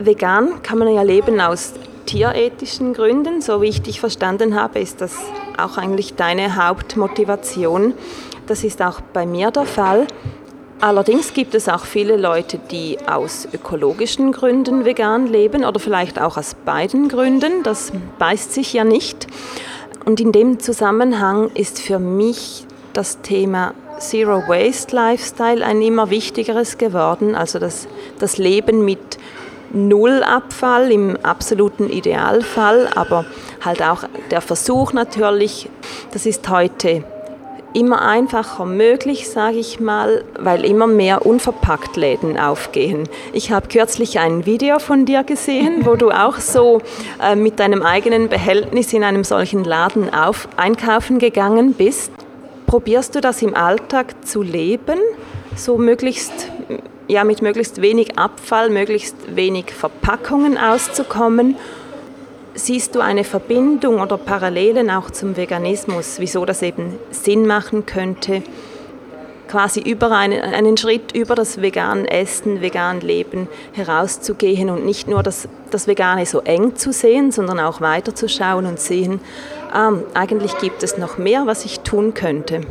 Vegan 0.00 0.62
kann 0.62 0.78
man 0.78 0.92
ja 0.92 1.02
leben 1.02 1.40
aus 1.42 1.74
tierethischen 2.06 2.94
Gründen. 2.94 3.42
So 3.42 3.60
wie 3.60 3.68
ich 3.68 3.82
dich 3.82 4.00
verstanden 4.00 4.58
habe, 4.58 4.78
ist 4.78 5.02
das 5.02 5.14
auch 5.58 5.76
eigentlich 5.76 6.14
deine 6.14 6.56
Hauptmotivation. 6.56 7.92
Das 8.46 8.64
ist 8.64 8.80
auch 8.80 9.02
bei 9.02 9.26
mir 9.26 9.50
der 9.50 9.66
Fall. 9.66 10.06
Allerdings 10.80 11.34
gibt 11.34 11.54
es 11.54 11.68
auch 11.68 11.84
viele 11.84 12.16
Leute, 12.16 12.58
die 12.70 12.96
aus 13.06 13.46
ökologischen 13.52 14.32
Gründen 14.32 14.86
vegan 14.86 15.26
leben 15.26 15.66
oder 15.66 15.78
vielleicht 15.78 16.18
auch 16.18 16.38
aus 16.38 16.56
beiden 16.64 17.10
Gründen. 17.10 17.62
Das 17.62 17.92
beißt 18.18 18.54
sich 18.54 18.72
ja 18.72 18.84
nicht. 18.84 19.26
Und 20.06 20.18
in 20.18 20.32
dem 20.32 20.60
Zusammenhang 20.60 21.50
ist 21.52 21.78
für 21.78 21.98
mich 21.98 22.64
das 22.94 23.20
Thema 23.20 23.74
Zero 23.98 24.48
Waste 24.48 24.96
Lifestyle 24.96 25.62
ein 25.62 25.82
immer 25.82 26.08
wichtigeres 26.08 26.78
geworden. 26.78 27.34
Also 27.34 27.58
das, 27.58 27.86
das 28.18 28.38
Leben 28.38 28.86
mit 28.86 29.18
Null 29.72 30.22
Abfall 30.22 30.90
im 30.90 31.16
absoluten 31.22 31.88
Idealfall, 31.88 32.88
aber 32.94 33.24
halt 33.64 33.82
auch 33.82 34.04
der 34.30 34.40
Versuch 34.40 34.92
natürlich, 34.92 35.68
das 36.12 36.26
ist 36.26 36.48
heute 36.48 37.04
immer 37.72 38.02
einfacher 38.02 38.64
möglich, 38.64 39.28
sage 39.28 39.58
ich 39.58 39.80
mal, 39.80 40.24
weil 40.38 40.64
immer 40.64 40.86
mehr 40.86 41.24
unverpackt 41.24 41.96
Läden 41.96 42.38
aufgehen. 42.38 43.08
Ich 43.32 43.52
habe 43.52 43.68
kürzlich 43.68 44.18
ein 44.18 44.46
Video 44.46 44.78
von 44.78 45.06
dir 45.06 45.22
gesehen, 45.24 45.86
wo 45.86 45.96
du 45.96 46.10
auch 46.10 46.38
so 46.38 46.80
äh, 47.22 47.36
mit 47.36 47.60
deinem 47.60 47.82
eigenen 47.82 48.28
Behältnis 48.28 48.92
in 48.92 49.04
einem 49.04 49.24
solchen 49.24 49.64
Laden 49.64 50.12
auf, 50.12 50.48
einkaufen 50.56 51.18
gegangen 51.18 51.74
bist. 51.74 52.12
Probierst 52.66 53.14
du 53.14 53.20
das 53.20 53.42
im 53.42 53.54
Alltag 53.54 54.26
zu 54.26 54.42
leben, 54.42 54.98
so 55.56 55.76
möglichst 55.78 56.50
ja, 57.10 57.24
mit 57.24 57.42
möglichst 57.42 57.82
wenig 57.82 58.18
Abfall, 58.18 58.70
möglichst 58.70 59.36
wenig 59.36 59.72
Verpackungen 59.72 60.56
auszukommen 60.56 61.56
Siehst 62.54 62.96
du 62.96 63.00
eine 63.00 63.22
Verbindung 63.22 64.00
oder 64.00 64.18
Parallelen 64.18 64.90
auch 64.90 65.10
zum 65.10 65.36
Veganismus, 65.36 66.16
wieso 66.18 66.44
das 66.44 66.62
eben 66.62 66.98
Sinn 67.10 67.46
machen 67.46 67.86
könnte, 67.86 68.42
quasi 69.48 69.80
über 69.80 70.10
einen, 70.10 70.40
einen 70.40 70.76
Schritt 70.76 71.12
über 71.14 71.36
das 71.36 71.62
vegan 71.62 72.04
Essen, 72.06 72.60
vegan 72.60 73.00
Leben 73.00 73.48
herauszugehen 73.72 74.68
und 74.68 74.84
nicht 74.84 75.06
nur 75.06 75.22
das, 75.22 75.48
das 75.70 75.86
Vegane 75.86 76.26
so 76.26 76.40
eng 76.40 76.74
zu 76.74 76.92
sehen, 76.92 77.30
sondern 77.30 77.60
auch 77.60 77.80
weiterzuschauen 77.80 78.66
und 78.66 78.80
sehen, 78.80 79.20
ah, 79.72 79.92
eigentlich 80.14 80.58
gibt 80.58 80.82
es 80.82 80.98
noch 80.98 81.18
mehr, 81.18 81.46
was 81.46 81.64
ich 81.64 81.80
tun 81.80 82.14
könnte. 82.14 82.62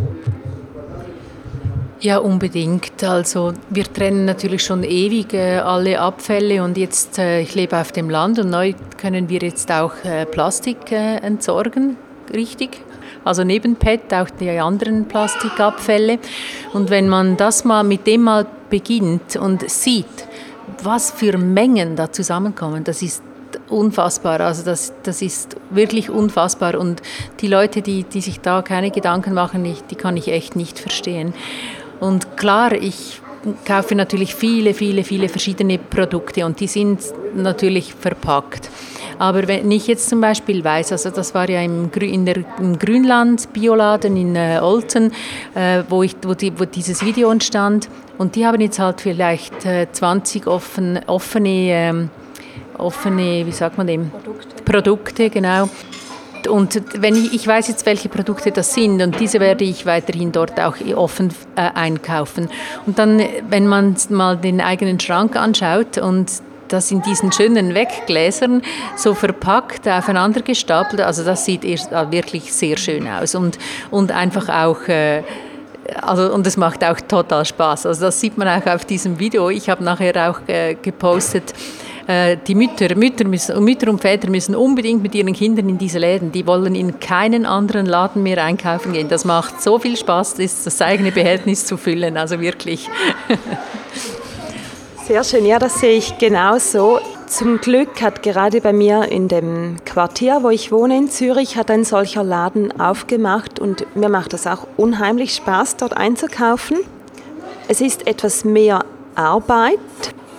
Ja, 2.01 2.19
unbedingt. 2.19 3.03
Also 3.03 3.51
wir 3.69 3.83
trennen 3.83 4.23
natürlich 4.23 4.63
schon 4.63 4.83
ewig 4.83 5.33
äh, 5.33 5.57
alle 5.57 5.99
Abfälle 5.99 6.63
und 6.63 6.77
jetzt, 6.77 7.19
äh, 7.19 7.41
ich 7.41 7.55
lebe 7.55 7.75
auf 7.77 7.91
dem 7.91 8.09
Land 8.09 8.39
und 8.39 8.49
neu 8.49 8.73
können 8.97 9.27
wir 9.27 9.39
jetzt 9.39 9.69
auch 9.69 9.91
äh, 10.05 10.25
Plastik 10.25 10.93
äh, 10.93 11.17
entsorgen, 11.17 11.97
richtig? 12.33 12.79
Also 13.25 13.43
neben 13.43 13.75
PET 13.75 14.13
auch 14.13 14.29
die 14.29 14.49
anderen 14.49 15.09
Plastikabfälle. 15.09 16.19
Und 16.71 16.89
wenn 16.89 17.09
man 17.09 17.35
das 17.35 17.65
mal 17.65 17.83
mit 17.83 18.07
dem 18.07 18.23
mal 18.23 18.47
beginnt 18.69 19.35
und 19.35 19.69
sieht, 19.69 20.05
was 20.81 21.11
für 21.11 21.37
Mengen 21.37 21.97
da 21.97 22.09
zusammenkommen, 22.13 22.85
das 22.85 23.01
ist 23.01 23.21
unfassbar. 23.67 24.39
Also 24.39 24.63
das, 24.63 24.93
das 25.03 25.21
ist 25.21 25.57
wirklich 25.69 26.09
unfassbar. 26.09 26.79
Und 26.79 27.01
die 27.41 27.47
Leute, 27.47 27.81
die, 27.81 28.03
die 28.03 28.21
sich 28.21 28.39
da 28.39 28.61
keine 28.61 28.89
Gedanken 28.89 29.33
machen, 29.33 29.65
die 29.89 29.95
kann 29.95 30.15
ich 30.15 30.29
echt 30.29 30.55
nicht 30.55 30.79
verstehen. 30.79 31.33
Und 31.99 32.37
klar, 32.37 32.73
ich 32.73 33.21
kaufe 33.65 33.95
natürlich 33.95 34.35
viele, 34.35 34.73
viele, 34.73 35.03
viele 35.03 35.29
verschiedene 35.29 35.77
Produkte 35.77 36.45
und 36.45 36.59
die 36.59 36.67
sind 36.67 36.99
natürlich 37.35 37.93
verpackt. 37.93 38.69
Aber 39.17 39.47
wenn 39.47 39.69
ich 39.71 39.87
jetzt 39.87 40.09
zum 40.09 40.21
Beispiel 40.21 40.63
weiß, 40.63 40.93
also 40.93 41.09
das 41.09 41.33
war 41.35 41.49
ja 41.49 41.61
im, 41.61 41.91
in 41.91 42.25
der, 42.25 42.37
im 42.57 42.79
Grünland 42.79 43.51
Bioladen 43.51 44.15
in 44.15 44.35
äh, 44.35 44.59
Olten, 44.61 45.11
äh, 45.55 45.83
wo, 45.89 46.03
ich, 46.03 46.15
wo, 46.21 46.33
die, 46.33 46.57
wo 46.57 46.65
dieses 46.65 47.03
Video 47.03 47.29
entstand 47.29 47.89
und 48.17 48.35
die 48.35 48.45
haben 48.45 48.61
jetzt 48.61 48.79
halt 48.79 49.01
vielleicht 49.01 49.65
äh, 49.65 49.87
20 49.91 50.47
offen, 50.47 50.99
offene, 51.07 51.49
ähm, 51.49 52.09
offene, 52.77 53.45
wie 53.45 53.51
sagt 53.51 53.77
man 53.77 53.87
dem? 53.87 54.09
Produkte. 54.09 54.63
Produkte, 54.63 55.29
genau. 55.29 55.69
Und 56.47 56.81
wenn 57.01 57.15
ich, 57.15 57.33
ich 57.33 57.47
weiß 57.47 57.67
jetzt, 57.67 57.85
welche 57.85 58.09
Produkte 58.09 58.51
das 58.51 58.73
sind 58.73 59.01
und 59.01 59.19
diese 59.19 59.39
werde 59.39 59.63
ich 59.63 59.85
weiterhin 59.85 60.31
dort 60.31 60.59
auch 60.59 60.75
offen 60.95 61.33
äh, 61.55 61.69
einkaufen. 61.73 62.49
Und 62.85 62.99
dann, 62.99 63.21
wenn 63.49 63.67
man 63.67 63.95
mal 64.09 64.37
den 64.37 64.61
eigenen 64.61 64.99
Schrank 64.99 65.35
anschaut 65.35 65.97
und 65.97 66.31
das 66.67 66.91
in 66.91 67.01
diesen 67.01 67.31
schönen 67.31 67.73
Weggläsern 67.73 68.61
so 68.95 69.15
verpackt, 69.15 69.87
aufeinander 69.87 70.41
gestapelt, 70.41 71.01
also 71.01 71.23
das 71.23 71.45
sieht 71.45 71.65
erst 71.65 71.91
äh, 71.91 72.11
wirklich 72.11 72.53
sehr 72.53 72.77
schön 72.77 73.07
aus 73.07 73.35
und, 73.35 73.57
und 73.91 74.11
einfach 74.11 74.49
auch... 74.49 74.87
Äh, 74.87 75.23
also, 76.01 76.31
und 76.31 76.45
es 76.45 76.55
macht 76.55 76.83
auch 76.83 76.99
total 77.01 77.45
Spaß. 77.45 77.87
Also 77.87 78.05
das 78.05 78.19
sieht 78.19 78.37
man 78.37 78.47
auch 78.47 78.65
auf 78.67 78.85
diesem 78.85 79.17
Video. 79.17 79.49
Ich 79.49 79.69
habe 79.71 79.83
nachher 79.83 80.29
auch 80.29 80.39
äh, 80.47 80.75
gepostet, 80.75 81.53
die 82.09 82.55
Mütter, 82.55 82.95
Mütter, 82.95 83.27
müssen, 83.27 83.63
Mütter 83.63 83.87
und 83.87 84.01
Väter 84.01 84.31
müssen 84.31 84.55
unbedingt 84.55 85.03
mit 85.03 85.13
ihren 85.13 85.31
Kindern 85.31 85.69
in 85.69 85.77
diese 85.77 85.99
Läden. 85.99 86.31
Die 86.31 86.47
wollen 86.47 86.73
in 86.73 86.99
keinen 86.99 87.45
anderen 87.45 87.85
Laden 87.85 88.23
mehr 88.23 88.43
einkaufen 88.43 88.93
gehen. 88.93 89.09
Das 89.09 89.25
macht 89.25 89.61
so 89.61 89.77
viel 89.77 89.95
Spaß, 89.95 90.33
das, 90.35 90.63
das 90.63 90.81
eigene 90.81 91.11
Behältnis 91.11 91.67
zu 91.67 91.77
füllen. 91.77 92.17
Also 92.17 92.39
wirklich. 92.39 92.89
Sehr 95.07 95.23
schön, 95.23 95.45
ja, 95.45 95.59
das 95.59 95.79
sehe 95.79 95.97
ich 95.97 96.17
genauso. 96.17 96.99
Zum 97.27 97.61
Glück 97.61 98.01
hat 98.01 98.23
gerade 98.23 98.59
bei 98.59 98.73
mir 98.73 99.11
in 99.11 99.27
dem 99.27 99.75
Quartier, 99.85 100.39
wo 100.41 100.49
ich 100.49 100.71
wohne 100.71 100.97
in 100.97 101.11
Zürich, 101.11 101.57
hat 101.57 101.69
ein 101.69 101.83
solcher 101.83 102.23
Laden 102.23 102.79
aufgemacht 102.79 103.59
und 103.59 103.85
mir 103.95 104.09
macht 104.09 104.33
es 104.33 104.47
auch 104.47 104.65
unheimlich 104.77 105.35
Spaß, 105.35 105.77
dort 105.77 105.95
einzukaufen. 105.95 106.77
Es 107.67 107.81
ist 107.81 108.07
etwas 108.07 108.45
mehr 108.45 108.83
Arbeit 109.13 109.77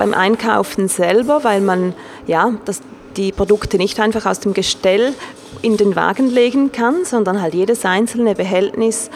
beim 0.01 0.15
Einkaufen 0.15 0.89
selber, 0.89 1.45
weil 1.45 1.61
man 1.61 1.93
ja, 2.27 2.55
das, 2.65 2.81
die 3.19 3.33
Produkte 3.33 3.77
nicht 3.77 4.01
einfach 4.01 4.25
aus 4.25 4.41
dem 4.41 4.55
Gestell 4.55 5.13
in 5.61 5.77
den 5.77 5.95
Wagen 5.95 6.27
legen 6.31 6.73
kann, 6.73 7.05
sondern 7.05 7.43
halt 7.43 7.53
jedes 7.53 7.85
einzelne 7.85 8.35
Behältnis 8.35 9.11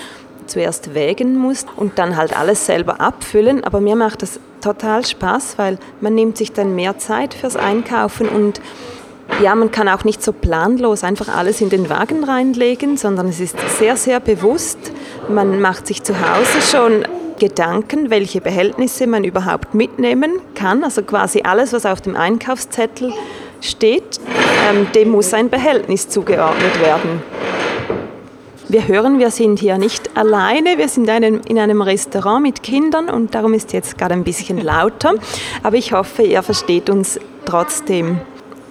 zuerst 0.47 0.93
wägen 0.93 1.39
muss 1.39 1.64
und 1.76 1.99
dann 1.99 2.18
halt 2.18 2.37
alles 2.37 2.66
selber 2.66 3.01
abfüllen. 3.01 3.64
Aber 3.64 3.80
mir 3.80 3.97
macht 3.97 4.20
das 4.20 4.39
total 4.61 5.07
Spaß, 5.07 5.57
weil 5.57 5.78
man 6.03 6.14
nimmt 6.14 6.37
sich 6.37 6.53
dann 6.53 6.74
mehr 6.74 6.99
Zeit 6.99 7.32
fürs 7.32 7.57
Einkaufen 7.57 8.28
und 8.28 8.61
ja, 9.43 9.55
man 9.55 9.70
kann 9.70 9.89
auch 9.89 10.05
nicht 10.05 10.22
so 10.22 10.35
planlos 10.35 11.03
einfach 11.03 11.35
alles 11.35 11.62
in 11.62 11.70
den 11.70 11.89
Wagen 11.89 12.24
reinlegen, 12.24 12.99
sondern 12.99 13.28
es 13.28 13.41
ist 13.41 13.57
sehr, 13.78 13.97
sehr 13.97 14.20
bewusst. 14.20 14.78
Man 15.30 15.62
macht 15.62 15.87
sich 15.87 16.03
zu 16.03 16.12
Hause 16.12 16.61
schon 16.61 17.07
Gedanken, 17.39 18.11
welche 18.11 18.41
Behältnisse 18.41 19.07
man 19.07 19.24
überhaupt 19.24 19.74
mitnehmen 19.74 20.32
kann. 20.55 20.85
Also 20.85 21.03
quasi 21.03 21.43
alles, 21.43 21.72
was 21.72 21.87
auf 21.87 22.01
dem 22.01 22.16
Einkaufszettel 22.16 23.12
steht, 23.61 24.20
ähm, 24.70 24.87
dem 24.95 25.11
muss 25.11 25.35
ein 25.35 25.51
Behältnis 25.51 26.09
zugeordnet 26.09 26.80
werden. 26.80 27.22
Wir 28.68 28.89
hören, 28.89 29.18
wir 29.18 29.30
sind 29.30 29.59
hier 29.59 29.76
nicht 29.76 30.16
alleine, 30.16 30.78
wir 30.78 30.89
sind 30.89 31.09
einem, 31.11 31.43
in 31.47 31.59
einem 31.59 31.82
Restaurant 31.82 32.43
mit 32.43 32.62
Kindern 32.62 33.11
und 33.11 33.35
darum 33.35 33.53
ist 33.53 33.74
jetzt 33.74 33.99
gerade 33.99 34.14
ein 34.14 34.24
bisschen 34.24 34.59
lauter, 34.59 35.14
aber 35.62 35.76
ich 35.76 35.93
hoffe, 35.93 36.22
ihr 36.22 36.43
versteht 36.43 36.89
uns 36.89 37.20
trotzdem. 37.45 38.20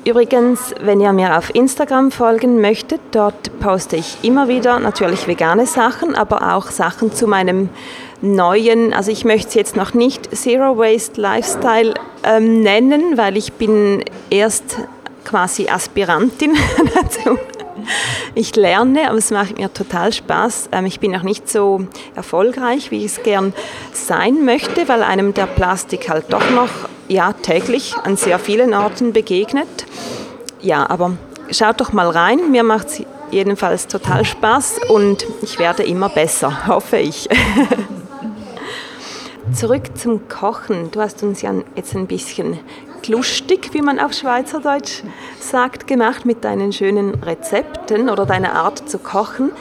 Übrigens, 0.06 0.76
wenn 0.82 1.00
ihr 1.00 1.14
mir 1.14 1.38
auf 1.38 1.56
Instagram 1.56 2.12
folgen 2.12 2.60
möchtet, 2.60 3.00
dort 3.12 3.58
poste 3.62 3.96
ich 3.96 4.18
immer 4.24 4.50
wieder 4.50 4.80
natürlich 4.80 5.28
vegane 5.28 5.66
Sachen, 5.66 6.16
aber 6.16 6.56
auch 6.56 6.72
Sachen 6.72 7.14
zu 7.14 7.26
meinem 7.26 7.70
neuen, 8.24 8.94
also 8.94 9.12
ich 9.12 9.26
möchte 9.26 9.50
es 9.50 9.54
jetzt 9.54 9.76
noch 9.76 9.94
nicht 9.94 10.36
Zero 10.36 10.78
Waste 10.78 11.20
Lifestyle 11.20 11.94
ähm, 12.24 12.62
nennen, 12.62 13.18
weil 13.18 13.38
ich 13.38 13.54
bin 13.54 14.04
erst 14.30 14.78
quasi 15.26 15.68
Aspirantin 15.68 16.56
dazu. 16.96 17.38
Ich 18.34 18.56
lerne, 18.56 19.10
aber 19.10 19.18
es 19.18 19.30
macht 19.30 19.58
mir 19.58 19.72
total 19.74 20.14
Spaß. 20.14 20.70
Ähm, 20.72 20.86
ich 20.86 21.02
bin 21.02 21.12
noch 21.12 21.24
nicht 21.24 21.50
so 21.50 21.86
erfolgreich, 22.16 22.92
wie 22.92 23.00
ich 23.00 23.18
es 23.18 23.24
gern 23.24 23.54
sein 23.92 24.46
möchte, 24.46 24.88
weil 24.88 25.04
einem 25.04 25.34
der 25.34 25.46
Plastik 25.46 26.10
halt 26.10 26.32
doch 26.32 26.50
noch 26.52 26.70
ja, 27.10 27.34
täglich 27.34 27.94
an 28.04 28.16
sehr 28.16 28.40
vielen 28.40 28.74
Orten 28.74 29.12
begegnet. 29.12 29.86
Ja, 30.62 30.90
aber 30.90 31.18
schaut 31.52 31.82
doch 31.82 31.92
mal 31.92 32.10
rein. 32.10 32.52
Mir 32.52 32.64
macht 32.64 32.88
es 32.88 33.04
jedenfalls 33.32 33.88
total 33.88 34.24
Spaß 34.24 34.80
und 34.88 35.26
ich 35.42 35.60
werde 35.60 35.84
immer 35.84 36.08
besser, 36.08 36.68
hoffe 36.68 36.98
ich. 36.98 37.28
Zurück 39.52 39.98
zum 39.98 40.30
Kochen. 40.30 40.90
Du 40.92 41.02
hast 41.02 41.22
uns 41.22 41.42
ja 41.42 41.54
jetzt 41.76 41.96
ein 41.96 42.08
bisschen 42.08 42.60
lustig, 43.08 43.72
wie 43.74 43.82
man 43.82 44.00
auf 44.00 44.14
Schweizerdeutsch 44.14 45.04
sagt, 45.40 45.86
gemacht 45.86 46.26
mit 46.26 46.46
deinen 46.46 46.72
schönen 46.72 47.16
Rezepten 47.16 48.10
oder 48.10 48.26
deiner 48.26 48.54
Art 48.54 48.90
zu 48.90 49.00
kochen. 49.00 49.52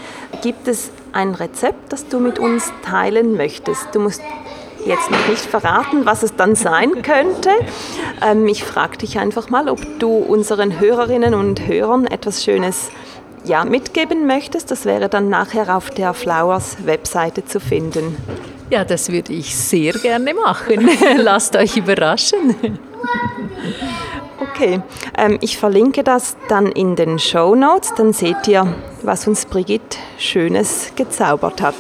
Gibt 0.40 0.68
es 0.68 0.92
ein 1.12 1.34
Rezept, 1.34 1.92
das 1.92 2.06
du 2.06 2.20
mit 2.20 2.38
uns 2.38 2.72
teilen 2.84 3.36
möchtest? 3.36 3.88
Du 3.92 3.98
musst 3.98 4.22
jetzt 4.86 5.10
noch 5.10 5.28
nicht 5.28 5.44
verraten, 5.44 6.06
was 6.06 6.22
es 6.22 6.36
dann 6.36 6.54
sein 6.54 7.02
könnte. 7.02 7.50
Ähm, 8.24 8.46
ich 8.46 8.64
frage 8.64 8.98
dich 8.98 9.18
einfach 9.18 9.50
mal, 9.50 9.68
ob 9.68 9.80
du 9.98 10.16
unseren 10.16 10.78
Hörerinnen 10.78 11.34
und 11.34 11.66
Hörern 11.66 12.06
etwas 12.06 12.44
Schönes 12.44 12.90
ja, 13.44 13.64
mitgeben 13.64 14.26
möchtest. 14.26 14.70
Das 14.70 14.84
wäre 14.84 15.08
dann 15.08 15.28
nachher 15.28 15.76
auf 15.76 15.90
der 15.90 16.14
Flowers 16.14 16.86
Webseite 16.86 17.44
zu 17.44 17.58
finden. 17.58 18.16
Ja, 18.72 18.86
das 18.86 19.12
würde 19.12 19.34
ich 19.34 19.54
sehr 19.54 19.92
gerne 19.92 20.32
machen. 20.32 20.88
Lasst 21.18 21.54
euch 21.56 21.76
überraschen. 21.76 22.78
Okay, 24.40 24.80
ähm, 25.18 25.36
ich 25.42 25.58
verlinke 25.58 26.02
das 26.02 26.38
dann 26.48 26.68
in 26.68 26.96
den 26.96 27.18
Show 27.18 27.54
Notes, 27.54 27.92
dann 27.94 28.14
seht 28.14 28.48
ihr, 28.48 28.74
was 29.02 29.26
uns 29.28 29.44
Brigitte 29.44 29.98
Schönes 30.16 30.92
gezaubert 30.96 31.60
hat. 31.60 31.74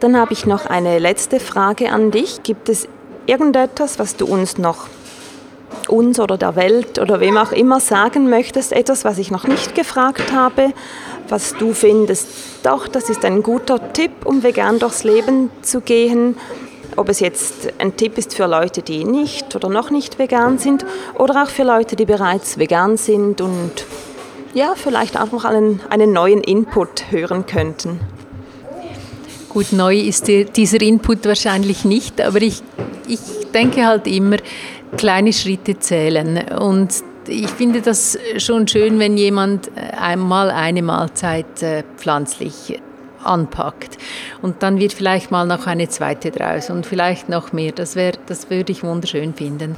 Dann 0.00 0.14
habe 0.14 0.34
ich 0.34 0.44
noch 0.44 0.66
eine 0.66 0.98
letzte 0.98 1.40
Frage 1.40 1.90
an 1.90 2.10
dich. 2.10 2.42
Gibt 2.42 2.68
es 2.68 2.86
irgendetwas, 3.24 3.98
was 3.98 4.16
du 4.16 4.26
uns 4.26 4.58
noch 4.58 4.88
uns 5.88 6.20
oder 6.20 6.36
der 6.36 6.54
Welt 6.54 6.98
oder 6.98 7.18
wem 7.18 7.38
auch 7.38 7.52
immer 7.52 7.80
sagen 7.80 8.28
möchtest, 8.28 8.72
etwas, 8.72 9.06
was 9.06 9.16
ich 9.16 9.30
noch 9.30 9.46
nicht 9.46 9.74
gefragt 9.74 10.32
habe, 10.32 10.74
was 11.32 11.54
du 11.54 11.72
findest, 11.72 12.28
doch, 12.62 12.86
das 12.86 13.08
ist 13.08 13.24
ein 13.24 13.42
guter 13.42 13.92
Tipp, 13.94 14.26
um 14.26 14.42
vegan 14.42 14.78
durchs 14.78 15.02
Leben 15.02 15.50
zu 15.62 15.80
gehen, 15.80 16.36
ob 16.94 17.08
es 17.08 17.20
jetzt 17.20 17.72
ein 17.78 17.96
Tipp 17.96 18.18
ist 18.18 18.34
für 18.34 18.46
Leute, 18.46 18.82
die 18.82 19.04
nicht 19.04 19.56
oder 19.56 19.70
noch 19.70 19.90
nicht 19.90 20.18
vegan 20.18 20.58
sind 20.58 20.84
oder 21.18 21.42
auch 21.42 21.48
für 21.48 21.62
Leute, 21.62 21.96
die 21.96 22.04
bereits 22.04 22.58
vegan 22.58 22.98
sind 22.98 23.40
und 23.40 23.86
ja, 24.52 24.74
vielleicht 24.76 25.18
auch 25.18 25.32
noch 25.32 25.46
einen, 25.46 25.80
einen 25.88 26.12
neuen 26.12 26.42
Input 26.42 27.10
hören 27.10 27.46
könnten. 27.46 27.98
Gut, 29.48 29.72
neu 29.72 29.96
ist 29.98 30.28
dieser 30.28 30.82
Input 30.82 31.24
wahrscheinlich 31.24 31.86
nicht, 31.86 32.20
aber 32.20 32.42
ich, 32.42 32.62
ich 33.08 33.20
denke 33.54 33.86
halt 33.86 34.06
immer, 34.06 34.36
kleine 34.98 35.32
Schritte 35.32 35.78
zählen. 35.78 36.48
Und 36.58 36.92
ich 37.32 37.50
finde 37.50 37.82
das 37.82 38.18
schon 38.36 38.68
schön, 38.68 38.98
wenn 38.98 39.16
jemand 39.16 39.70
einmal 39.98 40.50
eine 40.50 40.82
Mahlzeit 40.82 41.62
äh, 41.62 41.82
pflanzlich 41.96 42.80
anpackt. 43.24 43.98
Und 44.42 44.62
dann 44.62 44.78
wird 44.78 44.92
vielleicht 44.92 45.30
mal 45.30 45.46
noch 45.46 45.66
eine 45.66 45.88
zweite 45.88 46.30
draus 46.30 46.70
und 46.70 46.86
vielleicht 46.86 47.28
noch 47.28 47.52
mehr. 47.52 47.72
Das, 47.72 47.96
wär, 47.96 48.12
das 48.26 48.50
würde 48.50 48.72
ich 48.72 48.82
wunderschön 48.82 49.34
finden. 49.34 49.76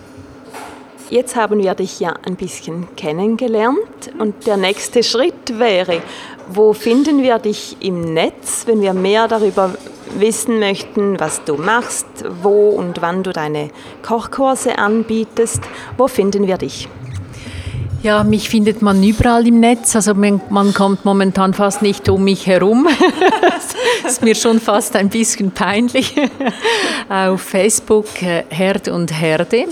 Jetzt 1.11 1.37
haben 1.37 1.63
wir 1.63 1.75
dich 1.75 2.01
ja 2.01 2.15
ein 2.27 2.37
bisschen 2.37 2.89
kennengelernt 2.97 4.11
und 4.19 4.47
der 4.47 4.57
nächste 4.57 5.03
Schritt 5.03 5.59
wäre, 5.59 6.01
wo 6.49 6.73
finden 6.73 7.23
wir 7.23 7.39
dich 7.39 7.77
im 7.81 8.15
Netz, 8.15 8.65
wenn 8.67 8.81
wir 8.81 8.95
mehr 8.95 9.29
darüber 9.29 9.75
wissen 10.19 10.59
möchten, 10.59 11.21
was 11.21 11.45
du 11.45 11.57
machst, 11.57 12.07
wo 12.43 12.71
und 12.71 13.03
wann 13.03 13.23
du 13.23 13.33
deine 13.33 13.71
Kochkurse 14.03 14.79
anbietest? 14.79 15.61
Wo 15.99 16.09
finden 16.09 16.47
wir 16.47 16.57
dich? 16.57 16.89
Ja, 18.05 18.23
mich 18.23 18.51
findet 18.51 18.83
man 18.83 19.03
überall 19.03 19.47
im 19.47 19.61
Netz. 19.61 19.97
Also 19.97 20.13
man, 20.13 20.39
man 20.51 20.75
kommt 20.75 21.07
momentan 21.07 21.55
fast 21.55 21.81
nicht 21.81 22.07
um 22.11 22.23
mich 22.23 22.47
herum. 22.47 22.87
das 24.03 24.13
ist 24.13 24.23
mir 24.23 24.35
schon 24.35 24.61
fast 24.61 24.95
ein 24.95 25.09
bisschen 25.09 25.53
peinlich. 25.53 26.15
Auf 27.09 27.41
Facebook 27.41 28.21
äh, 28.21 28.45
Herd 28.51 28.89
und 28.89 29.11
Herde. 29.19 29.65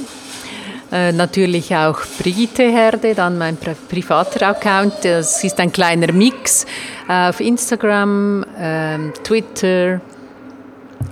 Äh, 0.90 1.12
natürlich 1.12 1.76
auch 1.76 1.98
Brigitte 2.22 2.62
Herde, 2.62 3.14
dann 3.14 3.36
mein 3.36 3.58
Pri 3.58 3.74
privater 3.74 4.48
Account. 4.48 4.94
Das 5.02 5.44
ist 5.44 5.60
ein 5.60 5.70
kleiner 5.70 6.10
Mix. 6.10 6.64
Äh, 7.10 7.28
auf 7.28 7.38
Instagram, 7.38 8.44
äh, 8.58 9.10
Twitter, 9.24 10.00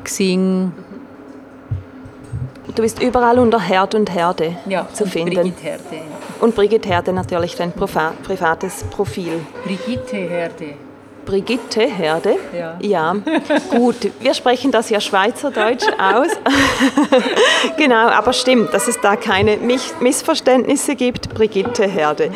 Xing. 0.04 0.72
Du 2.74 2.82
bist 2.82 3.02
überall 3.02 3.38
unter 3.38 3.60
Herd 3.60 3.94
und 3.94 4.12
Herde 4.12 4.56
ja, 4.66 4.86
zu 4.92 5.06
finden. 5.06 5.34
Brigitte 5.34 5.62
Herde. 5.62 5.84
Und 6.40 6.54
Brigitte 6.54 6.88
Herde 6.88 7.12
natürlich 7.12 7.56
dein 7.56 7.72
privates 7.72 8.84
Profil. 8.84 9.44
Brigitte 9.64 10.16
Herde. 10.16 10.74
Brigitte 11.26 11.82
Herde? 11.82 12.36
Ja. 12.56 12.76
ja. 12.80 13.16
Gut, 13.70 14.10
wir 14.20 14.34
sprechen 14.34 14.70
das 14.72 14.90
ja 14.90 15.00
Schweizerdeutsch 15.00 15.86
aus. 15.98 16.28
genau, 17.76 18.08
aber 18.08 18.32
stimmt, 18.32 18.72
dass 18.72 18.88
es 18.88 19.00
da 19.00 19.16
keine 19.16 19.58
Missverständnisse 20.00 20.96
gibt. 20.96 21.34
Brigitte 21.34 21.86
Herde. 21.86 22.30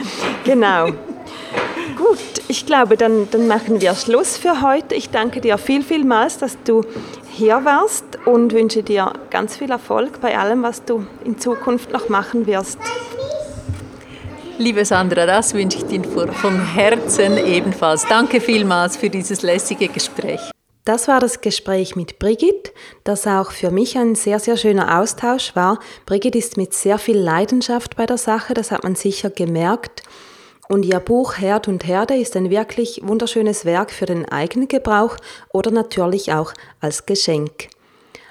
Genau. 0.44 0.88
Gut, 1.96 2.18
ich 2.48 2.66
glaube, 2.66 2.96
dann, 2.96 3.28
dann 3.30 3.46
machen 3.46 3.80
wir 3.80 3.94
Schluss 3.94 4.36
für 4.36 4.62
heute. 4.62 4.94
Ich 4.94 5.10
danke 5.10 5.40
dir 5.40 5.58
viel, 5.58 5.82
vielmals, 5.82 6.38
dass 6.38 6.56
du 6.64 6.82
hier 7.34 7.64
warst 7.64 8.04
und 8.26 8.52
wünsche 8.52 8.82
dir 8.82 9.12
ganz 9.30 9.56
viel 9.56 9.70
Erfolg 9.70 10.20
bei 10.20 10.38
allem, 10.38 10.62
was 10.62 10.84
du 10.84 11.06
in 11.24 11.38
Zukunft 11.38 11.92
noch 11.92 12.08
machen 12.08 12.46
wirst. 12.46 12.78
Liebe 14.56 14.84
Sandra, 14.84 15.26
das 15.26 15.52
wünsche 15.52 15.78
ich 15.78 15.84
dir 15.84 16.04
von 16.04 16.64
Herzen 16.74 17.36
ebenfalls. 17.36 18.06
Danke 18.06 18.40
vielmals 18.40 18.96
für 18.96 19.10
dieses 19.10 19.42
lässige 19.42 19.88
Gespräch. 19.88 20.40
Das 20.84 21.08
war 21.08 21.18
das 21.18 21.40
Gespräch 21.40 21.96
mit 21.96 22.18
Brigitte, 22.18 22.70
das 23.02 23.26
auch 23.26 23.50
für 23.50 23.70
mich 23.70 23.96
ein 23.96 24.14
sehr, 24.14 24.38
sehr 24.38 24.56
schöner 24.56 25.00
Austausch 25.00 25.56
war. 25.56 25.80
Brigitte 26.06 26.38
ist 26.38 26.56
mit 26.56 26.72
sehr 26.74 26.98
viel 26.98 27.16
Leidenschaft 27.16 27.96
bei 27.96 28.06
der 28.06 28.18
Sache, 28.18 28.54
das 28.54 28.70
hat 28.70 28.84
man 28.84 28.94
sicher 28.94 29.30
gemerkt. 29.30 30.02
Und 30.68 30.84
ihr 30.84 31.00
Buch 31.00 31.36
Herd 31.38 31.68
und 31.68 31.86
Herde 31.86 32.16
ist 32.16 32.36
ein 32.36 32.50
wirklich 32.50 33.00
wunderschönes 33.04 33.64
Werk 33.64 33.90
für 33.90 34.06
den 34.06 34.26
eigenen 34.28 34.68
Gebrauch 34.68 35.16
oder 35.52 35.70
natürlich 35.70 36.32
auch 36.32 36.52
als 36.80 37.06
Geschenk. 37.06 37.68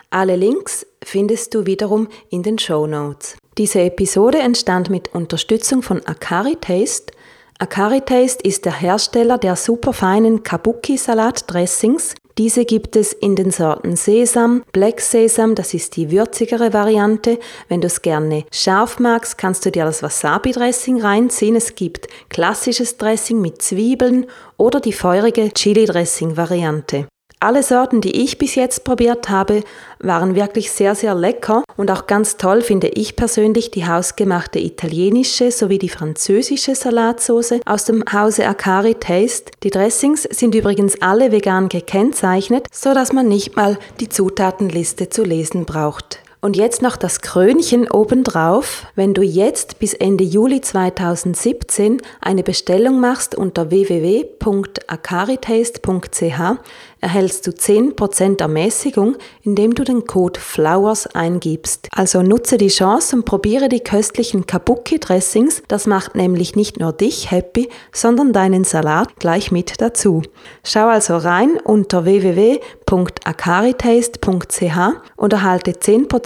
Alle 0.10 0.36
Links 0.36 0.86
findest 1.04 1.54
du 1.54 1.66
wiederum 1.66 2.08
in 2.30 2.44
den 2.44 2.60
Show 2.60 2.88
Notes. 2.88 3.36
Diese 3.58 3.82
Episode 3.82 4.40
entstand 4.40 4.90
mit 4.90 5.14
Unterstützung 5.14 5.84
von 5.84 6.06
Akari 6.06 6.56
Taste. 6.56 7.14
Akari 7.60 8.02
Taste 8.02 8.44
ist 8.44 8.66
der 8.66 8.80
Hersteller 8.80 9.38
der 9.38 9.56
superfeinen 9.56 10.44
Kabuki-Salat-Dressings, 10.44 12.16
diese 12.40 12.66
gibt 12.66 12.96
es 12.96 13.14
in 13.14 13.36
den 13.36 13.52
Sorten 13.52 13.96
Sesam, 13.96 14.64
Black 14.72 15.02
Sesam, 15.02 15.54
das 15.54 15.76
ist 15.76 15.96
die 15.96 16.10
würzigere 16.10 16.74
Variante. 16.74 17.38
Wenn 17.70 17.82
du 17.82 17.88
es 17.88 18.02
gerne 18.02 18.46
scharf 18.52 19.00
magst, 19.00 19.38
kannst 19.38 19.66
du 19.66 19.72
dir 19.72 19.86
das 19.86 20.02
Wasabi-Dressing 20.02 21.00
reinziehen. 21.00 21.56
Es 21.56 21.76
gibt 21.76 22.08
klassisches 22.30 22.98
Dressing 22.98 23.40
mit 23.40 23.62
Zwiebeln 23.62 24.26
oder 24.58 24.80
die 24.80 24.94
feurige 24.94 25.52
Chili-Dressing-Variante. 25.54 27.08
Alle 27.44 27.62
Sorten, 27.62 28.00
die 28.00 28.24
ich 28.24 28.38
bis 28.38 28.56
jetzt 28.56 28.86
probiert 28.86 29.30
habe, 29.30 29.64
waren 30.00 30.34
wirklich 30.34 30.72
sehr, 30.72 30.96
sehr 30.96 31.14
lecker 31.14 31.66
und 31.76 31.92
auch 31.92 32.08
ganz 32.08 32.38
toll 32.38 32.62
finde 32.62 32.88
ich 32.88 33.18
persönlich 33.18 33.70
die 33.70 33.86
hausgemachte 33.86 34.60
italienische 34.60 35.52
sowie 35.52 35.78
die 35.78 35.90
französische 35.90 36.74
Salatsauce 36.74 37.56
aus 37.66 37.84
dem 37.84 38.06
Hause 38.14 38.48
Akari 38.48 38.96
Taste. 38.96 39.52
Die 39.62 39.72
Dressings 39.72 40.24
sind 40.24 40.56
übrigens 40.56 41.02
alle 41.02 41.34
vegan 41.34 41.68
gekennzeichnet, 41.68 42.68
so 42.72 42.94
dass 42.94 43.12
man 43.12 43.28
nicht 43.28 43.58
mal 43.58 43.78
die 44.00 44.08
Zutatenliste 44.08 45.10
zu 45.10 45.26
lesen 45.26 45.66
braucht. 45.66 46.23
Und 46.44 46.56
jetzt 46.58 46.82
noch 46.82 46.98
das 46.98 47.22
Krönchen 47.22 47.90
obendrauf. 47.90 48.88
Wenn 48.96 49.14
du 49.14 49.22
jetzt 49.22 49.80
bis 49.80 49.94
Ende 49.94 50.26
Juli 50.26 50.60
2017 50.60 52.02
eine 52.20 52.44
Bestellung 52.44 53.00
machst 53.00 53.34
unter 53.34 53.72
www.akaritaste.ch, 53.72 56.60
erhältst 57.00 57.48
du 57.48 57.52
10% 57.52 58.42
Ermäßigung, 58.42 59.16
indem 59.42 59.74
du 59.76 59.86
den 59.86 60.06
Code 60.06 60.38
FLOWERS 60.40 61.08
eingibst. 61.08 61.88
Also 61.92 62.22
nutze 62.22 62.58
die 62.58 62.70
Chance 62.70 63.18
und 63.18 63.26
probiere 63.26 63.68
die 63.70 63.82
köstlichen 63.82 64.46
Kabuki-Dressings. 64.46 65.64
Das 65.68 65.86
macht 65.86 66.16
nämlich 66.16 66.56
nicht 66.58 66.80
nur 66.80 66.94
dich 66.94 67.32
happy, 67.32 67.70
sondern 67.92 68.32
deinen 68.34 68.64
Salat 68.64 69.18
gleich 69.18 69.52
mit 69.52 69.82
dazu. 69.82 70.22
Schau 70.64 70.88
also 70.88 71.18
rein 71.18 71.60
unter 71.64 72.06
www.akaritaste.ch 72.06 74.78
und 75.18 75.34
erhalte 75.34 75.80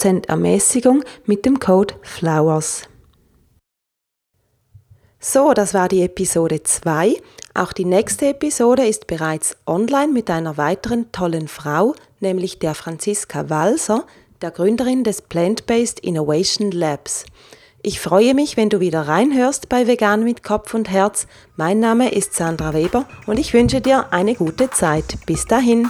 10% 0.07 0.29
Ermäßigung 0.29 1.03
mit 1.25 1.45
dem 1.45 1.59
Code 1.59 1.95
FLOWERS. 2.01 2.83
So, 5.19 5.53
das 5.53 5.73
war 5.73 5.89
die 5.89 6.03
Episode 6.03 6.63
2. 6.63 7.15
Auch 7.53 7.73
die 7.73 7.85
nächste 7.85 8.27
Episode 8.27 8.85
ist 8.85 9.07
bereits 9.07 9.57
online 9.65 10.13
mit 10.13 10.29
einer 10.29 10.57
weiteren 10.57 11.11
tollen 11.11 11.47
Frau, 11.47 11.95
nämlich 12.19 12.59
der 12.59 12.75
Franziska 12.75 13.49
Walser, 13.49 14.05
der 14.41 14.51
Gründerin 14.51 15.03
des 15.03 15.23
Plant-Based 15.23 15.99
Innovation 15.99 16.71
Labs. 16.71 17.25
Ich 17.81 17.99
freue 17.99 18.33
mich, 18.33 18.57
wenn 18.57 18.69
du 18.69 18.79
wieder 18.79 19.07
reinhörst 19.07 19.69
bei 19.69 19.87
Vegan 19.87 20.23
mit 20.23 20.43
Kopf 20.43 20.73
und 20.73 20.89
Herz. 20.89 21.27
Mein 21.55 21.79
Name 21.79 22.11
ist 22.11 22.33
Sandra 22.33 22.73
Weber 22.73 23.05
und 23.25 23.39
ich 23.39 23.53
wünsche 23.53 23.81
dir 23.81 24.13
eine 24.13 24.35
gute 24.35 24.69
Zeit. 24.69 25.17
Bis 25.25 25.45
dahin. 25.45 25.89